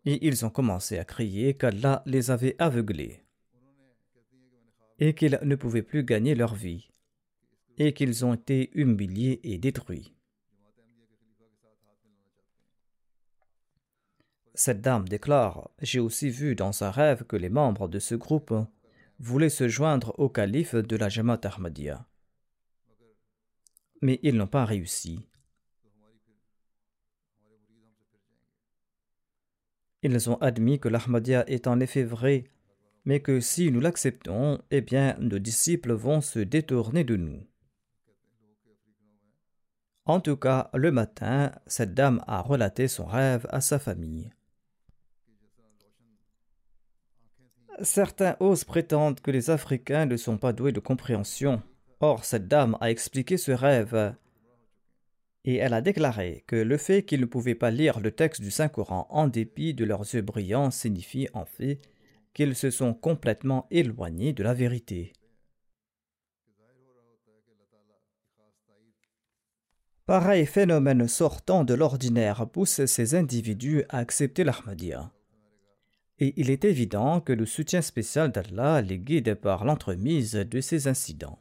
Et 0.06 0.26
ils 0.26 0.46
ont 0.46 0.50
commencé 0.50 0.98
à 1.00 1.06
crier 1.06 1.56
qu'Allah 1.56 2.04
les 2.06 2.32
avait 2.32 2.56
aveuglés 2.60 3.22
et 5.00 5.14
qu'ils 5.14 5.40
ne 5.44 5.56
pouvaient 5.56 5.84
plus 5.84 6.04
gagner 6.04 6.36
leur 6.36 6.56
vie 6.56 6.90
et 7.78 7.94
qu'ils 7.94 8.26
ont 8.26 8.34
été 8.34 8.72
humiliés 8.74 9.40
et 9.44 9.58
détruits. 9.58 10.14
Cette 14.56 14.82
dame 14.82 15.08
déclare 15.08 15.70
J'ai 15.82 16.00
aussi 16.00 16.32
vu 16.32 16.56
dans 16.56 16.84
un 16.84 16.90
rêve 16.90 17.26
que 17.26 17.36
les 17.36 17.50
membres 17.50 17.88
de 17.88 18.00
ce 18.00 18.16
groupe 18.16 18.54
voulaient 19.20 19.50
se 19.50 19.68
joindre 19.68 20.18
au 20.20 20.30
calife 20.30 20.74
de 20.74 20.96
la 20.96 21.10
Jamaat 21.10 21.42
Ahmadiyya. 21.44 22.08
Mais 24.02 24.20
ils 24.24 24.36
n'ont 24.36 24.48
pas 24.48 24.66
réussi. 24.66 25.28
Ils 30.02 30.30
ont 30.30 30.38
admis 30.38 30.80
que 30.80 30.90
l'Ahmadiyya 30.90 31.48
est 31.50 31.68
en 31.68 31.80
effet 31.80 32.04
vrai, 32.04 32.46
mais 33.08 33.22
que 33.22 33.40
si 33.40 33.72
nous 33.72 33.80
l'acceptons, 33.80 34.60
eh 34.70 34.82
bien 34.82 35.16
nos 35.22 35.40
disciples 35.40 35.94
vont 35.94 36.20
se 36.20 36.40
détourner 36.40 37.06
de 37.06 37.16
nous. 37.16 37.42
En 40.04 40.20
tout 40.20 40.36
cas, 40.36 40.70
le 40.74 40.92
matin, 40.92 41.54
cette 41.68 41.94
dame 41.94 42.22
a 42.28 42.42
relaté 42.42 42.90
son 42.90 43.06
rêve 43.06 43.48
à 43.50 43.62
sa 43.62 43.80
famille. 43.80 44.34
Certains 47.82 48.36
osent 48.42 48.66
prétendre 48.66 49.22
que 49.22 49.32
les 49.32 49.52
Africains 49.52 50.06
ne 50.06 50.18
sont 50.18 50.38
pas 50.38 50.52
doués 50.52 50.74
de 50.74 50.82
compréhension. 50.82 51.64
Or, 52.02 52.26
cette 52.26 52.50
dame 52.50 52.78
a 52.82 52.92
expliqué 52.92 53.38
ce 53.38 53.54
rêve 53.54 54.16
et 55.46 55.56
elle 55.56 55.74
a 55.74 55.82
déclaré 55.82 56.44
que 56.46 56.58
le 56.58 56.76
fait 56.76 57.04
qu'ils 57.04 57.22
ne 57.22 57.26
pouvaient 57.26 57.56
pas 57.56 57.72
lire 57.72 58.02
le 58.02 58.12
texte 58.12 58.42
du 58.42 58.52
Saint-Coran 58.52 59.08
en 59.10 59.30
dépit 59.30 59.74
de 59.74 59.86
leurs 59.86 60.14
yeux 60.14 60.22
brillants 60.22 60.72
signifie 60.72 61.30
en 61.34 61.46
fait 61.46 61.80
qu'ils 62.38 62.56
se 62.56 62.70
sont 62.70 62.94
complètement 62.94 63.66
éloignés 63.72 64.32
de 64.32 64.44
la 64.44 64.54
vérité. 64.54 65.12
Pareil 70.06 70.46
phénomène 70.46 71.08
sortant 71.08 71.64
de 71.64 71.74
l'ordinaire 71.74 72.48
pousse 72.48 72.86
ces 72.86 73.16
individus 73.16 73.86
à 73.90 73.98
accepter 73.98 74.44
l'Ahmadiyya 74.44 75.12
et 76.20 76.34
il 76.38 76.52
est 76.52 76.64
évident 76.64 77.22
que 77.22 77.34
le 77.34 77.48
soutien 77.48 77.82
spécial 77.82 78.32
d'Allah 78.32 78.82
les 78.82 79.00
guide 79.00 79.34
par 79.34 79.66
l'entremise 79.66 80.34
de 80.34 80.62
ces 80.62 80.88
incidents. 80.88 81.40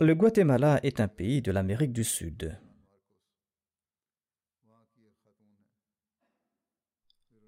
Le 0.00 0.14
Guatemala 0.14 0.78
est 0.84 1.00
un 1.00 1.08
pays 1.08 1.42
de 1.42 1.50
l'Amérique 1.50 1.92
du 1.92 2.04
Sud. 2.04 2.56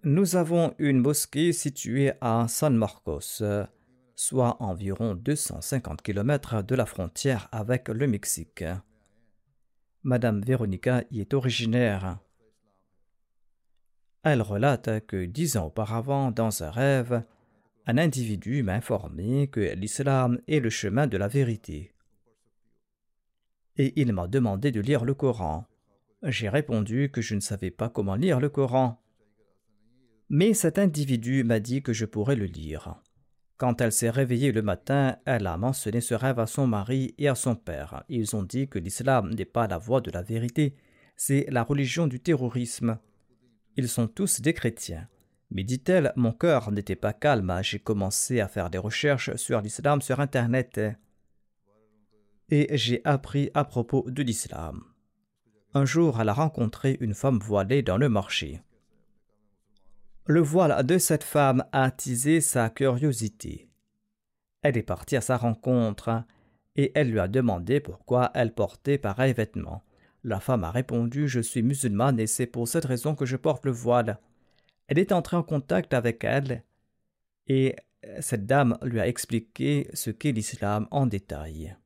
Nous 0.08 0.36
avons 0.36 0.72
une 0.78 1.00
mosquée 1.00 1.52
située 1.52 2.12
à 2.20 2.46
San 2.46 2.76
Marcos, 2.76 3.42
soit 4.14 4.62
environ 4.62 5.16
250 5.16 6.00
km 6.00 6.62
de 6.62 6.76
la 6.76 6.86
frontière 6.86 7.48
avec 7.50 7.88
le 7.88 8.06
Mexique. 8.06 8.62
Madame 10.04 10.42
Véronica 10.42 11.02
y 11.10 11.22
est 11.22 11.34
originaire. 11.34 12.20
Elle 14.22 14.42
relate 14.42 15.04
que 15.08 15.24
dix 15.24 15.56
ans 15.56 15.66
auparavant, 15.66 16.30
dans 16.30 16.62
un 16.62 16.70
rêve, 16.70 17.24
un 17.86 17.98
individu 17.98 18.62
m'a 18.62 18.74
informé 18.74 19.48
que 19.48 19.74
l'islam 19.74 20.40
est 20.46 20.60
le 20.60 20.70
chemin 20.70 21.08
de 21.08 21.16
la 21.16 21.26
vérité. 21.26 21.92
Et 23.76 24.00
il 24.00 24.12
m'a 24.12 24.28
demandé 24.28 24.70
de 24.70 24.80
lire 24.80 25.04
le 25.04 25.14
Coran. 25.14 25.66
J'ai 26.22 26.48
répondu 26.48 27.10
que 27.12 27.20
je 27.20 27.34
ne 27.34 27.40
savais 27.40 27.72
pas 27.72 27.88
comment 27.88 28.14
lire 28.14 28.38
le 28.38 28.50
Coran. 28.50 29.02
Mais 30.28 30.54
cet 30.54 30.78
individu 30.78 31.44
m'a 31.44 31.60
dit 31.60 31.82
que 31.82 31.92
je 31.92 32.04
pourrais 32.04 32.36
le 32.36 32.46
lire. 32.46 32.96
Quand 33.56 33.80
elle 33.80 33.92
s'est 33.92 34.10
réveillée 34.10 34.52
le 34.52 34.60
matin, 34.60 35.16
elle 35.24 35.46
a 35.46 35.56
mentionné 35.56 36.00
ce 36.00 36.14
rêve 36.14 36.38
à 36.38 36.46
son 36.46 36.66
mari 36.66 37.14
et 37.16 37.28
à 37.28 37.34
son 37.34 37.54
père. 37.54 38.04
Ils 38.08 38.36
ont 38.36 38.42
dit 38.42 38.68
que 38.68 38.78
l'islam 38.78 39.32
n'est 39.32 39.44
pas 39.44 39.66
la 39.66 39.78
voie 39.78 40.00
de 40.00 40.10
la 40.10 40.22
vérité, 40.22 40.74
c'est 41.16 41.46
la 41.48 41.62
religion 41.62 42.06
du 42.06 42.20
terrorisme. 42.20 42.98
Ils 43.76 43.88
sont 43.88 44.08
tous 44.08 44.40
des 44.40 44.52
chrétiens. 44.52 45.08
Mais 45.50 45.64
dit-elle, 45.64 46.12
mon 46.16 46.32
cœur 46.32 46.70
n'était 46.72 46.96
pas 46.96 47.12
calme. 47.12 47.60
J'ai 47.62 47.78
commencé 47.78 48.40
à 48.40 48.48
faire 48.48 48.68
des 48.68 48.78
recherches 48.78 49.34
sur 49.36 49.60
l'islam 49.60 50.02
sur 50.02 50.20
Internet. 50.20 50.80
Et 52.50 52.76
j'ai 52.76 53.00
appris 53.04 53.50
à 53.54 53.64
propos 53.64 54.04
de 54.10 54.22
l'islam. 54.22 54.84
Un 55.72 55.84
jour, 55.84 56.20
elle 56.20 56.28
a 56.28 56.32
rencontré 56.32 56.96
une 57.00 57.14
femme 57.14 57.38
voilée 57.38 57.82
dans 57.82 57.96
le 57.96 58.08
marché. 58.08 58.60
Le 60.28 60.40
voile 60.40 60.84
de 60.84 60.98
cette 60.98 61.22
femme 61.22 61.64
a 61.70 61.84
attisé 61.84 62.40
sa 62.40 62.68
curiosité. 62.68 63.68
Elle 64.60 64.76
est 64.76 64.82
partie 64.82 65.14
à 65.14 65.20
sa 65.20 65.36
rencontre 65.36 66.24
et 66.74 66.90
elle 66.96 67.12
lui 67.12 67.20
a 67.20 67.28
demandé 67.28 67.78
pourquoi 67.78 68.32
elle 68.34 68.52
portait 68.52 68.98
pareil 68.98 69.32
vêtement. 69.34 69.84
La 70.24 70.40
femme 70.40 70.64
a 70.64 70.72
répondu 70.72 71.28
Je 71.28 71.38
suis 71.38 71.62
musulmane 71.62 72.18
et 72.18 72.26
c'est 72.26 72.46
pour 72.46 72.66
cette 72.66 72.86
raison 72.86 73.14
que 73.14 73.24
je 73.24 73.36
porte 73.36 73.64
le 73.64 73.70
voile. 73.70 74.18
Elle 74.88 74.98
est 74.98 75.12
entrée 75.12 75.36
en 75.36 75.44
contact 75.44 75.94
avec 75.94 76.24
elle 76.24 76.64
et 77.46 77.76
cette 78.18 78.46
dame 78.46 78.78
lui 78.82 78.98
a 78.98 79.06
expliqué 79.06 79.88
ce 79.94 80.10
qu'est 80.10 80.32
l'islam 80.32 80.88
en 80.90 81.06
détail. 81.06 81.76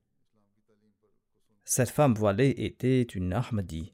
Cette 1.64 1.90
femme 1.90 2.14
voilée 2.14 2.55
était 2.57 3.03
une 3.03 3.35
Ahmadi. 3.35 3.92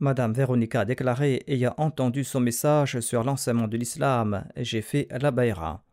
Madame 0.00 0.32
Véronica 0.32 0.80
a 0.80 0.84
déclaré 0.86 1.42
ayant 1.46 1.74
entendu 1.76 2.24
son 2.24 2.40
message 2.40 3.00
sur 3.00 3.22
l'enseignement 3.22 3.68
de 3.68 3.76
l'islam, 3.76 4.46
j'ai 4.56 4.80
fait 4.80 5.06
la 5.10 5.30
baïra. 5.30 5.84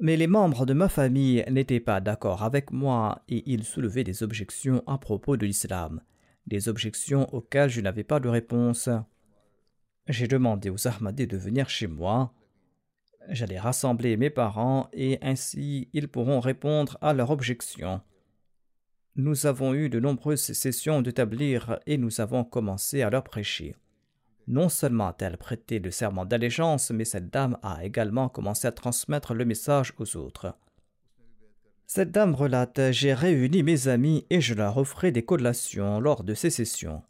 Mais 0.00 0.18
les 0.18 0.26
membres 0.26 0.66
de 0.66 0.74
ma 0.74 0.90
famille 0.90 1.42
n'étaient 1.50 1.80
pas 1.80 2.02
d'accord 2.02 2.42
avec 2.42 2.72
moi 2.72 3.22
et 3.30 3.42
ils 3.50 3.64
soulevaient 3.64 4.04
des 4.04 4.22
objections 4.22 4.82
à 4.86 4.98
propos 4.98 5.38
de 5.38 5.46
l'islam, 5.46 6.02
des 6.46 6.68
objections 6.68 7.26
auxquelles 7.34 7.70
je 7.70 7.80
n'avais 7.80 8.04
pas 8.04 8.20
de 8.20 8.28
réponse. 8.28 8.90
J'ai 10.06 10.28
demandé 10.28 10.68
aux 10.68 10.86
Ahmadis 10.86 11.26
de 11.26 11.38
venir 11.38 11.70
chez 11.70 11.86
moi. 11.86 12.34
J'allais 13.30 13.58
rassembler 13.58 14.18
mes 14.18 14.30
parents 14.30 14.90
et 14.92 15.18
ainsi 15.22 15.88
ils 15.94 16.08
pourront 16.08 16.40
répondre 16.40 16.98
à 17.00 17.14
leurs 17.14 17.30
objections. 17.30 18.02
Nous 19.16 19.46
avons 19.46 19.74
eu 19.74 19.88
de 19.88 19.98
nombreuses 19.98 20.52
sessions 20.52 21.02
d'établir 21.02 21.80
et 21.86 21.98
nous 21.98 22.20
avons 22.20 22.44
commencé 22.44 23.02
à 23.02 23.10
leur 23.10 23.24
prêcher. 23.24 23.74
Non 24.46 24.68
seulement 24.68 25.08
a-t-elle 25.08 25.36
prêté 25.36 25.78
le 25.78 25.90
serment 25.90 26.24
d'allégeance, 26.24 26.90
mais 26.90 27.04
cette 27.04 27.30
dame 27.30 27.58
a 27.62 27.84
également 27.84 28.28
commencé 28.28 28.66
à 28.66 28.72
transmettre 28.72 29.34
le 29.34 29.44
message 29.44 29.92
aux 29.98 30.16
autres. 30.16 30.54
Cette 31.86 32.12
dame 32.12 32.34
relate 32.34 32.92
J'ai 32.92 33.14
réuni 33.14 33.64
mes 33.64 33.88
amis 33.88 34.26
et 34.30 34.40
je 34.40 34.54
leur 34.54 34.76
offrais 34.76 35.10
des 35.10 35.24
collations 35.24 35.98
lors 35.98 36.22
de 36.22 36.34
ces 36.34 36.50
sessions. 36.50 37.02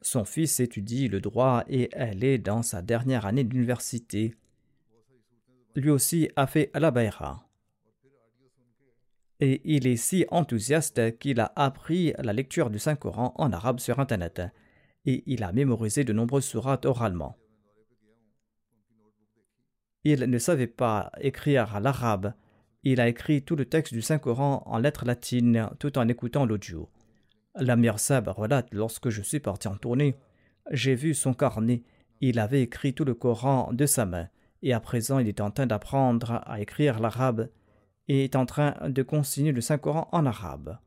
Son 0.00 0.24
fils 0.24 0.60
étudie 0.60 1.08
le 1.08 1.20
droit 1.20 1.64
et 1.68 1.90
elle 1.92 2.24
est 2.24 2.38
dans 2.38 2.62
sa 2.62 2.80
dernière 2.80 3.26
année 3.26 3.44
d'université. 3.44 4.34
Lui 5.74 5.90
aussi 5.90 6.30
a 6.36 6.46
fait 6.46 6.70
la. 6.74 7.47
Et 9.40 9.60
il 9.64 9.86
est 9.86 9.96
si 9.96 10.26
enthousiaste 10.30 11.18
qu'il 11.18 11.38
a 11.40 11.52
appris 11.54 12.12
la 12.18 12.32
lecture 12.32 12.70
du 12.70 12.78
Saint-Coran 12.78 13.32
en 13.36 13.52
arabe 13.52 13.78
sur 13.78 14.00
Internet. 14.00 14.42
Et 15.04 15.22
il 15.26 15.44
a 15.44 15.52
mémorisé 15.52 16.04
de 16.04 16.12
nombreuses 16.12 16.44
sourates 16.44 16.86
oralement. 16.86 17.36
Il 20.04 20.20
ne 20.24 20.38
savait 20.38 20.66
pas 20.66 21.12
écrire 21.20 21.80
l'arabe. 21.80 22.34
Il 22.82 23.00
a 23.00 23.08
écrit 23.08 23.42
tout 23.42 23.56
le 23.56 23.64
texte 23.64 23.92
du 23.92 24.02
Saint-Coran 24.02 24.62
en 24.66 24.78
lettres 24.78 25.04
latines 25.04 25.68
tout 25.78 25.98
en 25.98 26.08
écoutant 26.08 26.46
l'audio. 26.46 26.88
L'Amir 27.54 27.98
Sab 27.98 28.28
relate 28.28 28.68
Lorsque 28.72 29.08
je 29.08 29.22
suis 29.22 29.40
parti 29.40 29.68
en 29.68 29.76
tournée, 29.76 30.16
j'ai 30.70 30.94
vu 30.94 31.14
son 31.14 31.34
carnet. 31.34 31.82
Il 32.20 32.38
avait 32.38 32.62
écrit 32.62 32.94
tout 32.94 33.04
le 33.04 33.14
Coran 33.14 33.70
de 33.72 33.86
sa 33.86 34.04
main, 34.06 34.28
et 34.62 34.72
à 34.72 34.80
présent 34.80 35.18
il 35.18 35.28
est 35.28 35.40
en 35.40 35.50
train 35.50 35.66
d'apprendre 35.66 36.42
à 36.46 36.60
écrire 36.60 37.00
l'arabe 37.00 37.48
et 38.08 38.24
est 38.24 38.36
en 38.36 38.46
train 38.46 38.74
de 38.88 39.02
consigner 39.02 39.52
le 39.52 39.60
Saint-Coran 39.60 40.08
en 40.12 40.26
arabe. 40.26 40.78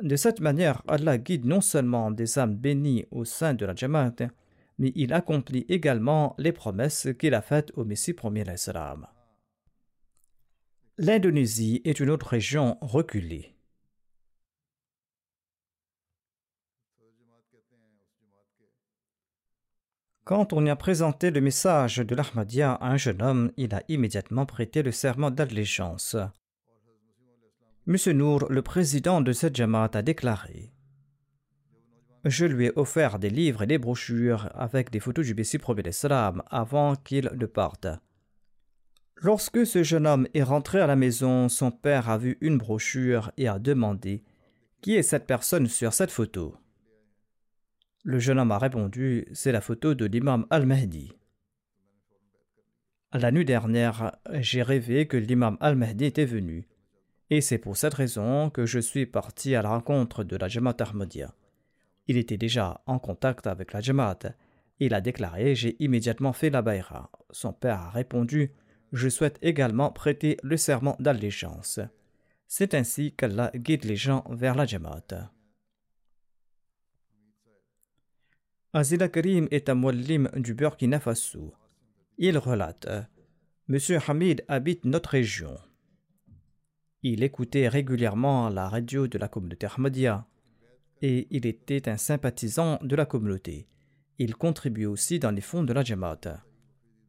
De 0.00 0.14
cette 0.14 0.40
manière, 0.40 0.82
Allah 0.86 1.18
guide 1.18 1.44
non 1.44 1.60
seulement 1.60 2.10
des 2.10 2.38
âmes 2.38 2.54
bénies 2.54 3.04
au 3.10 3.24
sein 3.24 3.54
de 3.54 3.66
la 3.66 3.74
Jamaat, 3.74 4.14
mais 4.78 4.92
il 4.94 5.12
accomplit 5.12 5.66
également 5.68 6.36
les 6.38 6.52
promesses 6.52 7.08
qu'il 7.18 7.34
a 7.34 7.42
faites 7.42 7.72
au 7.74 7.84
Messie 7.84 8.14
premier. 8.14 8.44
L'Indonésie 10.98 11.82
est 11.84 11.98
une 12.00 12.10
autre 12.10 12.28
région 12.28 12.78
reculée. 12.80 13.57
Quand 20.28 20.52
on 20.52 20.66
y 20.66 20.68
a 20.68 20.76
présenté 20.76 21.30
le 21.30 21.40
message 21.40 21.96
de 21.96 22.14
l'Ahmadiyya 22.14 22.74
à 22.74 22.90
un 22.90 22.98
jeune 22.98 23.22
homme, 23.22 23.50
il 23.56 23.74
a 23.74 23.82
immédiatement 23.88 24.44
prêté 24.44 24.82
le 24.82 24.92
serment 24.92 25.30
d'allégeance. 25.30 26.16
M. 27.86 27.96
Nour, 28.12 28.44
le 28.50 28.60
président 28.60 29.22
de 29.22 29.32
cette 29.32 29.56
Jamaat, 29.56 29.92
a 29.94 30.02
déclaré 30.02 30.74
Je 32.26 32.44
lui 32.44 32.66
ai 32.66 32.72
offert 32.76 33.18
des 33.18 33.30
livres 33.30 33.62
et 33.62 33.66
des 33.66 33.78
brochures 33.78 34.50
avec 34.54 34.90
des 34.90 35.00
photos 35.00 35.24
du 35.24 35.34
Messie 35.34 35.56
premier 35.56 35.80
l'Islam 35.80 36.42
avant 36.50 36.94
qu'il 36.94 37.30
ne 37.34 37.46
parte. 37.46 37.86
Lorsque 39.22 39.64
ce 39.64 39.82
jeune 39.82 40.06
homme 40.06 40.28
est 40.34 40.42
rentré 40.42 40.82
à 40.82 40.86
la 40.86 40.96
maison, 40.96 41.48
son 41.48 41.70
père 41.70 42.10
a 42.10 42.18
vu 42.18 42.36
une 42.42 42.58
brochure 42.58 43.32
et 43.38 43.48
a 43.48 43.58
demandé 43.58 44.22
Qui 44.82 44.94
est 44.94 45.02
cette 45.02 45.26
personne 45.26 45.68
sur 45.68 45.94
cette 45.94 46.10
photo? 46.10 46.54
Le 48.04 48.18
jeune 48.18 48.38
homme 48.38 48.52
a 48.52 48.58
répondu 48.58 49.26
C'est 49.32 49.52
la 49.52 49.60
photo 49.60 49.94
de 49.94 50.04
l'imam 50.04 50.46
al-Mahdi. 50.50 51.12
La 53.12 53.32
nuit 53.32 53.44
dernière, 53.44 54.16
j'ai 54.34 54.62
rêvé 54.62 55.06
que 55.06 55.16
l'imam 55.16 55.56
al-Mahdi 55.60 56.04
était 56.04 56.24
venu. 56.24 56.68
Et 57.30 57.40
c'est 57.40 57.58
pour 57.58 57.76
cette 57.76 57.94
raison 57.94 58.50
que 58.50 58.66
je 58.66 58.78
suis 58.78 59.06
parti 59.06 59.54
à 59.54 59.62
la 59.62 59.70
rencontre 59.70 60.24
de 60.24 60.36
la 60.36 60.48
Jamaat 60.48 60.76
Ahmadiyya. 60.80 61.34
Il 62.06 62.16
était 62.16 62.38
déjà 62.38 62.82
en 62.86 62.98
contact 62.98 63.46
avec 63.46 63.72
la 63.72 63.80
Jamaat. 63.80 64.18
Il 64.80 64.94
a 64.94 65.00
déclaré 65.00 65.54
J'ai 65.54 65.76
immédiatement 65.82 66.32
fait 66.32 66.50
la 66.50 66.62
baïra. 66.62 67.10
Son 67.30 67.52
père 67.52 67.80
a 67.80 67.90
répondu 67.90 68.52
Je 68.92 69.08
souhaite 69.08 69.38
également 69.42 69.90
prêter 69.90 70.38
le 70.42 70.56
serment 70.56 70.96
d'allégeance. 71.00 71.80
C'est 72.46 72.72
ainsi 72.74 73.12
qu'Allah 73.12 73.50
guide 73.54 73.84
les 73.84 73.96
gens 73.96 74.24
vers 74.30 74.54
la 74.54 74.64
Jamaat. 74.64 75.30
Azila 78.74 79.08
Karim 79.08 79.48
est 79.50 79.70
un 79.70 79.74
muallim 79.74 80.28
du 80.36 80.52
Burkina 80.52 81.00
Faso. 81.00 81.54
Il 82.18 82.36
relate 82.36 82.86
Monsieur 83.66 83.98
Hamid 84.06 84.44
habite 84.46 84.84
notre 84.84 85.08
région. 85.08 85.56
Il 87.02 87.22
écoutait 87.22 87.68
régulièrement 87.68 88.50
la 88.50 88.68
radio 88.68 89.06
de 89.06 89.16
la 89.16 89.26
communauté 89.26 89.66
Ahmadiyya 89.66 90.26
et 91.00 91.28
il 91.30 91.46
était 91.46 91.88
un 91.88 91.96
sympathisant 91.96 92.78
de 92.82 92.94
la 92.94 93.06
communauté. 93.06 93.66
Il 94.18 94.36
contribuait 94.36 94.84
aussi 94.84 95.18
dans 95.18 95.30
les 95.30 95.40
fonds 95.40 95.64
de 95.64 95.72
la 95.72 95.82
Jamaat. 95.82 96.44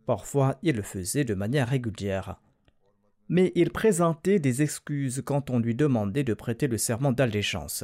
Parfois, 0.05 0.59
il 0.63 0.77
le 0.77 0.81
faisait 0.81 1.25
de 1.25 1.33
manière 1.33 1.67
régulière. 1.67 2.39
Mais 3.27 3.51
il 3.55 3.71
présentait 3.71 4.39
des 4.39 4.61
excuses 4.61 5.21
quand 5.25 5.49
on 5.49 5.59
lui 5.59 5.75
demandait 5.75 6.23
de 6.23 6.33
prêter 6.33 6.67
le 6.67 6.77
serment 6.77 7.11
d'allégeance. 7.11 7.83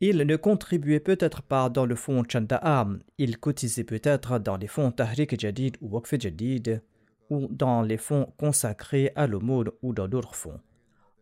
Il 0.00 0.18
ne 0.18 0.36
contribuait 0.36 1.00
peut-être 1.00 1.42
pas 1.42 1.68
dans 1.68 1.84
le 1.84 1.96
fonds 1.96 2.22
Chandaam, 2.22 3.00
il 3.18 3.38
cotisait 3.38 3.82
peut-être 3.82 4.38
dans 4.38 4.56
les 4.56 4.68
fonds 4.68 4.92
Tahrik 4.92 5.38
Jadid 5.40 5.76
ou 5.80 5.88
Waqf 5.88 6.14
Jadid, 6.20 6.82
ou 7.30 7.48
dans 7.50 7.82
les 7.82 7.96
fonds 7.96 8.32
consacrés 8.38 9.10
à 9.16 9.26
l'aumône 9.26 9.70
ou 9.82 9.92
dans 9.92 10.06
d'autres 10.06 10.36
fonds. 10.36 10.60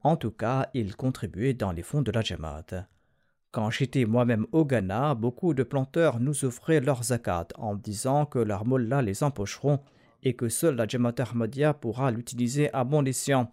En 0.02 0.16
tout 0.16 0.30
cas, 0.30 0.68
il 0.74 0.94
contribuait 0.94 1.54
dans 1.54 1.72
les 1.72 1.82
fonds 1.82 2.02
de 2.02 2.12
la 2.12 2.20
Jamaat. 2.20 2.86
Quand 3.50 3.70
j'étais 3.70 4.04
moi-même 4.04 4.46
au 4.52 4.66
Ghana, 4.66 5.14
beaucoup 5.14 5.54
de 5.54 5.62
planteurs 5.62 6.20
nous 6.20 6.44
offraient 6.44 6.80
leurs 6.80 7.04
zakat 7.04 7.48
en 7.56 7.74
disant 7.74 8.26
que 8.26 8.38
leurs 8.38 8.66
mollahs 8.66 9.00
les 9.00 9.22
empocheront 9.22 9.80
et 10.22 10.34
que 10.34 10.50
seule 10.50 10.76
la 10.76 10.86
Jamaat 10.86 11.14
Ahmadiyya 11.18 11.72
pourra 11.72 12.10
l'utiliser 12.10 12.70
à 12.74 12.84
bon 12.84 13.06
escient. 13.06 13.50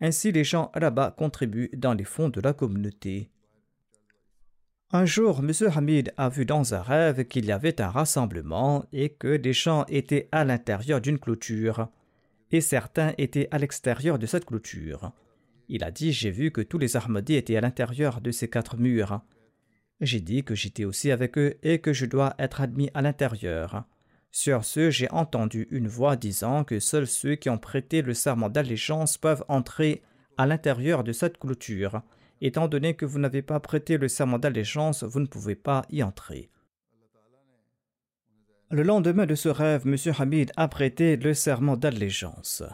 Ainsi, 0.00 0.32
les 0.32 0.42
gens 0.42 0.72
là-bas 0.74 1.12
contribuent 1.12 1.70
dans 1.76 1.94
les 1.94 2.02
fonds 2.02 2.28
de 2.28 2.40
la 2.40 2.52
communauté. 2.52 3.31
Un 4.94 5.06
jour, 5.06 5.40
M. 5.40 5.50
Hamid 5.74 6.12
a 6.18 6.28
vu 6.28 6.44
dans 6.44 6.74
un 6.74 6.82
rêve 6.82 7.24
qu'il 7.24 7.46
y 7.46 7.52
avait 7.52 7.80
un 7.80 7.88
rassemblement 7.88 8.84
et 8.92 9.08
que 9.08 9.38
des 9.38 9.54
gens 9.54 9.86
étaient 9.88 10.28
à 10.32 10.44
l'intérieur 10.44 11.00
d'une 11.00 11.18
clôture, 11.18 11.88
et 12.50 12.60
certains 12.60 13.14
étaient 13.16 13.48
à 13.52 13.56
l'extérieur 13.56 14.18
de 14.18 14.26
cette 14.26 14.44
clôture. 14.44 15.12
Il 15.70 15.82
a 15.82 15.90
dit 15.90 16.12
J'ai 16.12 16.30
vu 16.30 16.50
que 16.50 16.60
tous 16.60 16.76
les 16.76 16.98
Ahmadis 16.98 17.36
étaient 17.36 17.56
à 17.56 17.62
l'intérieur 17.62 18.20
de 18.20 18.30
ces 18.30 18.50
quatre 18.50 18.76
murs. 18.76 19.22
J'ai 20.02 20.20
dit 20.20 20.44
que 20.44 20.54
j'étais 20.54 20.84
aussi 20.84 21.10
avec 21.10 21.38
eux 21.38 21.56
et 21.62 21.78
que 21.78 21.94
je 21.94 22.04
dois 22.04 22.34
être 22.38 22.60
admis 22.60 22.90
à 22.92 23.00
l'intérieur. 23.00 23.84
Sur 24.30 24.62
ce, 24.62 24.90
j'ai 24.90 25.10
entendu 25.10 25.68
une 25.70 25.88
voix 25.88 26.16
disant 26.16 26.64
que 26.64 26.80
seuls 26.80 27.06
ceux 27.06 27.36
qui 27.36 27.48
ont 27.48 27.56
prêté 27.56 28.02
le 28.02 28.12
serment 28.12 28.50
d'allégeance 28.50 29.16
peuvent 29.16 29.44
entrer 29.48 30.02
à 30.36 30.46
l'intérieur 30.46 31.02
de 31.02 31.12
cette 31.12 31.38
clôture 31.38 32.02
Étant 32.44 32.66
donné 32.66 32.94
que 32.94 33.06
vous 33.06 33.20
n'avez 33.20 33.40
pas 33.40 33.60
prêté 33.60 33.98
le 33.98 34.08
serment 34.08 34.40
d'allégeance, 34.40 35.04
vous 35.04 35.20
ne 35.20 35.26
pouvez 35.26 35.54
pas 35.54 35.82
y 35.90 36.02
entrer. 36.02 36.50
Le 38.72 38.82
lendemain 38.82 39.26
de 39.26 39.36
ce 39.36 39.48
rêve, 39.48 39.82
M. 39.86 39.96
Hamid 40.18 40.50
a 40.56 40.66
prêté 40.66 41.16
le 41.16 41.34
serment 41.34 41.76
d'allégeance. 41.76 42.64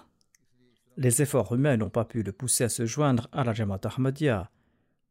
Les 0.96 1.20
efforts 1.20 1.54
humains 1.54 1.76
n'ont 1.76 1.90
pas 1.90 2.06
pu 2.06 2.22
le 2.22 2.32
pousser 2.32 2.64
à 2.64 2.68
se 2.70 2.86
joindre 2.86 3.28
à 3.30 3.44
la 3.44 3.52
Jamaat 3.52 3.80
Ahmadiyya. 3.84 4.50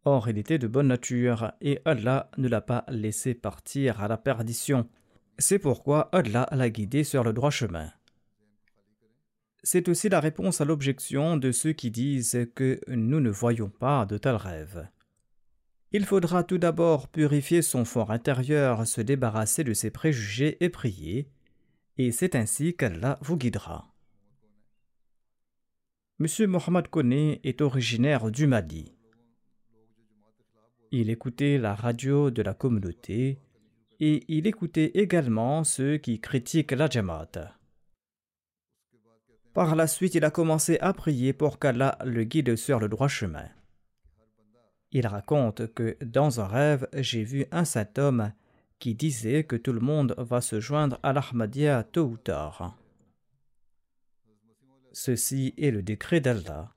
Or, 0.05 0.28
il 0.28 0.39
était 0.39 0.58
de 0.58 0.68
bonne 0.68 0.88
nature 0.88 1.51
et 1.62 1.80
Allah 1.86 2.32
ne 2.38 2.47
l'a 2.47 2.62
pas 2.62 2.84
laissé 2.89 3.36
partir 3.36 4.01
à 4.01 4.08
la 4.08 4.18
perdition. 4.18 4.89
C'est 5.38 5.60
pourquoi 5.60 6.10
Allah 6.12 6.47
l'a 6.51 6.70
guidé 6.72 7.03
sur 7.03 7.24
le 7.24 7.32
droit 7.32 7.51
chemin. 7.51 7.91
C'est 9.70 9.89
aussi 9.89 10.07
la 10.07 10.22
réponse 10.22 10.61
à 10.61 10.65
l'objection 10.65 11.36
de 11.36 11.51
ceux 11.51 11.74
qui 11.74 11.91
disent 11.91 12.47
que 12.55 12.80
nous 12.88 13.20
ne 13.20 13.30
voyons 13.30 13.68
pas 13.68 14.05
de 14.05 14.18
tels 14.18 14.38
rêves. 14.38 14.88
Il 15.91 16.05
faudra 16.05 16.45
tout 16.45 16.57
d'abord 16.57 17.09
purifier 17.09 17.61
son 17.61 17.84
fort 17.84 18.11
intérieur, 18.11 18.88
se 18.88 19.01
débarrasser 19.01 19.65
de 19.65 19.74
ses 19.74 19.91
préjugés 19.91 20.55
et 20.63 20.70
prier, 20.70 21.28
et 21.97 22.13
c'est 22.13 22.36
ainsi 22.36 22.78
qu'Allah 22.78 23.20
vous 23.22 23.36
guidera. 23.36 23.93
M. 26.22 26.28
Mohamed 26.47 26.88
Kone 26.88 27.36
est 27.43 27.59
originaire 27.59 28.32
du 28.32 28.47
Mali. 28.47 28.95
Il 30.91 31.09
écoutait 31.09 31.57
la 31.57 31.76
radio 31.76 32.32
de 32.32 32.41
la 32.41 32.53
communauté 32.53 33.41
et 33.99 34.24
il 34.30 34.47
écoutait 34.47 34.91
également 34.93 35.65
ceux 35.65 35.97
qui 35.97 36.22
critiquent 36.22 36.72
la 36.72 36.89
Jamaat. 36.89 37.57
Par 39.58 39.76
la 39.76 39.88
suite, 39.88 40.14
il 40.14 40.24
a 40.24 40.30
commencé 40.30 40.78
à 40.82 40.93
prier 40.93 41.34
pour 41.34 41.58
qu'Allah 41.58 41.97
le 42.05 42.26
guide 42.26 42.55
sur 42.55 42.80
le 42.80 42.88
droit 42.88 43.08
chemin. 43.08 43.49
Il 44.91 45.08
raconte 45.08 45.74
que 45.74 45.97
dans 46.05 46.39
un 46.39 46.45
rêve, 46.45 46.88
j'ai 46.93 47.24
vu 47.24 47.47
un 47.51 47.66
saint 47.66 47.89
homme 47.97 48.34
qui 48.78 48.93
disait 48.93 49.45
que 49.45 49.55
tout 49.55 49.74
le 49.74 49.80
monde 49.80 50.14
va 50.20 50.41
se 50.41 50.60
joindre 50.60 50.99
à 51.01 51.12
l'Ahmadiyya 51.12 51.86
tôt 51.86 52.05
ou 52.05 52.18
tard. 52.18 52.78
Ceci 54.91 55.55
est 55.58 55.72
le 55.72 55.82
décret 55.82 56.20
d'Allah. 56.20 56.76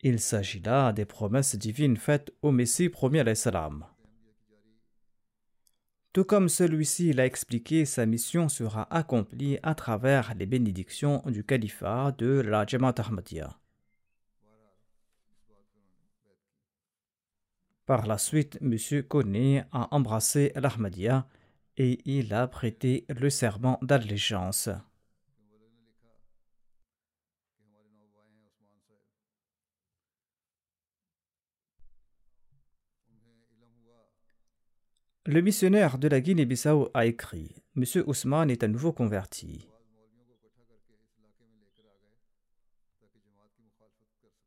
Il 0.00 0.18
s'agit 0.18 0.58
là 0.58 0.92
des 0.92 1.04
promesses 1.04 1.54
divines 1.54 1.96
faites 1.96 2.32
au 2.42 2.50
Messie 2.50 2.88
premier 2.88 3.36
salam. 3.36 3.86
Tout 6.12 6.24
comme 6.24 6.48
celui-ci 6.48 7.12
l'a 7.12 7.26
expliqué, 7.26 7.84
sa 7.84 8.06
mission 8.06 8.48
sera 8.48 8.92
accomplie 8.94 9.58
à 9.62 9.74
travers 9.74 10.34
les 10.34 10.46
bénédictions 10.46 11.22
du 11.26 11.44
califat 11.44 12.12
de 12.16 12.40
la 12.40 12.66
Jamaat 12.66 12.94
Ahmadiyya. 12.98 13.58
Par 17.84 18.06
la 18.06 18.18
suite, 18.18 18.58
M. 18.60 18.76
Kone 19.02 19.64
a 19.72 19.88
embrassé 19.94 20.52
l'Ahmadiyya 20.56 21.26
et 21.76 22.00
il 22.04 22.34
a 22.34 22.46
prêté 22.48 23.06
le 23.08 23.30
serment 23.30 23.78
d'allégeance. 23.82 24.68
Le 35.30 35.42
missionnaire 35.42 35.98
de 35.98 36.08
la 36.08 36.22
Guinée-Bissau 36.22 36.88
a 36.94 37.04
écrit 37.04 37.54
M. 37.76 37.84
Ousmane 38.06 38.50
est 38.50 38.62
à 38.62 38.66
nouveau 38.66 38.94
converti. 38.94 39.68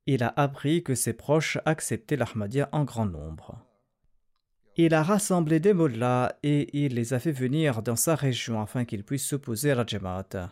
Il 0.08 0.24
a 0.24 0.34
appris 0.36 0.82
que 0.82 0.96
ses 0.96 1.14
proches 1.14 1.60
acceptaient 1.66 2.16
l'Ahmadiyya 2.16 2.68
en 2.72 2.84
grand 2.84 3.06
nombre. 3.06 3.64
Il 4.76 4.96
a 4.96 5.04
rassemblé 5.04 5.60
des 5.60 5.76
mollahs 5.76 6.36
et 6.42 6.76
il 6.84 6.96
les 6.96 7.14
a 7.14 7.20
fait 7.20 7.32
venir 7.32 7.84
dans 7.84 7.96
sa 7.96 8.16
région 8.16 8.60
afin 8.60 8.84
qu'ils 8.84 9.04
puissent 9.04 9.28
s'opposer 9.28 9.70
à 9.70 9.76
la 9.76 9.86
Jamaat. 9.86 10.50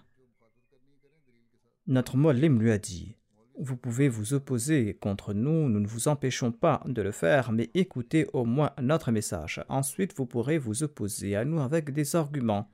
Notre 1.87 2.17
mollim 2.17 2.61
lui 2.61 2.69
a 2.69 2.77
dit 2.77 3.15
vous 3.59 3.75
pouvez 3.75 4.07
vous 4.07 4.33
opposer 4.33 4.93
contre 4.93 5.33
nous, 5.33 5.67
nous 5.67 5.81
ne 5.81 5.87
vous 5.87 6.07
empêchons 6.07 6.51
pas 6.51 6.81
de 6.85 7.01
le 7.01 7.11
faire, 7.11 7.51
mais 7.51 7.69
écoutez 7.73 8.25
au 8.31 8.45
moins 8.45 8.71
notre 8.81 9.11
message. 9.11 9.61
Ensuite, 9.67 10.15
vous 10.15 10.25
pourrez 10.25 10.57
vous 10.57 10.83
opposer 10.83 11.35
à 11.35 11.43
nous 11.43 11.59
avec 11.59 11.91
des 11.91 12.15
arguments. 12.15 12.71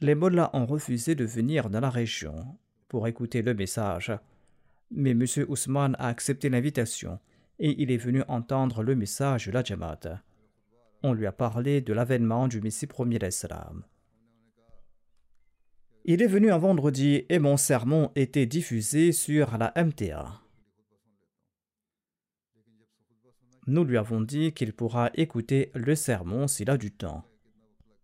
Les 0.00 0.14
mollahs 0.14 0.50
ont 0.54 0.64
refusé 0.64 1.14
de 1.14 1.24
venir 1.26 1.68
dans 1.68 1.80
la 1.80 1.90
région 1.90 2.58
pour 2.88 3.06
écouter 3.08 3.42
le 3.42 3.52
message. 3.52 4.10
Mais 4.90 5.10
M. 5.10 5.24
Ousmane 5.48 5.96
a 5.98 6.08
accepté 6.08 6.48
l'invitation 6.48 7.18
et 7.58 7.82
il 7.82 7.90
est 7.90 7.98
venu 7.98 8.22
entendre 8.26 8.82
le 8.82 8.96
message 8.96 9.46
de 9.48 9.52
la 9.52 9.62
Jamaat. 9.62 10.22
On 11.02 11.12
lui 11.12 11.26
a 11.26 11.32
parlé 11.32 11.82
de 11.82 11.92
l'avènement 11.92 12.48
du 12.48 12.62
Messie 12.62 12.86
premier 12.86 13.18
d'Islam. 13.18 13.84
Il 16.04 16.22
est 16.22 16.26
venu 16.26 16.50
un 16.50 16.58
vendredi 16.58 17.24
et 17.28 17.38
mon 17.38 17.56
sermon 17.56 18.10
était 18.14 18.46
diffusé 18.46 19.12
sur 19.12 19.58
la 19.58 19.72
MTA. 19.76 20.40
Nous 23.66 23.84
lui 23.84 23.98
avons 23.98 24.22
dit 24.22 24.52
qu'il 24.52 24.72
pourra 24.72 25.10
écouter 25.14 25.70
le 25.74 25.94
sermon 25.94 26.46
s'il 26.48 26.70
a 26.70 26.78
du 26.78 26.90
temps. 26.90 27.24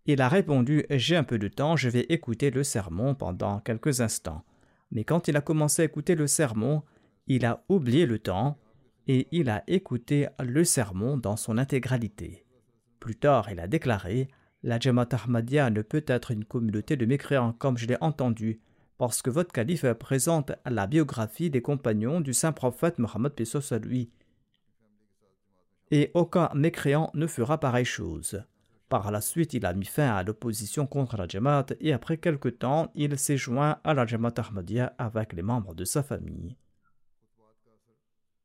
Il 0.04 0.20
a 0.20 0.28
répondu 0.28 0.84
J'ai 0.90 1.16
un 1.16 1.24
peu 1.24 1.38
de 1.38 1.48
temps, 1.48 1.76
je 1.76 1.88
vais 1.88 2.04
écouter 2.10 2.50
le 2.50 2.62
sermon 2.62 3.14
pendant 3.14 3.60
quelques 3.60 4.02
instants. 4.02 4.44
Mais 4.90 5.04
quand 5.04 5.28
il 5.28 5.36
a 5.36 5.40
commencé 5.40 5.80
à 5.80 5.86
écouter 5.86 6.14
le 6.14 6.26
sermon, 6.26 6.82
il 7.26 7.46
a 7.46 7.64
oublié 7.70 8.04
le 8.04 8.18
temps 8.18 8.58
et 9.06 9.28
il 9.32 9.48
a 9.48 9.64
écouté 9.66 10.28
le 10.38 10.64
sermon 10.64 11.16
dans 11.16 11.36
son 11.36 11.56
intégralité. 11.56 12.44
Plus 13.00 13.16
tard, 13.16 13.50
il 13.50 13.60
a 13.60 13.66
déclaré 13.66 14.28
la 14.64 14.80
Jamaat 14.80 15.08
Ahmadiyya 15.12 15.68
ne 15.68 15.82
peut 15.82 16.04
être 16.06 16.30
une 16.30 16.46
communauté 16.46 16.96
de 16.96 17.04
mécréants 17.04 17.52
comme 17.52 17.76
je 17.76 17.86
l'ai 17.86 17.98
entendu, 18.00 18.60
parce 18.96 19.20
que 19.20 19.28
votre 19.28 19.52
calife 19.52 19.86
présente 19.92 20.52
la 20.64 20.86
biographie 20.86 21.50
des 21.50 21.60
compagnons 21.60 22.22
du 22.22 22.32
saint 22.32 22.52
prophète 22.52 22.98
Mohammed 22.98 23.32
à 23.70 23.78
lui. 23.78 24.10
Et 25.90 26.10
aucun 26.14 26.48
mécréant 26.54 27.10
ne 27.12 27.26
fera 27.26 27.60
pareille 27.60 27.84
chose. 27.84 28.42
Par 28.88 29.10
la 29.10 29.20
suite, 29.20 29.52
il 29.52 29.66
a 29.66 29.74
mis 29.74 29.84
fin 29.84 30.14
à 30.14 30.22
l'opposition 30.22 30.86
contre 30.86 31.18
la 31.18 31.28
Jamaat 31.28 31.66
et 31.80 31.92
après 31.92 32.16
quelque 32.16 32.48
temps, 32.48 32.90
il 32.94 33.18
s'est 33.18 33.36
joint 33.36 33.78
à 33.84 33.92
la 33.92 34.06
Jamaat 34.06 34.34
Ahmadiyya 34.38 34.94
avec 34.96 35.34
les 35.34 35.42
membres 35.42 35.74
de 35.74 35.84
sa 35.84 36.02
famille. 36.02 36.56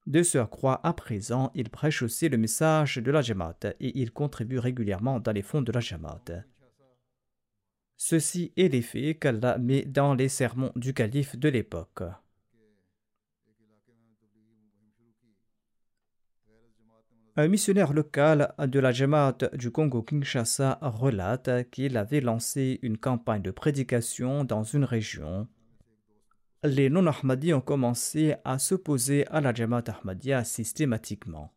De 0.08 0.24
surcroît, 0.24 0.80
à 0.84 0.93
présent, 0.93 1.52
il 1.54 1.70
prêche 1.70 2.02
aussi 2.02 2.30
le 2.30 2.38
message 2.38 2.97
de 2.97 3.12
la 3.12 3.22
Jamaat 3.22 3.60
et 3.80 4.00
il 4.00 4.12
contribue 4.12 4.58
régulièrement 4.58 5.20
dans 5.20 5.32
les 5.32 5.41
fonds 5.41 5.62
de 5.62 5.72
la 5.72 5.80
Jamaat. 5.80 6.45
Ceci 7.97 8.54
est 8.56 8.70
l'effet 8.70 9.16
qu'Allah 9.16 9.58
met 9.58 9.84
dans 9.84 10.14
les 10.14 10.30
sermons 10.30 10.72
du 10.76 10.93
calife 10.93 11.38
de 11.38 11.50
l'époque. 11.50 12.02
Un 17.36 17.47
missionnaire 17.47 17.93
local 17.93 18.54
de 18.58 18.80
la 18.80 18.91
Jamaat 18.91 19.38
du 19.54 19.72
Congo-Kinshasa 19.72 20.80
relate 20.82 21.70
qu'il 21.72 21.95
avait 21.97 22.20
lancé 22.20 22.80
une 22.82 22.97
campagne 22.97 23.41
de 23.41 23.52
prédication 23.52 24.43
dans 24.43 24.64
une 24.64 24.84
région 24.84 25.47
les 26.64 26.89
non-Ahmadis 26.89 27.53
ont 27.53 27.62
commencé 27.62 28.36
à 28.43 28.60
s'opposer 28.60 29.26
à 29.28 29.39
la 29.39 29.53
Jamaat 29.53 29.84
Ahmadiyya 29.88 30.43
systématiquement. 30.43 31.53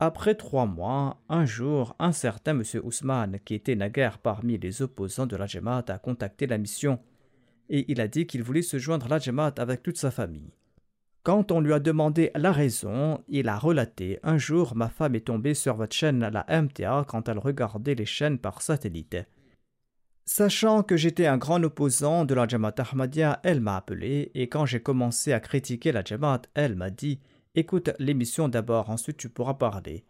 Après 0.00 0.34
trois 0.34 0.66
mois, 0.66 1.22
un 1.30 1.46
jour, 1.46 1.96
un 1.98 2.12
certain 2.12 2.50
M. 2.50 2.62
Ousmane, 2.82 3.38
qui 3.44 3.54
était 3.54 3.76
naguère 3.76 4.18
parmi 4.18 4.58
les 4.58 4.82
opposants 4.82 5.26
de 5.26 5.36
la 5.36 5.46
Jamaat, 5.46 5.84
a 5.88 5.98
contacté 5.98 6.46
la 6.46 6.58
mission 6.58 6.98
et 7.70 7.90
il 7.90 8.02
a 8.02 8.08
dit 8.08 8.26
qu'il 8.26 8.42
voulait 8.42 8.60
se 8.60 8.76
joindre 8.78 9.06
à 9.06 9.10
la 9.10 9.18
Jamaat 9.18 9.54
avec 9.56 9.82
toute 9.82 9.96
sa 9.96 10.10
famille. 10.10 10.52
Quand 11.22 11.52
on 11.52 11.60
lui 11.60 11.72
a 11.72 11.80
demandé 11.80 12.30
la 12.34 12.52
raison, 12.52 13.24
il 13.28 13.48
a 13.48 13.56
relaté 13.56 14.18
Un 14.22 14.36
jour, 14.36 14.76
ma 14.76 14.90
femme 14.90 15.14
est 15.14 15.26
tombée 15.26 15.54
sur 15.54 15.74
votre 15.74 15.96
chaîne, 15.96 16.20
la 16.20 16.44
MTA, 16.50 17.06
quand 17.08 17.30
elle 17.30 17.38
regardait 17.38 17.94
les 17.94 18.04
chaînes 18.04 18.38
par 18.38 18.60
satellite. 18.60 19.16
Sachant 20.26 20.82
que 20.82 20.96
j'étais 20.96 21.26
un 21.26 21.36
grand 21.36 21.62
opposant 21.62 22.24
de 22.24 22.34
la 22.34 22.48
Jamaat 22.48 22.74
Ahmadiyya, 22.78 23.40
elle 23.42 23.60
m'a 23.60 23.76
appelé 23.76 24.30
et 24.34 24.48
quand 24.48 24.64
j'ai 24.64 24.80
commencé 24.80 25.32
à 25.32 25.40
critiquer 25.40 25.92
la 25.92 26.02
Jamaat, 26.02 26.42
elle 26.54 26.76
m'a 26.76 26.88
dit 26.88 27.20
Écoute 27.54 27.90
l'émission 27.98 28.48
d'abord, 28.48 28.88
ensuite 28.88 29.18
tu 29.18 29.28
pourras 29.28 29.54
parler. 29.54 30.04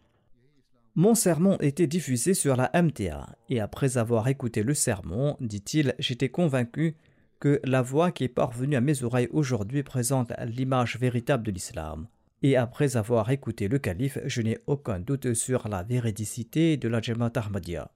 Mon 0.95 1.15
sermon 1.15 1.57
était 1.59 1.87
diffusé 1.87 2.33
sur 2.33 2.55
la 2.55 2.71
MTA 2.73 3.35
et 3.49 3.59
après 3.59 3.97
avoir 3.97 4.29
écouté 4.29 4.63
le 4.63 4.73
sermon, 4.73 5.35
dit-il, 5.41 5.93
j'étais 5.99 6.29
convaincu 6.29 6.95
que 7.41 7.59
la 7.65 7.81
voix 7.81 8.11
qui 8.11 8.23
est 8.23 8.29
parvenue 8.29 8.77
à 8.77 8.81
mes 8.81 9.03
oreilles 9.03 9.27
aujourd'hui 9.31 9.83
présente 9.83 10.31
l'image 10.45 10.97
véritable 10.97 11.43
de 11.43 11.51
l'islam. 11.51 12.07
Et 12.41 12.55
après 12.55 12.95
avoir 12.95 13.29
écouté 13.31 13.67
le 13.67 13.79
calife, 13.79 14.19
je 14.25 14.41
n'ai 14.41 14.59
aucun 14.65 14.99
doute 14.99 15.33
sur 15.33 15.67
la 15.67 15.83
véridicité 15.83 16.77
de 16.77 16.87
la 16.87 17.01
Jamaat 17.01 17.33
Ahmadiyya. 17.35 17.91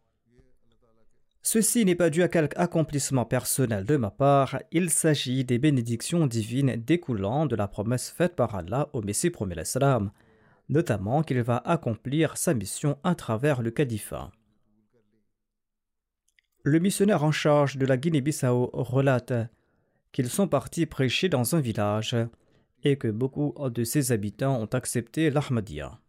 Ceci 1.41 1.85
n'est 1.85 1.95
pas 1.95 2.09
dû 2.09 2.21
à 2.21 2.27
quelque 2.27 2.57
accomplissement 2.57 3.25
personnel 3.25 3.85
de 3.85 3.95
ma 3.95 4.11
part, 4.11 4.59
il 4.71 4.89
s'agit 4.89 5.45
des 5.45 5.57
bénédictions 5.57 6.27
divines 6.27 6.75
découlant 6.75 7.45
de 7.45 7.55
la 7.55 7.67
promesse 7.67 8.09
faite 8.09 8.35
par 8.35 8.55
Allah 8.55 8.89
au 8.93 9.01
Messie 9.01 9.29
premier 9.29 9.55
l'Islam, 9.55 10.11
notamment 10.67 11.23
qu'il 11.23 11.41
va 11.41 11.57
accomplir 11.57 12.37
sa 12.37 12.53
mission 12.53 12.97
à 13.03 13.15
travers 13.15 13.61
le 13.61 13.71
califat. 13.71 14.31
Le 16.63 16.79
missionnaire 16.79 17.23
en 17.23 17.31
charge 17.31 17.77
de 17.77 17.85
la 17.85 17.95
Guinée-Bissau 17.95 18.69
relate 18.73 19.33
qu'ils 20.11 20.29
sont 20.29 20.47
partis 20.47 20.85
prêcher 20.85 21.29
dans 21.29 21.55
un 21.55 21.61
village 21.61 22.17
et 22.83 22.97
que 22.97 23.07
beaucoup 23.07 23.55
de 23.69 23.83
ses 23.85 24.11
habitants 24.11 24.61
ont 24.61 24.65
accepté 24.65 25.29
l'Ahmadiyya. 25.29 25.99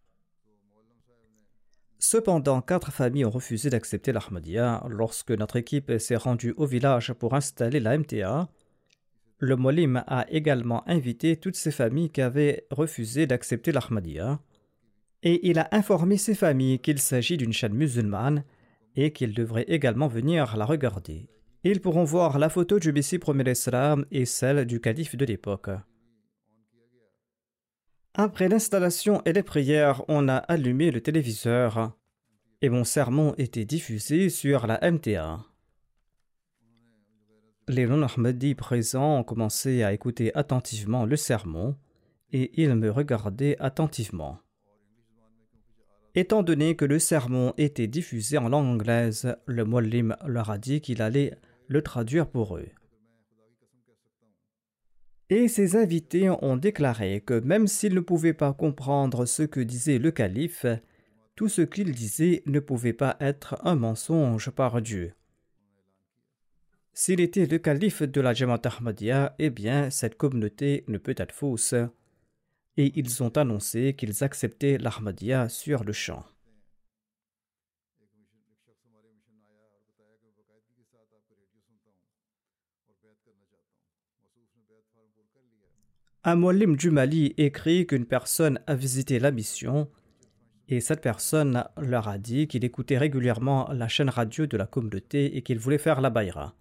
Cependant, 2.03 2.63
quatre 2.63 2.93
familles 2.93 3.27
ont 3.27 3.31
refusé 3.31 3.69
d'accepter 3.69 4.11
l'Ahmadiyya 4.11 4.85
lorsque 4.89 5.33
notre 5.33 5.57
équipe 5.57 5.93
s'est 5.99 6.17
rendue 6.17 6.55
au 6.57 6.65
village 6.65 7.13
pour 7.13 7.35
installer 7.35 7.79
la 7.79 7.99
MTA. 7.99 8.49
Le 9.39 9.57
Molim 9.57 10.03
a 10.07 10.25
également 10.31 10.83
invité 10.89 11.37
toutes 11.37 11.57
ces 11.57 11.71
familles 11.71 12.09
qui 12.09 12.23
avaient 12.23 12.67
refusé 12.71 13.27
d'accepter 13.27 13.71
l'Ahmadiyya 13.71 14.41
et 15.23 15.51
il 15.51 15.59
a 15.59 15.69
informé 15.73 16.17
ces 16.17 16.35
familles 16.35 16.79
qu'il 16.79 16.99
s'agit 16.99 17.37
d'une 17.37 17.53
chaîne 17.53 17.75
musulmane 17.75 18.45
et 18.97 19.13
qu'ils 19.13 19.35
devraient 19.35 19.67
également 19.69 20.09
venir 20.09 20.57
la 20.57 20.65
regarder. 20.65 21.29
Ils 21.65 21.83
pourront 21.83 22.05
voir 22.05 22.39
la 22.39 22.49
photo 22.49 22.79
du 22.79 22.93
Messie 22.93 23.19
premier 23.19 23.51
Islam 23.51 24.07
et 24.11 24.25
celle 24.25 24.65
du 24.65 24.81
calife 24.81 25.17
de 25.17 25.27
l'époque. 25.27 25.69
Après 28.15 28.49
l'installation 28.49 29.23
et 29.25 29.33
les 29.33 29.45
prières, 29.45 30.03
on 30.09 30.29
a 30.29 30.37
allumé 30.37 30.91
le 30.91 31.01
téléviseur 31.01 31.97
et 32.61 32.69
mon 32.69 32.85
sermon 32.85 33.35
était 33.39 33.65
diffusé 33.65 34.29
sur 34.31 34.67
la 34.67 34.79
MTA. 34.91 35.41
Les 37.69 37.87
non-Ahmadis 37.87 38.57
présents 38.57 39.21
ont 39.21 39.23
commencé 39.23 39.85
à 39.85 39.93
écouter 39.93 40.35
attentivement 40.35 41.07
le 41.07 41.17
sermon 41.17 41.77
et 42.33 42.51
ils 42.61 42.75
me 42.75 42.91
regardaient 42.91 43.57
attentivement. 43.61 44.41
Étant 46.17 46.43
donné 46.43 46.75
que 46.75 46.85
le 46.85 46.99
sermon 46.99 47.55
était 47.57 47.87
diffusé 47.87 48.39
en 48.39 48.49
langue 48.49 48.67
anglaise, 48.67 49.37
le 49.47 49.65
Mollim 49.65 50.17
leur 50.27 50.51
a 50.51 50.59
dit 50.59 50.81
qu'il 50.81 51.01
allait 51.01 51.39
le 51.69 51.83
traduire 51.83 52.29
pour 52.29 52.57
eux. 52.57 52.67
Et 55.33 55.47
ses 55.47 55.77
invités 55.77 56.29
ont 56.29 56.57
déclaré 56.57 57.23
que 57.25 57.39
même 57.39 57.69
s'ils 57.69 57.95
ne 57.95 58.01
pouvaient 58.01 58.35
pas 58.35 58.53
comprendre 58.53 59.27
ce 59.27 59.45
que 59.45 59.61
disait 59.61 59.99
le 59.99 60.11
calife, 60.11 60.67
tout 61.37 61.49
ce 61.49 61.63
qu'il 61.63 61.93
disait 61.93 62.43
ne 62.47 62.59
pouvait 62.59 62.93
pas 62.93 63.17
être 63.21 63.57
un 63.65 63.77
mensonge 63.77 64.51
par 64.51 64.83
Dieu. 64.83 65.15
S'il 66.93 67.21
était 67.21 67.47
le 67.47 67.59
calife 67.59 68.03
de 68.03 68.21
la 68.21 68.35
Jamaat 68.35 68.63
Ahmadiyya, 68.65 69.37
eh 69.39 69.51
bien 69.51 69.89
cette 69.91 70.17
communauté 70.17 70.85
ne 70.89 70.99
peut 70.99 71.15
être 71.17 71.33
fausse. 71.33 71.75
et 72.77 72.93
ils 72.99 73.23
ont 73.23 73.37
annoncé 73.37 73.95
qu'ils 73.95 74.25
acceptaient 74.25 74.79
l'Ahmadiyya 74.79 75.49
sur 75.49 75.85
le 75.85 75.93
champ. 75.93 76.25
Un 86.23 86.37
molim 86.37 86.77
du 86.77 86.91
Mali 86.91 87.33
écrit 87.39 87.87
qu'une 87.87 88.05
personne 88.05 88.61
a 88.67 88.75
visité 88.75 89.19
la 89.19 89.31
mission 89.31 89.89
et 90.69 90.81
cette 90.81 91.01
personne 91.01 91.65
leur 91.81 92.09
a 92.09 92.19
dit 92.19 92.47
qu'il 92.47 92.63
écoutait 92.63 92.99
régulièrement 92.99 93.71
la 93.73 93.89
chaîne 93.89 94.11
radio 94.11 94.45
de 94.47 94.59
la 94.59 94.67
communauté 94.67 95.39
et 95.39 95.41
qu'il 95.43 95.59
voulait 95.59 95.79
faire 95.79 96.03
la 96.03 96.11
baïra. 96.11 96.55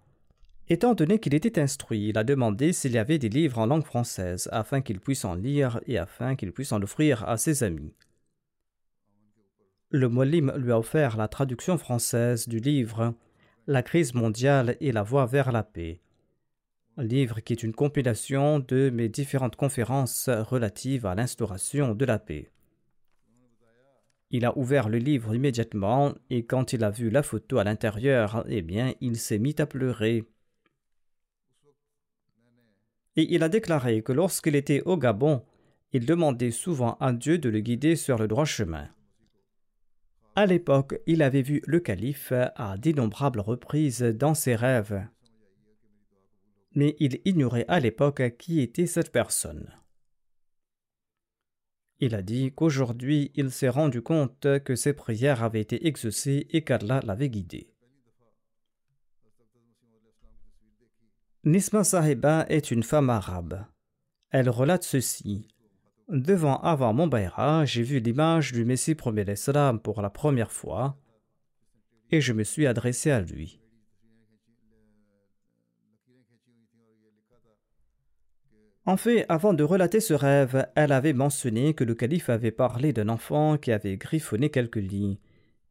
Étant 0.70 0.94
donné 0.94 1.18
qu'il 1.18 1.34
était 1.34 1.60
instruit, 1.60 2.08
il 2.08 2.16
a 2.16 2.24
demandé 2.24 2.72
s'il 2.72 2.92
y 2.92 2.98
avait 2.98 3.18
des 3.18 3.28
livres 3.28 3.58
en 3.58 3.66
langue 3.66 3.84
française 3.84 4.48
afin 4.50 4.80
qu'il 4.80 4.98
puisse 4.98 5.26
en 5.26 5.34
lire 5.34 5.78
et 5.86 5.98
afin 5.98 6.36
qu'il 6.36 6.52
puisse 6.52 6.72
en 6.72 6.80
offrir 6.80 7.28
à 7.28 7.36
ses 7.36 7.62
amis. 7.62 7.92
Le 9.90 10.08
molim 10.08 10.54
lui 10.56 10.72
a 10.72 10.78
offert 10.78 11.18
la 11.18 11.28
traduction 11.28 11.76
française 11.76 12.48
du 12.48 12.60
livre 12.60 13.14
La 13.66 13.82
crise 13.82 14.14
mondiale 14.14 14.78
et 14.80 14.90
la 14.90 15.02
voie 15.02 15.26
vers 15.26 15.52
la 15.52 15.64
paix 15.64 16.00
livre 17.02 17.40
qui 17.40 17.52
est 17.52 17.62
une 17.62 17.72
compilation 17.72 18.58
de 18.60 18.90
mes 18.90 19.08
différentes 19.08 19.56
conférences 19.56 20.28
relatives 20.28 21.06
à 21.06 21.14
l'instauration 21.14 21.94
de 21.94 22.04
la 22.04 22.18
paix. 22.18 22.50
Il 24.30 24.44
a 24.44 24.56
ouvert 24.56 24.88
le 24.88 24.98
livre 24.98 25.34
immédiatement 25.34 26.14
et 26.30 26.44
quand 26.44 26.72
il 26.72 26.84
a 26.84 26.90
vu 26.90 27.10
la 27.10 27.22
photo 27.22 27.58
à 27.58 27.64
l'intérieur, 27.64 28.44
eh 28.48 28.62
bien, 28.62 28.94
il 29.00 29.16
s'est 29.16 29.38
mis 29.38 29.56
à 29.58 29.66
pleurer. 29.66 30.24
Et 33.16 33.34
il 33.34 33.42
a 33.42 33.48
déclaré 33.48 34.02
que 34.02 34.12
lorsqu'il 34.12 34.54
était 34.54 34.82
au 34.82 34.96
Gabon, 34.96 35.42
il 35.92 36.06
demandait 36.06 36.52
souvent 36.52 36.96
à 37.00 37.12
Dieu 37.12 37.38
de 37.38 37.48
le 37.48 37.58
guider 37.58 37.96
sur 37.96 38.18
le 38.18 38.28
droit 38.28 38.44
chemin. 38.44 38.88
À 40.36 40.46
l'époque, 40.46 41.00
il 41.06 41.22
avait 41.22 41.42
vu 41.42 41.60
le 41.66 41.80
calife 41.80 42.32
à 42.54 42.76
d'innombrables 42.78 43.40
reprises 43.40 44.02
dans 44.02 44.34
ses 44.34 44.54
rêves 44.54 45.02
mais 46.74 46.96
il 46.98 47.20
ignorait 47.24 47.64
à 47.68 47.80
l'époque 47.80 48.36
qui 48.38 48.60
était 48.60 48.86
cette 48.86 49.12
personne. 49.12 49.72
Il 51.98 52.14
a 52.14 52.22
dit 52.22 52.52
qu'aujourd'hui 52.52 53.30
il 53.34 53.50
s'est 53.50 53.68
rendu 53.68 54.02
compte 54.02 54.46
que 54.64 54.74
ses 54.74 54.94
prières 54.94 55.42
avaient 55.42 55.60
été 55.60 55.86
exaucées 55.86 56.46
et 56.50 56.62
qu'Allah 56.62 57.00
l'avait 57.04 57.28
guidé. 57.28 57.74
Nisma 61.44 61.84
Sahiba 61.84 62.46
est 62.48 62.70
une 62.70 62.82
femme 62.82 63.10
arabe. 63.10 63.64
Elle 64.30 64.50
relate 64.50 64.84
ceci. 64.84 65.48
Devant 66.08 66.58
avant 66.60 66.92
Mombaira, 66.92 67.64
j'ai 67.64 67.82
vu 67.82 67.98
l'image 67.98 68.52
du 68.52 68.64
Messie 68.64 68.94
premier 68.94 69.24
l'Islam 69.24 69.80
pour 69.80 70.02
la 70.02 70.10
première 70.10 70.52
fois 70.52 70.98
et 72.10 72.20
je 72.20 72.32
me 72.32 72.44
suis 72.44 72.66
adressé 72.66 73.10
à 73.10 73.20
lui. 73.20 73.60
En 78.86 78.96
fait, 78.96 79.26
avant 79.28 79.52
de 79.52 79.62
relater 79.62 80.00
ce 80.00 80.14
rêve, 80.14 80.66
elle 80.74 80.92
avait 80.92 81.12
mentionné 81.12 81.74
que 81.74 81.84
le 81.84 81.94
calife 81.94 82.30
avait 82.30 82.50
parlé 82.50 82.92
d'un 82.92 83.08
enfant 83.08 83.58
qui 83.58 83.72
avait 83.72 83.96
griffonné 83.96 84.50
quelques 84.50 84.76
lignes 84.76 85.18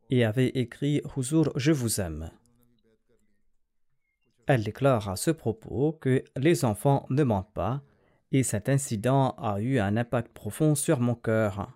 et 0.10 0.24
avait 0.24 0.50
écrit 0.50 1.02
Huzur, 1.16 1.52
je 1.56 1.72
vous 1.72 2.00
aime. 2.00 2.32
Elle 4.48 4.64
déclare 4.64 5.10
à 5.10 5.16
ce 5.16 5.32
propos 5.32 5.98
que 6.00 6.24
les 6.38 6.66
enfants 6.66 7.06
ne 7.10 7.24
mentent 7.24 7.54
pas 7.54 7.82
et 8.32 8.44
cet 8.44 8.70
incident 8.70 9.36
a 9.38 9.60
eu 9.60 9.80
un 9.80 9.98
impact 9.98 10.32
profond 10.34 10.76
sur 10.76 11.00
mon 11.00 11.16
cœur. 11.16 11.72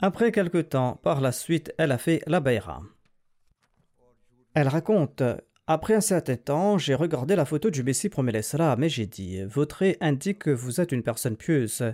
Après 0.00 0.30
quelque 0.30 0.58
temps, 0.58 1.00
par 1.02 1.20
la 1.20 1.32
suite, 1.32 1.72
elle 1.78 1.92
a 1.92 1.98
fait 1.98 2.22
la 2.26 2.40
baïra. 2.40 2.82
Elle 4.54 4.68
raconte 4.68 5.22
après 5.70 5.92
un 5.92 6.00
certain 6.00 6.36
temps, 6.36 6.78
j'ai 6.78 6.94
regardé 6.94 7.36
la 7.36 7.44
photo 7.44 7.68
du 7.68 7.82
Messie 7.82 8.08
premier 8.08 8.32
l'Islam 8.32 8.80
mais 8.80 8.88
j'ai 8.88 9.04
dit 9.04 9.42
Votre 9.42 9.76
trait 9.76 9.98
indique 10.00 10.38
que 10.38 10.50
vous 10.50 10.80
êtes 10.80 10.92
une 10.92 11.02
personne 11.02 11.36
pieuse. 11.36 11.84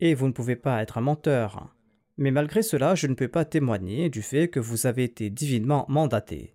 Et 0.00 0.14
vous 0.14 0.26
ne 0.26 0.32
pouvez 0.32 0.54
pas 0.54 0.82
être 0.82 0.98
un 0.98 1.00
menteur. 1.00 1.74
Mais 2.18 2.30
malgré 2.30 2.60
cela, 2.60 2.94
je 2.94 3.06
ne 3.06 3.14
peux 3.14 3.28
pas 3.28 3.46
témoigner 3.46 4.10
du 4.10 4.20
fait 4.20 4.48
que 4.48 4.60
vous 4.60 4.86
avez 4.86 5.04
été 5.04 5.30
divinement 5.30 5.86
mandaté. 5.88 6.52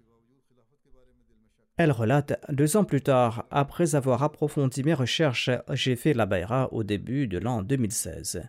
Elle 1.78 1.92
relate 1.92 2.40
Deux 2.50 2.78
ans 2.78 2.84
plus 2.84 3.02
tard, 3.02 3.48
après 3.50 3.96
avoir 3.96 4.22
approfondi 4.22 4.84
mes 4.84 4.94
recherches, 4.94 5.50
j'ai 5.72 5.96
fait 5.96 6.14
la 6.14 6.28
Bayra 6.28 6.72
au 6.72 6.84
début 6.84 7.28
de 7.28 7.40
l'an 7.40 7.64
2016. 7.64 8.44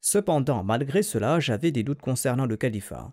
Cependant, 0.00 0.62
malgré 0.62 1.02
cela, 1.02 1.40
j'avais 1.40 1.72
des 1.72 1.82
doutes 1.82 2.02
concernant 2.02 2.46
le 2.46 2.56
califat. 2.56 3.12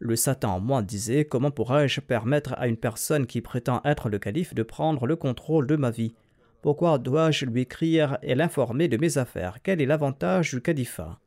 Le 0.00 0.14
Satan 0.14 0.56
en 0.56 0.60
moi 0.60 0.82
disait 0.82 1.24
Comment 1.24 1.50
pourrais-je 1.50 2.00
permettre 2.00 2.54
à 2.56 2.68
une 2.68 2.76
personne 2.76 3.26
qui 3.26 3.40
prétend 3.40 3.80
être 3.84 4.08
le 4.08 4.18
calife 4.18 4.54
de 4.54 4.62
prendre 4.62 5.06
le 5.06 5.16
contrôle 5.16 5.66
de 5.66 5.76
ma 5.76 5.90
vie? 5.90 6.14
Pourquoi 6.62 6.98
dois-je 6.98 7.46
lui 7.46 7.62
écrire 7.62 8.18
et 8.22 8.34
l'informer 8.34 8.88
de 8.88 8.96
mes 8.96 9.18
affaires? 9.18 9.58
Quel 9.62 9.80
est 9.80 9.86
l'avantage 9.86 10.52
du 10.52 10.60
califat? 10.60 11.18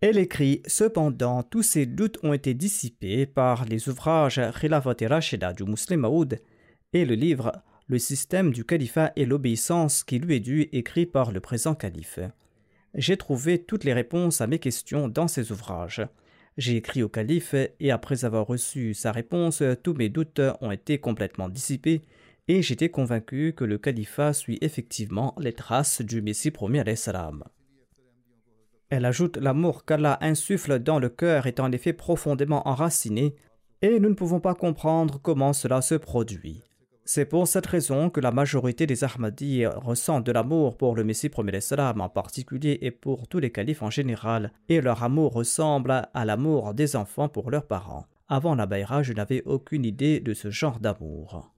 Elle 0.00 0.18
écrit 0.18 0.62
Cependant, 0.66 1.42
tous 1.42 1.62
ces 1.62 1.86
doutes 1.86 2.18
ont 2.22 2.32
été 2.32 2.52
dissipés 2.52 3.26
par 3.26 3.64
les 3.64 3.88
ouvrages 3.88 4.40
Khilafat 4.60 4.96
et 5.00 5.06
Rashida 5.06 5.52
du 5.52 5.64
Muslim 5.64 6.00
Maoud 6.00 6.38
et 6.92 7.04
le 7.04 7.14
livre 7.14 7.52
Le 7.86 7.98
système 7.98 8.52
du 8.52 8.64
califat 8.64 9.12
et 9.16 9.24
l'obéissance 9.24 10.04
qui 10.04 10.18
lui 10.18 10.36
est 10.36 10.40
dû, 10.40 10.68
écrit 10.72 11.06
par 11.06 11.32
le 11.32 11.40
présent 11.40 11.74
calife. 11.74 12.18
J'ai 12.94 13.16
trouvé 13.16 13.62
toutes 13.62 13.84
les 13.84 13.92
réponses 13.92 14.40
à 14.40 14.46
mes 14.46 14.58
questions 14.58 15.08
dans 15.08 15.28
ces 15.28 15.52
ouvrages. 15.52 16.06
J'ai 16.56 16.76
écrit 16.76 17.02
au 17.02 17.08
calife 17.08 17.54
et 17.54 17.90
après 17.90 18.24
avoir 18.24 18.46
reçu 18.46 18.94
sa 18.94 19.12
réponse, 19.12 19.62
tous 19.82 19.92
mes 19.92 20.08
doutes 20.08 20.40
ont 20.62 20.70
été 20.70 20.98
complètement 20.98 21.50
dissipés 21.50 22.02
et 22.48 22.62
j'étais 22.62 22.88
convaincu 22.88 23.52
que 23.54 23.64
le 23.64 23.76
califat 23.76 24.32
suit 24.32 24.58
effectivement 24.62 25.34
les 25.38 25.52
traces 25.52 26.00
du 26.00 26.22
Messie 26.22 26.50
premier 26.50 26.96
salam. 26.96 27.44
Elle 28.88 29.04
ajoute 29.04 29.36
l'amour 29.36 29.84
qu'Allah 29.84 30.16
insuffle 30.20 30.78
dans 30.78 30.98
le 30.98 31.08
cœur 31.08 31.46
est 31.46 31.60
en 31.60 31.72
effet 31.72 31.92
profondément 31.92 32.66
enraciné 32.68 33.34
et 33.82 33.98
nous 33.98 34.08
ne 34.08 34.14
pouvons 34.14 34.40
pas 34.40 34.54
comprendre 34.54 35.20
comment 35.20 35.52
cela 35.52 35.82
se 35.82 35.96
produit. 35.96 36.62
C'est 37.08 37.24
pour 37.24 37.46
cette 37.46 37.66
raison 37.66 38.10
que 38.10 38.18
la 38.18 38.32
majorité 38.32 38.84
des 38.84 39.04
Ahmadis 39.04 39.64
ressentent 39.64 40.26
de 40.26 40.32
l'amour 40.32 40.76
pour 40.76 40.96
le 40.96 41.04
Messie 41.04 41.28
premier 41.28 41.60
salam 41.60 42.00
en 42.00 42.08
particulier 42.08 42.80
et 42.82 42.90
pour 42.90 43.28
tous 43.28 43.38
les 43.38 43.52
califes 43.52 43.82
en 43.82 43.90
général, 43.90 44.52
et 44.68 44.80
leur 44.80 45.04
amour 45.04 45.32
ressemble 45.32 46.08
à 46.12 46.24
l'amour 46.24 46.74
des 46.74 46.96
enfants 46.96 47.28
pour 47.28 47.52
leurs 47.52 47.68
parents. 47.68 48.06
Avant 48.28 48.56
la 48.56 48.66
Bayra, 48.66 49.04
je 49.04 49.12
n'avais 49.12 49.44
aucune 49.44 49.84
idée 49.84 50.18
de 50.18 50.34
ce 50.34 50.50
genre 50.50 50.80
d'amour. 50.80 51.52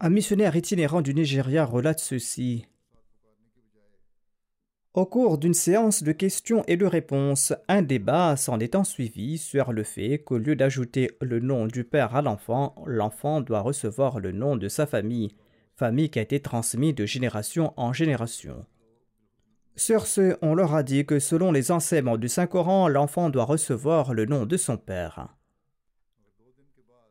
Un 0.00 0.10
missionnaire 0.10 0.56
itinérant 0.56 1.00
du 1.00 1.14
Nigeria 1.14 1.64
relate 1.64 2.00
ceci. 2.00 2.66
Au 4.98 5.06
cours 5.06 5.38
d'une 5.38 5.54
séance 5.54 6.02
de 6.02 6.10
questions 6.10 6.64
et 6.66 6.76
de 6.76 6.84
réponses, 6.84 7.52
un 7.68 7.82
débat 7.82 8.36
s'en 8.36 8.58
étant 8.58 8.82
suivi 8.82 9.38
sur 9.38 9.72
le 9.72 9.84
fait 9.84 10.18
qu'au 10.18 10.38
lieu 10.38 10.56
d'ajouter 10.56 11.12
le 11.20 11.38
nom 11.38 11.68
du 11.68 11.84
père 11.84 12.16
à 12.16 12.20
l'enfant, 12.20 12.74
l'enfant 12.84 13.40
doit 13.40 13.60
recevoir 13.60 14.18
le 14.18 14.32
nom 14.32 14.56
de 14.56 14.66
sa 14.66 14.86
famille, 14.86 15.36
famille 15.76 16.10
qui 16.10 16.18
a 16.18 16.22
été 16.22 16.40
transmise 16.40 16.96
de 16.96 17.06
génération 17.06 17.74
en 17.76 17.92
génération. 17.92 18.66
Sur 19.76 20.08
ce, 20.08 20.36
on 20.42 20.56
leur 20.56 20.74
a 20.74 20.82
dit 20.82 21.06
que 21.06 21.20
selon 21.20 21.52
les 21.52 21.70
enseignements 21.70 22.18
du 22.18 22.28
Saint-Coran, 22.28 22.88
l'enfant 22.88 23.30
doit 23.30 23.44
recevoir 23.44 24.14
le 24.14 24.26
nom 24.26 24.46
de 24.46 24.56
son 24.56 24.78
père. 24.78 25.28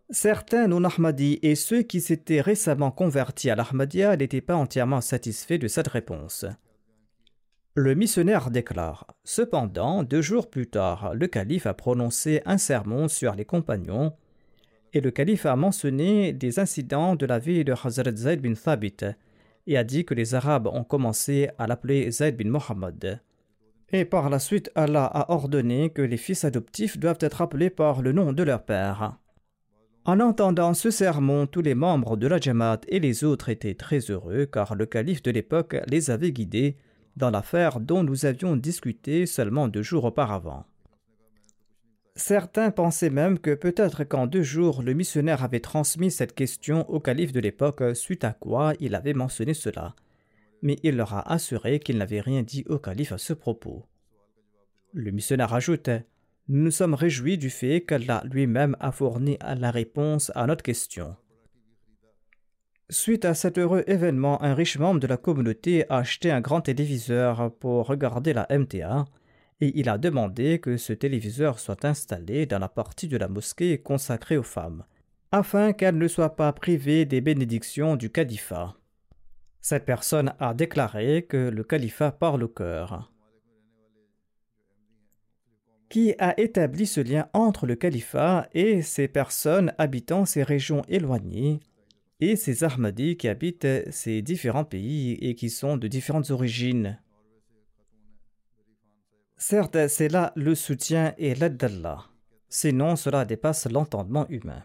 Certains 0.09 0.67
non-Ahmadis 0.67 1.39
et 1.41 1.55
ceux 1.55 1.83
qui 1.83 2.01
s'étaient 2.01 2.41
récemment 2.41 2.91
convertis 2.91 3.49
à 3.49 3.55
l'Ahmadiyya 3.55 4.17
n'étaient 4.17 4.41
pas 4.41 4.57
entièrement 4.57 4.99
satisfaits 4.99 5.59
de 5.59 5.69
cette 5.69 5.87
réponse. 5.87 6.45
Le 7.79 7.93
missionnaire 7.93 8.49
déclare 8.49 9.05
Cependant, 9.23 10.01
deux 10.01 10.23
jours 10.23 10.49
plus 10.49 10.65
tard, 10.65 11.13
le 11.13 11.27
calife 11.27 11.67
a 11.67 11.75
prononcé 11.75 12.41
un 12.47 12.57
sermon 12.57 13.07
sur 13.07 13.35
les 13.35 13.45
compagnons 13.45 14.13
et 14.93 14.99
le 14.99 15.11
calife 15.11 15.45
a 15.45 15.55
mentionné 15.55 16.33
des 16.33 16.57
incidents 16.57 17.15
de 17.15 17.27
la 17.27 17.37
vie 17.37 17.63
de 17.63 17.73
Hazrat 17.73 18.15
Zayd 18.15 18.41
bin 18.41 18.55
Thabit 18.55 18.97
et 19.67 19.77
a 19.77 19.83
dit 19.83 20.05
que 20.05 20.15
les 20.15 20.33
Arabes 20.33 20.65
ont 20.65 20.83
commencé 20.83 21.49
à 21.59 21.67
l'appeler 21.67 22.09
Zayd 22.09 22.35
bin 22.35 22.49
Mohammed. 22.49 23.21
Et 23.91 24.05
par 24.05 24.31
la 24.31 24.39
suite, 24.39 24.71
Allah 24.73 25.05
a 25.05 25.31
ordonné 25.31 25.91
que 25.91 26.01
les 26.01 26.17
fils 26.17 26.45
adoptifs 26.45 26.97
doivent 26.97 27.19
être 27.21 27.43
appelés 27.43 27.69
par 27.69 28.01
le 28.01 28.11
nom 28.11 28.33
de 28.33 28.41
leur 28.41 28.63
père. 28.63 29.19
En 30.03 30.19
entendant 30.19 30.73
ce 30.73 30.89
sermon, 30.89 31.45
tous 31.45 31.61
les 31.61 31.75
membres 31.75 32.17
de 32.17 32.25
la 32.25 32.39
Jamaat 32.39 32.81
et 32.87 32.99
les 32.99 33.23
autres 33.23 33.49
étaient 33.49 33.75
très 33.75 33.99
heureux 33.99 34.47
car 34.47 34.73
le 34.73 34.87
calife 34.87 35.21
de 35.21 35.29
l'époque 35.29 35.75
les 35.87 36.09
avait 36.09 36.31
guidés 36.31 36.75
dans 37.17 37.31
l'affaire 37.31 37.79
dont 37.79 38.03
nous 38.03 38.25
avions 38.25 38.55
discuté 38.55 39.25
seulement 39.25 39.67
deux 39.67 39.81
jours 39.81 40.05
auparavant. 40.05 40.65
Certains 42.15 42.71
pensaient 42.71 43.11
même 43.11 43.37
que 43.37 43.53
peut-être 43.53 44.03
qu'en 44.03 44.25
deux 44.25 44.41
jours, 44.41 44.81
le 44.81 44.93
missionnaire 44.93 45.43
avait 45.43 45.59
transmis 45.59 46.09
cette 46.09 46.33
question 46.33 46.89
au 46.89 46.99
calife 46.99 47.31
de 47.31 47.39
l'époque, 47.39 47.83
suite 47.93 48.23
à 48.23 48.33
quoi 48.33 48.73
il 48.79 48.95
avait 48.95 49.13
mentionné 49.13 49.53
cela. 49.53 49.95
Mais 50.63 50.77
il 50.81 50.95
leur 50.95 51.13
a 51.13 51.31
assuré 51.31 51.79
qu'il 51.79 51.97
n'avait 51.97 52.21
rien 52.21 52.41
dit 52.41 52.65
au 52.69 52.79
calife 52.79 53.11
à 53.11 53.19
ce 53.19 53.33
propos. 53.33 53.85
Le 54.93 55.11
missionnaire 55.11 55.53
ajoutait 55.53 56.07
Nous 56.47 56.63
nous 56.63 56.71
sommes 56.71 56.95
réjouis 56.95 57.37
du 57.37 57.51
fait 57.51 57.81
qu'Allah 57.81 58.23
lui-même 58.25 58.75
a 58.79 58.91
fourni 58.91 59.37
la 59.41 59.69
réponse 59.69 60.31
à 60.33 60.47
notre 60.47 60.63
question. 60.63 61.15
Suite 62.89 63.25
à 63.25 63.33
cet 63.33 63.57
heureux 63.57 63.83
événement, 63.85 64.41
un 64.41 64.53
riche 64.53 64.77
membre 64.77 65.01
de 65.01 65.07
la 65.07 65.17
communauté 65.17 65.85
a 65.89 65.97
acheté 65.97 66.31
un 66.31 66.39
grand 66.39 66.61
téléviseur 66.61 67.53
pour 67.55 67.85
regarder 67.85 68.31
la 68.31 68.47
MTA 68.49 69.03
et 69.59 69.77
il 69.77 69.89
a 69.89 69.97
demandé 69.97 70.59
que 70.59 70.77
ce 70.77 70.93
téléviseur 70.93 71.59
soit 71.59 71.83
installé 71.83 72.45
dans 72.45 72.59
la 72.59 72.69
partie 72.69 73.09
de 73.09 73.17
la 73.17 73.27
mosquée 73.27 73.77
consacrée 73.77 74.37
aux 74.37 74.43
femmes, 74.43 74.85
afin 75.33 75.73
qu'elles 75.73 75.97
ne 75.97 76.07
soient 76.07 76.37
pas 76.37 76.53
privées 76.53 77.03
des 77.03 77.19
bénédictions 77.19 77.97
du 77.97 78.09
califat. 78.09 78.77
Cette 79.59 79.83
personne 79.83 80.33
a 80.39 80.53
déclaré 80.53 81.25
que 81.27 81.49
le 81.49 81.65
califat 81.65 82.13
parle 82.13 82.43
au 82.43 82.47
cœur. 82.47 83.11
Qui 85.89 86.15
a 86.19 86.39
établi 86.39 86.85
ce 86.85 87.01
lien 87.01 87.27
entre 87.33 87.65
le 87.65 87.75
califat 87.75 88.47
et 88.53 88.81
ces 88.81 89.09
personnes 89.09 89.73
habitant 89.77 90.23
ces 90.23 90.43
régions 90.43 90.83
éloignées? 90.87 91.59
Et 92.19 92.35
ces 92.35 92.63
Ahmadis 92.63 93.17
qui 93.17 93.27
habitent 93.27 93.91
ces 93.91 94.21
différents 94.21 94.65
pays 94.65 95.13
et 95.21 95.35
qui 95.35 95.49
sont 95.49 95.77
de 95.77 95.87
différentes 95.87 96.31
origines 96.31 96.99
Certes, 99.39 99.87
c'est 99.87 100.07
là 100.07 100.33
le 100.35 100.55
soutien 100.55 101.13
et 101.19 101.35
l'aide 101.35 101.57
d'Allah. 101.57 102.05
Sinon, 102.49 102.95
cela 102.95 103.23
dépasse 103.23 103.69
l'entendement 103.69 104.27
humain. 104.29 104.63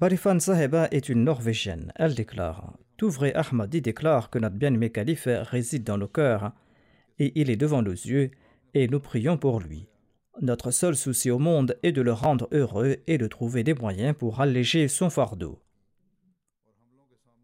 Barifan 0.00 0.40
Saheba 0.40 0.88
est 0.90 1.10
une 1.10 1.24
Norvégienne. 1.24 1.92
Elle 1.96 2.14
déclare 2.14 2.78
Tout 2.96 3.10
vrai 3.10 3.34
Ahmadi 3.34 3.82
déclare 3.82 4.30
que 4.30 4.38
notre 4.38 4.56
bien-aimé 4.56 4.90
calife 4.90 5.28
réside 5.28 5.84
dans 5.84 5.98
nos 5.98 6.08
cœurs 6.08 6.52
et 7.18 7.38
il 7.40 7.50
est 7.50 7.56
devant 7.56 7.82
nos 7.82 7.92
yeux 7.92 8.30
et 8.72 8.88
nous 8.88 8.98
prions 8.98 9.36
pour 9.36 9.60
lui. 9.60 9.91
Notre 10.42 10.72
seul 10.72 10.96
souci 10.96 11.30
au 11.30 11.38
monde 11.38 11.78
est 11.84 11.92
de 11.92 12.02
le 12.02 12.12
rendre 12.12 12.48
heureux 12.50 12.96
et 13.06 13.16
de 13.16 13.28
trouver 13.28 13.62
des 13.62 13.74
moyens 13.74 14.12
pour 14.18 14.40
alléger 14.40 14.88
son 14.88 15.08
fardeau. 15.08 15.62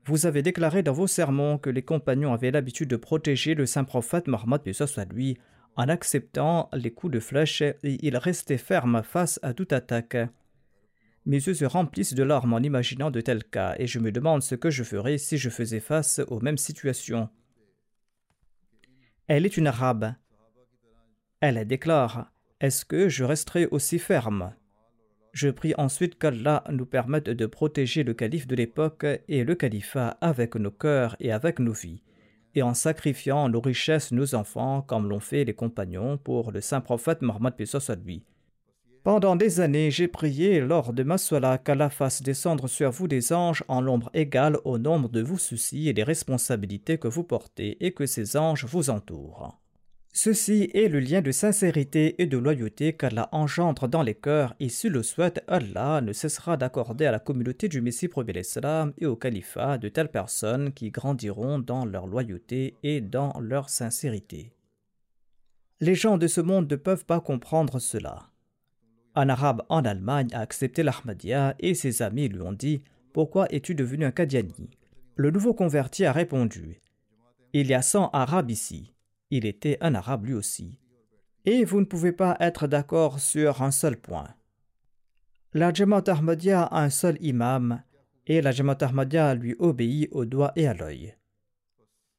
Vous 0.04 0.26
avez 0.26 0.42
déclaré 0.42 0.82
dans 0.82 0.94
vos 0.94 1.06
sermons 1.06 1.58
que 1.58 1.70
les 1.70 1.82
compagnons 1.82 2.32
avaient 2.32 2.50
l'habitude 2.50 2.88
de 2.88 2.96
protéger 2.96 3.54
le 3.54 3.66
saint 3.66 3.84
prophète 3.84 4.26
Mohammed 4.26 4.72
soit 4.72 5.12
lui 5.12 5.38
en 5.76 5.88
acceptant 5.88 6.68
les 6.72 6.90
coups 6.90 7.12
de 7.12 7.20
flèche 7.20 7.62
et 7.62 7.76
ils 7.84 8.16
restaient 8.16 8.58
fermes 8.58 9.04
face 9.04 9.38
à 9.42 9.54
toute 9.54 9.72
attaque. 9.72 10.16
Mes 11.24 11.36
yeux 11.36 11.54
se 11.54 11.66
remplissent 11.66 12.14
de 12.14 12.24
larmes 12.24 12.54
en 12.54 12.58
imaginant 12.58 13.12
de 13.12 13.20
tels 13.20 13.44
cas 13.44 13.76
et 13.78 13.86
je 13.86 14.00
me 14.00 14.10
demande 14.10 14.42
ce 14.42 14.56
que 14.56 14.70
je 14.70 14.82
ferais 14.82 15.18
si 15.18 15.38
je 15.38 15.50
faisais 15.50 15.78
face 15.78 16.20
aux 16.26 16.40
mêmes 16.40 16.58
situations. 16.58 17.28
Elle 19.28 19.46
est 19.46 19.56
une 19.56 19.68
arabe. 19.68 20.14
Elle 21.40 21.64
déclare 21.64 22.32
Est-ce 22.60 22.84
que 22.84 23.08
je 23.08 23.22
resterai 23.22 23.66
aussi 23.66 24.00
ferme? 24.00 24.52
Je 25.32 25.48
prie 25.48 25.74
ensuite 25.78 26.18
qu'Allah 26.18 26.64
nous 26.72 26.86
permette 26.86 27.30
de 27.30 27.46
protéger 27.46 28.02
le 28.02 28.14
calife 28.14 28.48
de 28.48 28.56
l'époque 28.56 29.06
et 29.28 29.44
le 29.44 29.54
califat 29.54 30.18
avec 30.20 30.56
nos 30.56 30.72
cœurs 30.72 31.14
et 31.20 31.30
avec 31.30 31.60
nos 31.60 31.72
vies, 31.72 32.02
et 32.56 32.62
en 32.62 32.74
sacrifiant 32.74 33.48
nos 33.48 33.60
richesses, 33.60 34.10
nos 34.10 34.34
enfants, 34.34 34.82
comme 34.82 35.08
l'ont 35.08 35.20
fait 35.20 35.44
les 35.44 35.54
compagnons 35.54 36.18
pour 36.18 36.50
le 36.50 36.60
saint 36.60 36.80
prophète 36.80 37.22
Mohammed 37.22 37.54
à 37.88 37.94
lui. 37.94 38.24
Pendant 39.04 39.36
des 39.36 39.60
années, 39.60 39.92
j'ai 39.92 40.08
prié 40.08 40.60
lors 40.60 40.92
de 40.92 41.04
ma 41.04 41.16
sola 41.16 41.58
qu'Allah 41.58 41.90
fasse 41.90 42.22
descendre 42.22 42.66
sur 42.66 42.90
vous 42.90 43.06
des 43.06 43.32
anges 43.32 43.62
en 43.68 43.82
nombre 43.82 44.10
égal 44.14 44.58
au 44.64 44.78
nombre 44.78 45.08
de 45.10 45.22
vos 45.22 45.38
soucis 45.38 45.88
et 45.88 45.92
des 45.92 46.02
responsabilités 46.02 46.98
que 46.98 47.06
vous 47.06 47.22
portez 47.22 47.76
et 47.86 47.92
que 47.92 48.06
ces 48.06 48.36
anges 48.36 48.64
vous 48.64 48.90
entourent. 48.90 49.60
Ceci 50.12 50.70
est 50.74 50.88
le 50.88 51.00
lien 51.00 51.20
de 51.20 51.30
sincérité 51.30 52.20
et 52.20 52.26
de 52.26 52.38
loyauté 52.38 52.94
qu'Allah 52.94 53.28
engendre 53.30 53.88
dans 53.88 54.02
les 54.02 54.14
cœurs 54.14 54.54
et 54.58 54.68
s'il 54.68 54.92
le 54.92 55.02
souhaite, 55.02 55.44
Allah 55.46 56.00
ne 56.00 56.12
cessera 56.12 56.56
d'accorder 56.56 57.06
à 57.06 57.12
la 57.12 57.20
communauté 57.20 57.68
du 57.68 57.80
Messie 57.80 58.08
premier 58.08 58.32
et 58.98 59.06
au 59.06 59.16
califat 59.16 59.78
de 59.78 59.88
telles 59.88 60.10
personnes 60.10 60.72
qui 60.72 60.90
grandiront 60.90 61.58
dans 61.58 61.84
leur 61.84 62.06
loyauté 62.06 62.76
et 62.82 63.00
dans 63.00 63.38
leur 63.40 63.68
sincérité. 63.68 64.52
Les 65.80 65.94
gens 65.94 66.18
de 66.18 66.26
ce 66.26 66.40
monde 66.40 66.68
ne 66.68 66.76
peuvent 66.76 67.04
pas 67.04 67.20
comprendre 67.20 67.78
cela. 67.78 68.30
Un 69.14 69.28
arabe 69.28 69.62
en 69.68 69.84
Allemagne 69.84 70.28
a 70.32 70.40
accepté 70.40 70.82
l'Ahmadiyya 70.82 71.54
et 71.60 71.74
ses 71.74 72.02
amis 72.02 72.28
lui 72.28 72.40
ont 72.40 72.52
dit 72.52 72.82
Pourquoi 73.12 73.46
es-tu 73.52 73.74
devenu 73.74 74.04
un 74.04 74.10
Kadiani 74.10 74.70
Le 75.14 75.30
nouveau 75.30 75.54
converti 75.54 76.04
a 76.04 76.12
répondu 76.12 76.80
Il 77.52 77.68
y 77.68 77.74
a 77.74 77.82
cent 77.82 78.10
arabes 78.10 78.50
ici. 78.50 78.92
Il 79.30 79.46
était 79.46 79.78
un 79.80 79.94
arabe 79.94 80.26
lui 80.26 80.34
aussi. 80.34 80.80
Et 81.44 81.64
vous 81.64 81.80
ne 81.80 81.86
pouvez 81.86 82.12
pas 82.12 82.36
être 82.40 82.66
d'accord 82.66 83.20
sur 83.20 83.62
un 83.62 83.70
seul 83.70 83.96
point. 83.96 84.28
La 85.54 85.72
Jamaat 85.72 86.04
Ahmadiyya 86.08 86.64
a 86.64 86.82
un 86.82 86.90
seul 86.90 87.16
imam 87.20 87.82
et 88.26 88.42
la 88.42 88.52
Jamaat 88.52 88.82
Ahmadiyya 88.82 89.34
lui 89.34 89.56
obéit 89.58 90.08
au 90.12 90.24
doigt 90.24 90.52
et 90.56 90.66
à 90.66 90.74
l'œil. 90.74 91.14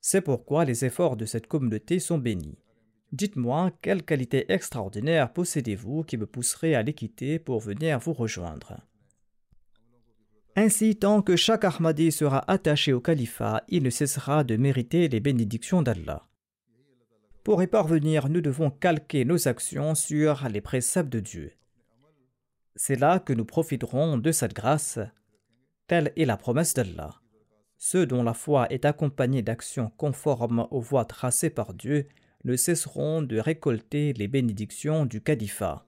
C'est 0.02 0.22
pourquoi 0.22 0.66
les 0.66 0.86
efforts 0.86 1.18
de 1.18 1.26
cette 1.26 1.48
communauté 1.48 2.00
sont 2.00 2.18
bénis. 2.18 2.58
Dites-moi 3.12 3.72
quelle 3.82 4.04
qualité 4.04 4.52
extraordinaire 4.52 5.34
possédez-vous 5.34 6.04
qui 6.04 6.18
me 6.18 6.28
pousserait 6.28 6.76
à 6.76 6.84
l'équité 6.84 7.40
pour 7.40 7.60
venir 7.60 8.00
vous 8.00 8.14
rejoindre? 8.14 8.78
Ainsi, 10.56 10.96
tant 10.96 11.22
que 11.22 11.36
chaque 11.36 11.64
Ahmadi 11.64 12.12
sera 12.12 12.44
attaché 12.52 12.94
au 12.94 13.00
califat, 13.00 13.64
il 13.68 13.84
ne 13.84 13.90
cessera 13.90 14.44
de 14.44 14.58
mériter 14.58 15.08
les 15.08 15.20
bénédictions 15.20 15.82
d'Allah. 15.82 16.29
Pour 17.50 17.64
y 17.64 17.66
parvenir, 17.68 18.30
nous 18.30 18.42
devons 18.42 18.70
calquer 18.70 19.26
nos 19.26 19.48
actions 19.48 19.96
sur 19.96 20.48
les 20.50 20.62
préceptes 20.62 21.12
de 21.12 21.20
Dieu. 21.20 21.52
C'est 22.76 22.96
là 22.96 23.18
que 23.18 23.34
nous 23.34 23.44
profiterons 23.44 24.20
de 24.20 24.32
cette 24.32 24.54
grâce. 24.54 25.00
Telle 25.88 26.14
est 26.16 26.26
la 26.26 26.38
promesse 26.38 26.76
d'Allah. 26.76 27.16
Ceux 27.80 28.06
dont 28.06 28.22
la 28.22 28.36
foi 28.36 28.72
est 28.72 28.86
accompagnée 28.86 29.42
d'actions 29.42 29.92
conformes 29.98 30.68
aux 30.70 30.80
voies 30.80 31.06
tracées 31.06 31.50
par 31.50 31.74
Dieu 31.74 32.08
ne 32.44 32.56
cesseront 32.56 33.24
de 33.24 33.40
récolter 33.40 34.14
les 34.14 34.28
bénédictions 34.28 35.08
du 35.08 35.20
califat. 35.20 35.88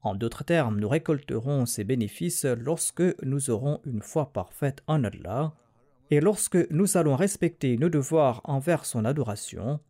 En 0.00 0.14
d'autres 0.14 0.44
termes, 0.44 0.78
nous 0.78 0.88
récolterons 0.88 1.66
ces 1.66 1.82
bénéfices 1.82 2.44
lorsque 2.44 3.02
nous 3.24 3.50
aurons 3.50 3.80
une 3.84 4.02
foi 4.02 4.32
parfaite 4.32 4.84
en 4.86 5.02
Allah 5.02 5.56
et 6.12 6.20
lorsque 6.20 6.58
nous 6.70 6.98
allons 6.98 7.16
respecter 7.16 7.78
nos 7.78 7.88
devoirs 7.88 8.42
envers 8.44 8.84
son 8.84 9.06
adoration, 9.06 9.80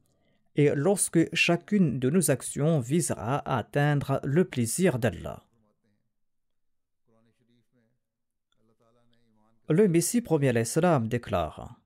et 0.54 0.70
lorsque 0.72 1.34
chacune 1.34 1.98
de 1.98 2.10
nos 2.10 2.30
actions 2.30 2.78
visera 2.78 3.38
à 3.38 3.58
atteindre 3.58 4.20
le 4.22 4.44
plaisir 4.44 5.00
d'Allah. 5.00 5.42
Le 9.68 9.88
Messie 9.88 10.20
premier 10.20 10.52
l'Islam 10.52 11.08
déclare 11.08 11.80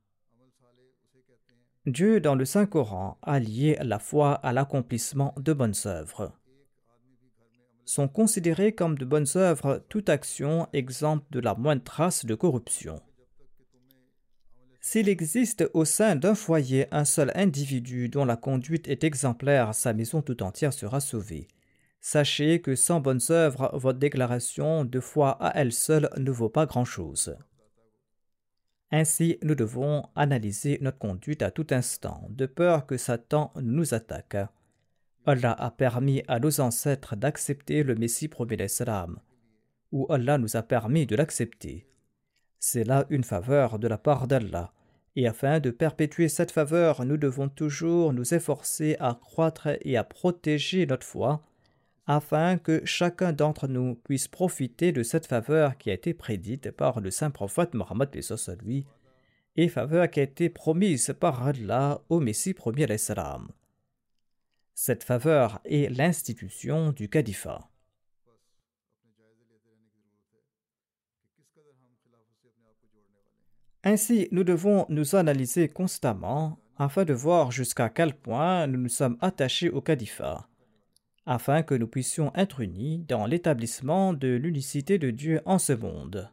Dieu 1.86 2.20
dans 2.20 2.34
le 2.34 2.44
Saint-Coran 2.44 3.16
a 3.22 3.38
lié 3.38 3.78
la 3.80 3.98
foi 3.98 4.34
à 4.34 4.52
l'accomplissement 4.52 5.34
de 5.38 5.54
bonnes 5.54 5.86
œuvres. 5.86 6.34
Sont 7.86 8.08
considérées 8.08 8.74
comme 8.74 8.98
de 8.98 9.06
bonnes 9.06 9.32
œuvres 9.36 9.82
toute 9.88 10.10
action 10.10 10.68
exempte 10.74 11.24
de 11.30 11.40
la 11.40 11.54
moindre 11.54 11.84
trace 11.84 12.26
de 12.26 12.34
corruption. 12.34 13.00
S'il 14.88 15.08
existe 15.08 15.68
au 15.74 15.84
sein 15.84 16.14
d'un 16.14 16.36
foyer 16.36 16.86
un 16.92 17.04
seul 17.04 17.32
individu 17.34 18.08
dont 18.08 18.24
la 18.24 18.36
conduite 18.36 18.86
est 18.86 19.02
exemplaire, 19.02 19.74
sa 19.74 19.92
maison 19.92 20.22
tout 20.22 20.44
entière 20.44 20.72
sera 20.72 21.00
sauvée. 21.00 21.48
Sachez 22.00 22.60
que 22.60 22.76
sans 22.76 23.00
bonnes 23.00 23.20
œuvres, 23.30 23.68
votre 23.76 23.98
déclaration 23.98 24.84
de 24.84 25.00
foi 25.00 25.30
à 25.44 25.50
elle 25.56 25.72
seule 25.72 26.08
ne 26.18 26.30
vaut 26.30 26.50
pas 26.50 26.66
grand-chose. 26.66 27.36
Ainsi, 28.92 29.38
nous 29.42 29.56
devons 29.56 30.04
analyser 30.14 30.78
notre 30.80 30.98
conduite 30.98 31.42
à 31.42 31.50
tout 31.50 31.66
instant, 31.70 32.28
de 32.30 32.46
peur 32.46 32.86
que 32.86 32.96
Satan 32.96 33.52
nous 33.60 33.92
attaque. 33.92 34.36
Allah 35.26 35.56
a 35.58 35.72
permis 35.72 36.22
à 36.28 36.38
nos 36.38 36.60
ancêtres 36.60 37.16
d'accepter 37.16 37.82
le 37.82 37.96
Messie 37.96 38.28
premier 38.28 38.56
d'Islam, 38.56 39.18
ou 39.90 40.06
Allah 40.10 40.38
nous 40.38 40.56
a 40.56 40.62
permis 40.62 41.06
de 41.06 41.16
l'accepter. 41.16 41.88
C'est 42.60 42.84
là 42.84 43.04
une 43.10 43.24
faveur 43.24 43.80
de 43.80 43.88
la 43.88 43.98
part 43.98 44.28
d'Allah. 44.28 44.72
Et 45.16 45.26
afin 45.26 45.60
de 45.60 45.70
perpétuer 45.70 46.28
cette 46.28 46.50
faveur, 46.50 47.04
nous 47.06 47.16
devons 47.16 47.48
toujours 47.48 48.12
nous 48.12 48.34
efforcer 48.34 48.96
à 49.00 49.18
croître 49.20 49.68
et 49.80 49.96
à 49.96 50.04
protéger 50.04 50.84
notre 50.84 51.06
foi, 51.06 51.42
afin 52.06 52.58
que 52.58 52.82
chacun 52.84 53.32
d'entre 53.32 53.66
nous 53.66 53.94
puisse 53.94 54.28
profiter 54.28 54.92
de 54.92 55.02
cette 55.02 55.26
faveur 55.26 55.78
qui 55.78 55.90
a 55.90 55.94
été 55.94 56.12
prédite 56.12 56.70
par 56.70 57.00
le 57.00 57.10
saint 57.10 57.30
prophète 57.30 57.72
Mohammed 57.72 58.10
lui, 58.62 58.86
et 59.56 59.68
faveur 59.68 60.10
qui 60.10 60.20
a 60.20 60.24
été 60.24 60.50
promise 60.50 61.14
par 61.18 61.46
Allah 61.46 62.02
au 62.10 62.20
Messie 62.20 62.52
premier. 62.52 62.86
Cette 64.74 65.02
faveur 65.02 65.60
est 65.64 65.88
l'institution 65.88 66.92
du 66.92 67.08
califat. 67.08 67.70
Ainsi, 73.88 74.26
nous 74.32 74.42
devons 74.42 74.84
nous 74.88 75.14
analyser 75.14 75.68
constamment 75.68 76.58
afin 76.76 77.04
de 77.04 77.14
voir 77.14 77.52
jusqu'à 77.52 77.88
quel 77.88 78.14
point 78.14 78.66
nous 78.66 78.80
nous 78.80 78.88
sommes 78.88 79.16
attachés 79.20 79.70
au 79.70 79.80
califat, 79.80 80.48
afin 81.24 81.62
que 81.62 81.76
nous 81.76 81.86
puissions 81.86 82.32
être 82.34 82.62
unis 82.62 82.98
dans 83.06 83.26
l'établissement 83.26 84.12
de 84.12 84.26
l'unicité 84.26 84.98
de 84.98 85.12
Dieu 85.12 85.40
en 85.44 85.60
ce 85.60 85.72
monde. 85.72 86.28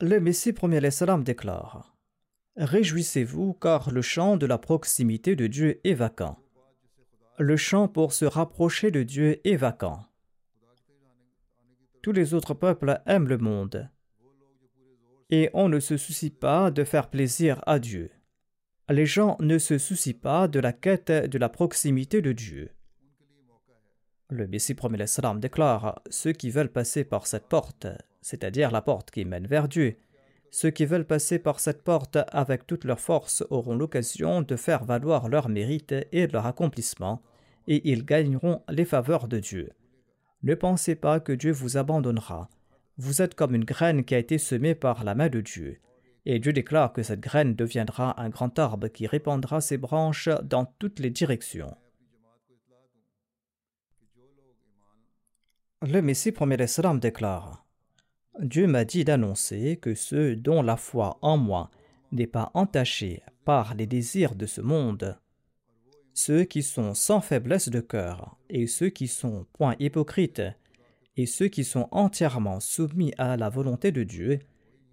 Le 0.00 0.18
Messie 0.18 0.52
premier 0.52 0.90
salam 0.90 1.22
déclare 1.22 1.94
Réjouissez-vous 2.56 3.54
car 3.54 3.92
le 3.92 4.02
champ 4.02 4.36
de 4.36 4.46
la 4.46 4.58
proximité 4.58 5.36
de 5.36 5.46
Dieu 5.46 5.80
est 5.84 5.94
vacant. 5.94 6.36
Le 7.38 7.56
champ 7.56 7.86
pour 7.86 8.12
se 8.12 8.24
rapprocher 8.24 8.90
de 8.90 9.04
Dieu 9.04 9.40
est 9.46 9.54
vacant. 9.54 10.08
Tous 12.02 12.12
les 12.12 12.34
autres 12.34 12.54
peuples 12.54 13.00
aiment 13.06 13.28
le 13.28 13.38
monde. 13.38 13.88
Et 15.30 15.50
on 15.54 15.68
ne 15.68 15.78
se 15.78 15.96
soucie 15.96 16.30
pas 16.30 16.72
de 16.72 16.82
faire 16.82 17.08
plaisir 17.08 17.62
à 17.64 17.78
Dieu. 17.78 18.10
Les 18.90 19.06
gens 19.06 19.36
ne 19.38 19.56
se 19.58 19.78
soucient 19.78 20.18
pas 20.20 20.48
de 20.48 20.58
la 20.58 20.72
quête 20.72 21.12
de 21.12 21.38
la 21.38 21.48
proximité 21.48 22.20
de 22.20 22.32
Dieu. 22.32 22.70
Le 24.30 24.48
Messie 24.48 24.74
premier 24.74 25.06
salam 25.06 25.38
déclare 25.38 26.02
Ceux 26.10 26.32
qui 26.32 26.50
veulent 26.50 26.72
passer 26.72 27.04
par 27.04 27.28
cette 27.28 27.46
porte, 27.46 27.86
c'est-à-dire 28.20 28.72
la 28.72 28.82
porte 28.82 29.12
qui 29.12 29.24
mène 29.24 29.46
vers 29.46 29.68
Dieu, 29.68 29.96
ceux 30.50 30.70
qui 30.70 30.84
veulent 30.84 31.06
passer 31.06 31.38
par 31.38 31.60
cette 31.60 31.82
porte 31.82 32.18
avec 32.32 32.66
toute 32.66 32.84
leur 32.84 33.00
force 33.00 33.44
auront 33.48 33.76
l'occasion 33.76 34.42
de 34.42 34.56
faire 34.56 34.84
valoir 34.84 35.28
leur 35.28 35.48
mérite 35.48 35.94
et 36.12 36.26
leur 36.26 36.46
accomplissement, 36.46 37.22
et 37.68 37.90
ils 37.90 38.04
gagneront 38.04 38.62
les 38.68 38.84
faveurs 38.84 39.28
de 39.28 39.38
Dieu. 39.38 39.70
Ne 40.42 40.54
pensez 40.54 40.96
pas 40.96 41.20
que 41.20 41.32
Dieu 41.32 41.52
vous 41.52 41.76
abandonnera. 41.76 42.48
Vous 42.98 43.22
êtes 43.22 43.34
comme 43.34 43.54
une 43.54 43.64
graine 43.64 44.04
qui 44.04 44.14
a 44.14 44.18
été 44.18 44.38
semée 44.38 44.74
par 44.74 45.04
la 45.04 45.14
main 45.14 45.28
de 45.28 45.40
Dieu. 45.40 45.78
Et 46.26 46.38
Dieu 46.38 46.52
déclare 46.52 46.92
que 46.92 47.02
cette 47.02 47.20
graine 47.20 47.54
deviendra 47.54 48.20
un 48.20 48.28
grand 48.28 48.58
arbre 48.58 48.88
qui 48.88 49.06
répandra 49.06 49.60
ses 49.60 49.78
branches 49.78 50.28
dans 50.42 50.64
toutes 50.64 50.98
les 50.98 51.10
directions. 51.10 51.76
Le 55.82 56.00
Messie 56.00 56.32
premier 56.32 56.56
l'Islam 56.56 57.00
déclare 57.00 57.64
Dieu 58.40 58.66
m'a 58.66 58.84
dit 58.84 59.04
d'annoncer 59.04 59.76
que 59.76 59.94
ceux 59.94 60.36
dont 60.36 60.62
la 60.62 60.76
foi 60.76 61.18
en 61.22 61.36
moi 61.36 61.70
n'est 62.12 62.26
pas 62.26 62.50
entachée 62.54 63.22
par 63.44 63.74
les 63.74 63.86
désirs 63.86 64.34
de 64.34 64.46
ce 64.46 64.60
monde 64.60 65.18
ceux 66.14 66.44
qui 66.44 66.62
sont 66.62 66.94
sans 66.94 67.20
faiblesse 67.20 67.68
de 67.68 67.80
cœur, 67.80 68.36
et 68.50 68.66
ceux 68.66 68.90
qui 68.90 69.08
sont 69.08 69.46
point 69.52 69.76
hypocrites, 69.78 70.42
et 71.16 71.26
ceux 71.26 71.48
qui 71.48 71.64
sont 71.64 71.88
entièrement 71.90 72.60
soumis 72.60 73.12
à 73.18 73.36
la 73.36 73.48
volonté 73.48 73.92
de 73.92 74.02
Dieu, 74.02 74.40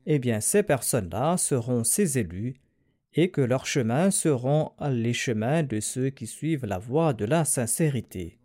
eh 0.05 0.19
bien 0.19 0.39
ces 0.39 0.63
personnes-là 0.63 1.37
seront 1.37 1.83
ses 1.83 2.17
élus, 2.17 2.55
et 3.13 3.31
que 3.31 3.41
leurs 3.41 3.65
chemins 3.65 4.11
seront 4.11 4.71
les 4.89 5.13
chemins 5.13 5.63
de 5.63 5.79
ceux 5.79 6.09
qui 6.09 6.27
suivent 6.27 6.65
la 6.65 6.77
voie 6.77 7.13
de 7.13 7.25
la 7.25 7.43
sincérité. 7.43 8.39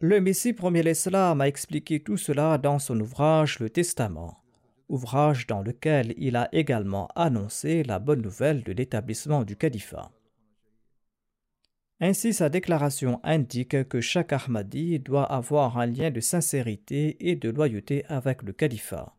Le 0.00 0.20
Messie 0.20 0.52
premier 0.52 0.82
l'Islam 0.82 1.40
a 1.40 1.48
expliqué 1.48 2.00
tout 2.00 2.18
cela 2.18 2.58
dans 2.58 2.78
son 2.78 3.00
ouvrage 3.00 3.60
Le 3.60 3.70
Testament, 3.70 4.42
ouvrage 4.88 5.46
dans 5.46 5.62
lequel 5.62 6.12
il 6.18 6.36
a 6.36 6.48
également 6.52 7.08
annoncé 7.14 7.82
la 7.82 7.98
bonne 7.98 8.20
nouvelle 8.20 8.62
de 8.62 8.72
l'établissement 8.72 9.44
du 9.44 9.56
califat. 9.56 10.10
Ainsi, 12.00 12.34
sa 12.34 12.50
déclaration 12.50 13.20
indique 13.24 13.88
que 13.88 14.02
chaque 14.02 14.32
Ahmadi 14.32 14.98
doit 14.98 15.24
avoir 15.24 15.78
un 15.78 15.86
lien 15.86 16.10
de 16.10 16.20
sincérité 16.20 17.16
et 17.20 17.36
de 17.36 17.48
loyauté 17.48 18.04
avec 18.08 18.42
le 18.42 18.52
califat. 18.52 19.16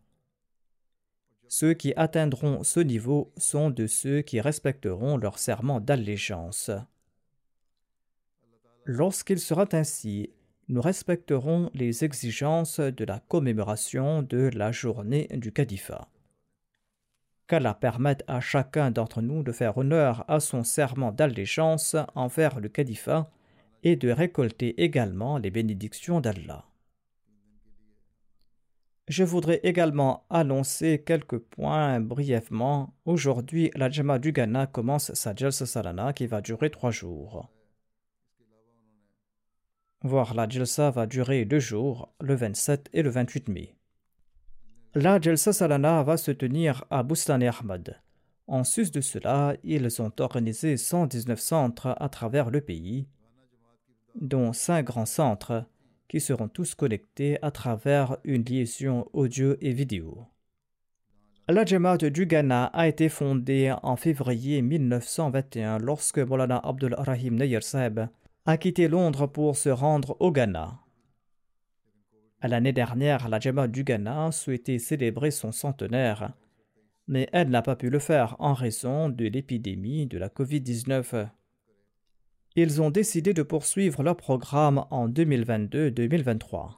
Ceux 1.48 1.74
qui 1.74 1.94
atteindront 1.96 2.64
ce 2.64 2.80
niveau 2.80 3.32
sont 3.38 3.72
de 3.72 3.88
ceux 3.88 4.22
qui 4.22 4.42
respecteront 4.42 5.18
leur 5.18 5.40
serment 5.40 5.80
d'allégeance. 5.80 6.70
Lorsqu'il 8.86 9.40
sera 9.40 9.66
ainsi, 9.72 10.30
nous 10.68 10.82
respecterons 10.82 11.72
les 11.74 12.04
exigences 12.04 12.80
de 12.80 13.06
la 13.06 13.20
commémoration 13.20 14.22
de 14.22 14.50
la 14.54 14.72
journée 14.72 15.28
du 15.32 15.52
califat 15.52 16.10
qu'Allah 17.48 17.74
permette 17.74 18.24
à 18.28 18.40
chacun 18.40 18.92
d'entre 18.92 19.22
nous 19.22 19.44
de 19.44 19.52
faire 19.52 19.78
honneur 19.78 20.26
à 20.28 20.40
son 20.40 20.64
serment 20.64 21.12
d'allégeance 21.12 21.96
envers 22.16 22.60
le 22.60 22.70
califat 22.70 23.30
et 23.84 23.96
de 23.96 24.10
récolter 24.10 24.84
également 24.84 25.38
les 25.38 25.52
bénédictions 25.52 26.20
d'Allah. 26.20 26.66
Je 29.08 29.24
voudrais 29.24 29.62
également 29.64 30.26
annoncer 30.30 31.02
quelques 31.02 31.38
points 31.38 32.02
brièvement. 32.02 32.94
Aujourd'hui, 33.06 33.72
la 33.74 33.90
Jama 33.90 34.20
du 34.20 34.34
Ghana 34.34 34.68
commence 34.68 35.14
sa 35.14 35.34
Jalsa 35.34 35.66
Salana 35.66 36.12
qui 36.12 36.28
va 36.28 36.42
durer 36.42 36.70
trois 36.70 36.92
jours. 36.92 37.50
Voir 40.02 40.34
la 40.34 40.50
Jalsa 40.50 40.92
va 40.92 41.06
durer 41.08 41.46
deux 41.46 41.60
jours, 41.60 42.14
le 42.20 42.36
27 42.36 42.90
et 42.92 43.02
le 43.02 43.10
28 43.10 43.48
mai. 43.48 43.77
La 44.96 45.20
Jalsa 45.22 45.54
Salana 45.54 46.02
va 46.02 46.18
se 46.18 46.32
tenir 46.32 46.86
à 46.90 47.04
Bustan 47.04 47.42
Ahmad. 47.42 48.02
En 48.48 48.64
sus 48.64 48.90
de 48.92 49.02
cela, 49.02 49.56
ils 49.64 50.02
ont 50.02 50.12
organisé 50.20 50.78
119 50.78 51.40
centres 51.40 51.96
à 52.00 52.10
travers 52.10 52.50
le 52.50 52.62
pays, 52.62 53.08
dont 54.20 54.54
cinq 54.54 54.86
grands 54.86 55.06
centres 55.06 55.66
qui 56.08 56.22
seront 56.22 56.48
tous 56.48 56.74
connectés 56.74 57.38
à 57.44 57.52
travers 57.52 58.18
une 58.24 58.44
liaison 58.44 59.08
audio 59.14 59.56
et 59.62 59.74
vidéo. 59.74 60.26
La 61.50 61.66
Jamaat 61.66 61.98
du 61.98 62.26
Ghana 62.26 62.66
a 62.66 62.88
été 62.88 63.10
fondée 63.10 63.74
en 63.84 63.98
février 63.98 64.62
1921 64.62 65.80
lorsque 65.80 66.20
Molana 66.20 66.60
Abdul 66.64 66.96
Rahim 66.98 67.36
Nayar 67.36 67.62
a 68.46 68.58
quitté 68.58 68.88
Londres 68.88 69.28
pour 69.28 69.58
se 69.58 69.70
rendre 69.70 70.16
au 70.20 70.32
Ghana. 70.32 70.80
L'année 72.44 72.74
dernière, 72.74 73.30
la 73.30 73.40
Jama 73.40 73.68
du 73.68 73.84
Ghana 73.84 74.32
souhaitait 74.32 74.78
célébrer 74.78 75.32
son 75.32 75.52
centenaire, 75.52 76.34
mais 77.08 77.28
elle 77.32 77.50
n'a 77.50 77.64
pas 77.64 77.76
pu 77.76 77.90
le 77.90 78.00
faire 78.00 78.36
en 78.40 78.54
raison 78.54 79.10
de 79.10 79.26
l'épidémie 79.26 80.06
de 80.06 80.20
la 80.20 80.30
Covid-19. 80.30 81.30
Ils 82.56 82.82
ont 82.82 82.92
décidé 82.92 83.34
de 83.34 83.44
poursuivre 83.44 84.04
leur 84.04 84.18
programme 84.18 84.86
en 84.92 85.10
2022-2023. 85.10 86.76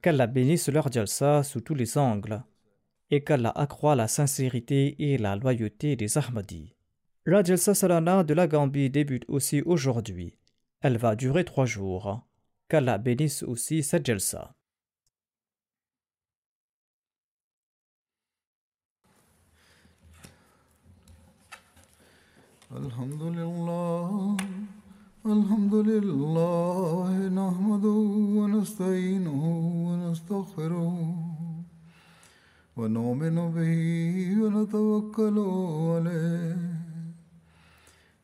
Qu'Allah 0.00 0.26
bénisse 0.26 0.68
leur 0.68 0.90
jalsa 0.90 1.42
sous 1.42 1.60
tous 1.60 1.74
les 1.74 1.98
angles 1.98 2.42
et 3.10 3.22
qu'Allah 3.22 3.52
accroît 3.54 3.94
la 3.94 4.08
sincérité 4.08 4.96
et 4.98 5.18
la 5.18 5.36
loyauté 5.36 5.96
des 5.96 6.18
Ahmadis. 6.18 6.74
La 7.26 7.42
jalsa 7.42 7.74
salana 7.74 8.24
de 8.24 8.34
la 8.34 8.46
Gambie 8.46 8.90
débute 8.90 9.24
aussi 9.28 9.62
aujourd'hui. 9.62 10.36
Elle 10.80 10.98
va 10.98 11.14
durer 11.14 11.44
trois 11.44 11.66
jours. 11.66 12.26
Bénisse 12.80 13.42
aussi 13.42 13.82
cette 13.82 14.06
jalsa. 14.06 14.54
الحمد 22.72 23.22
لله 23.22 24.36
الحمد 25.26 25.74
لله 25.74 27.28
نحمده 27.28 27.98
ونستعينه 28.38 29.42
ونستغفره 29.86 30.96
ونؤمن 32.76 33.36
به 33.56 33.82
ونتوكل 34.42 35.36
عليه 35.92 36.81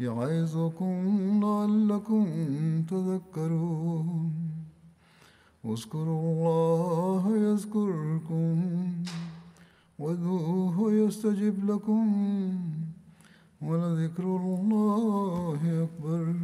يعظكم 0.00 0.94
لعلكم 1.44 2.24
تذكرون. 2.90 4.32
اذكروا 5.64 6.20
الله 6.32 7.36
يذكركم 7.36 8.56
وادعوه 9.98 10.92
يستجب 10.92 11.70
لكم 11.70 12.06
ولذكر 13.62 14.24
الله 14.24 15.60
أكبر. 15.84 16.34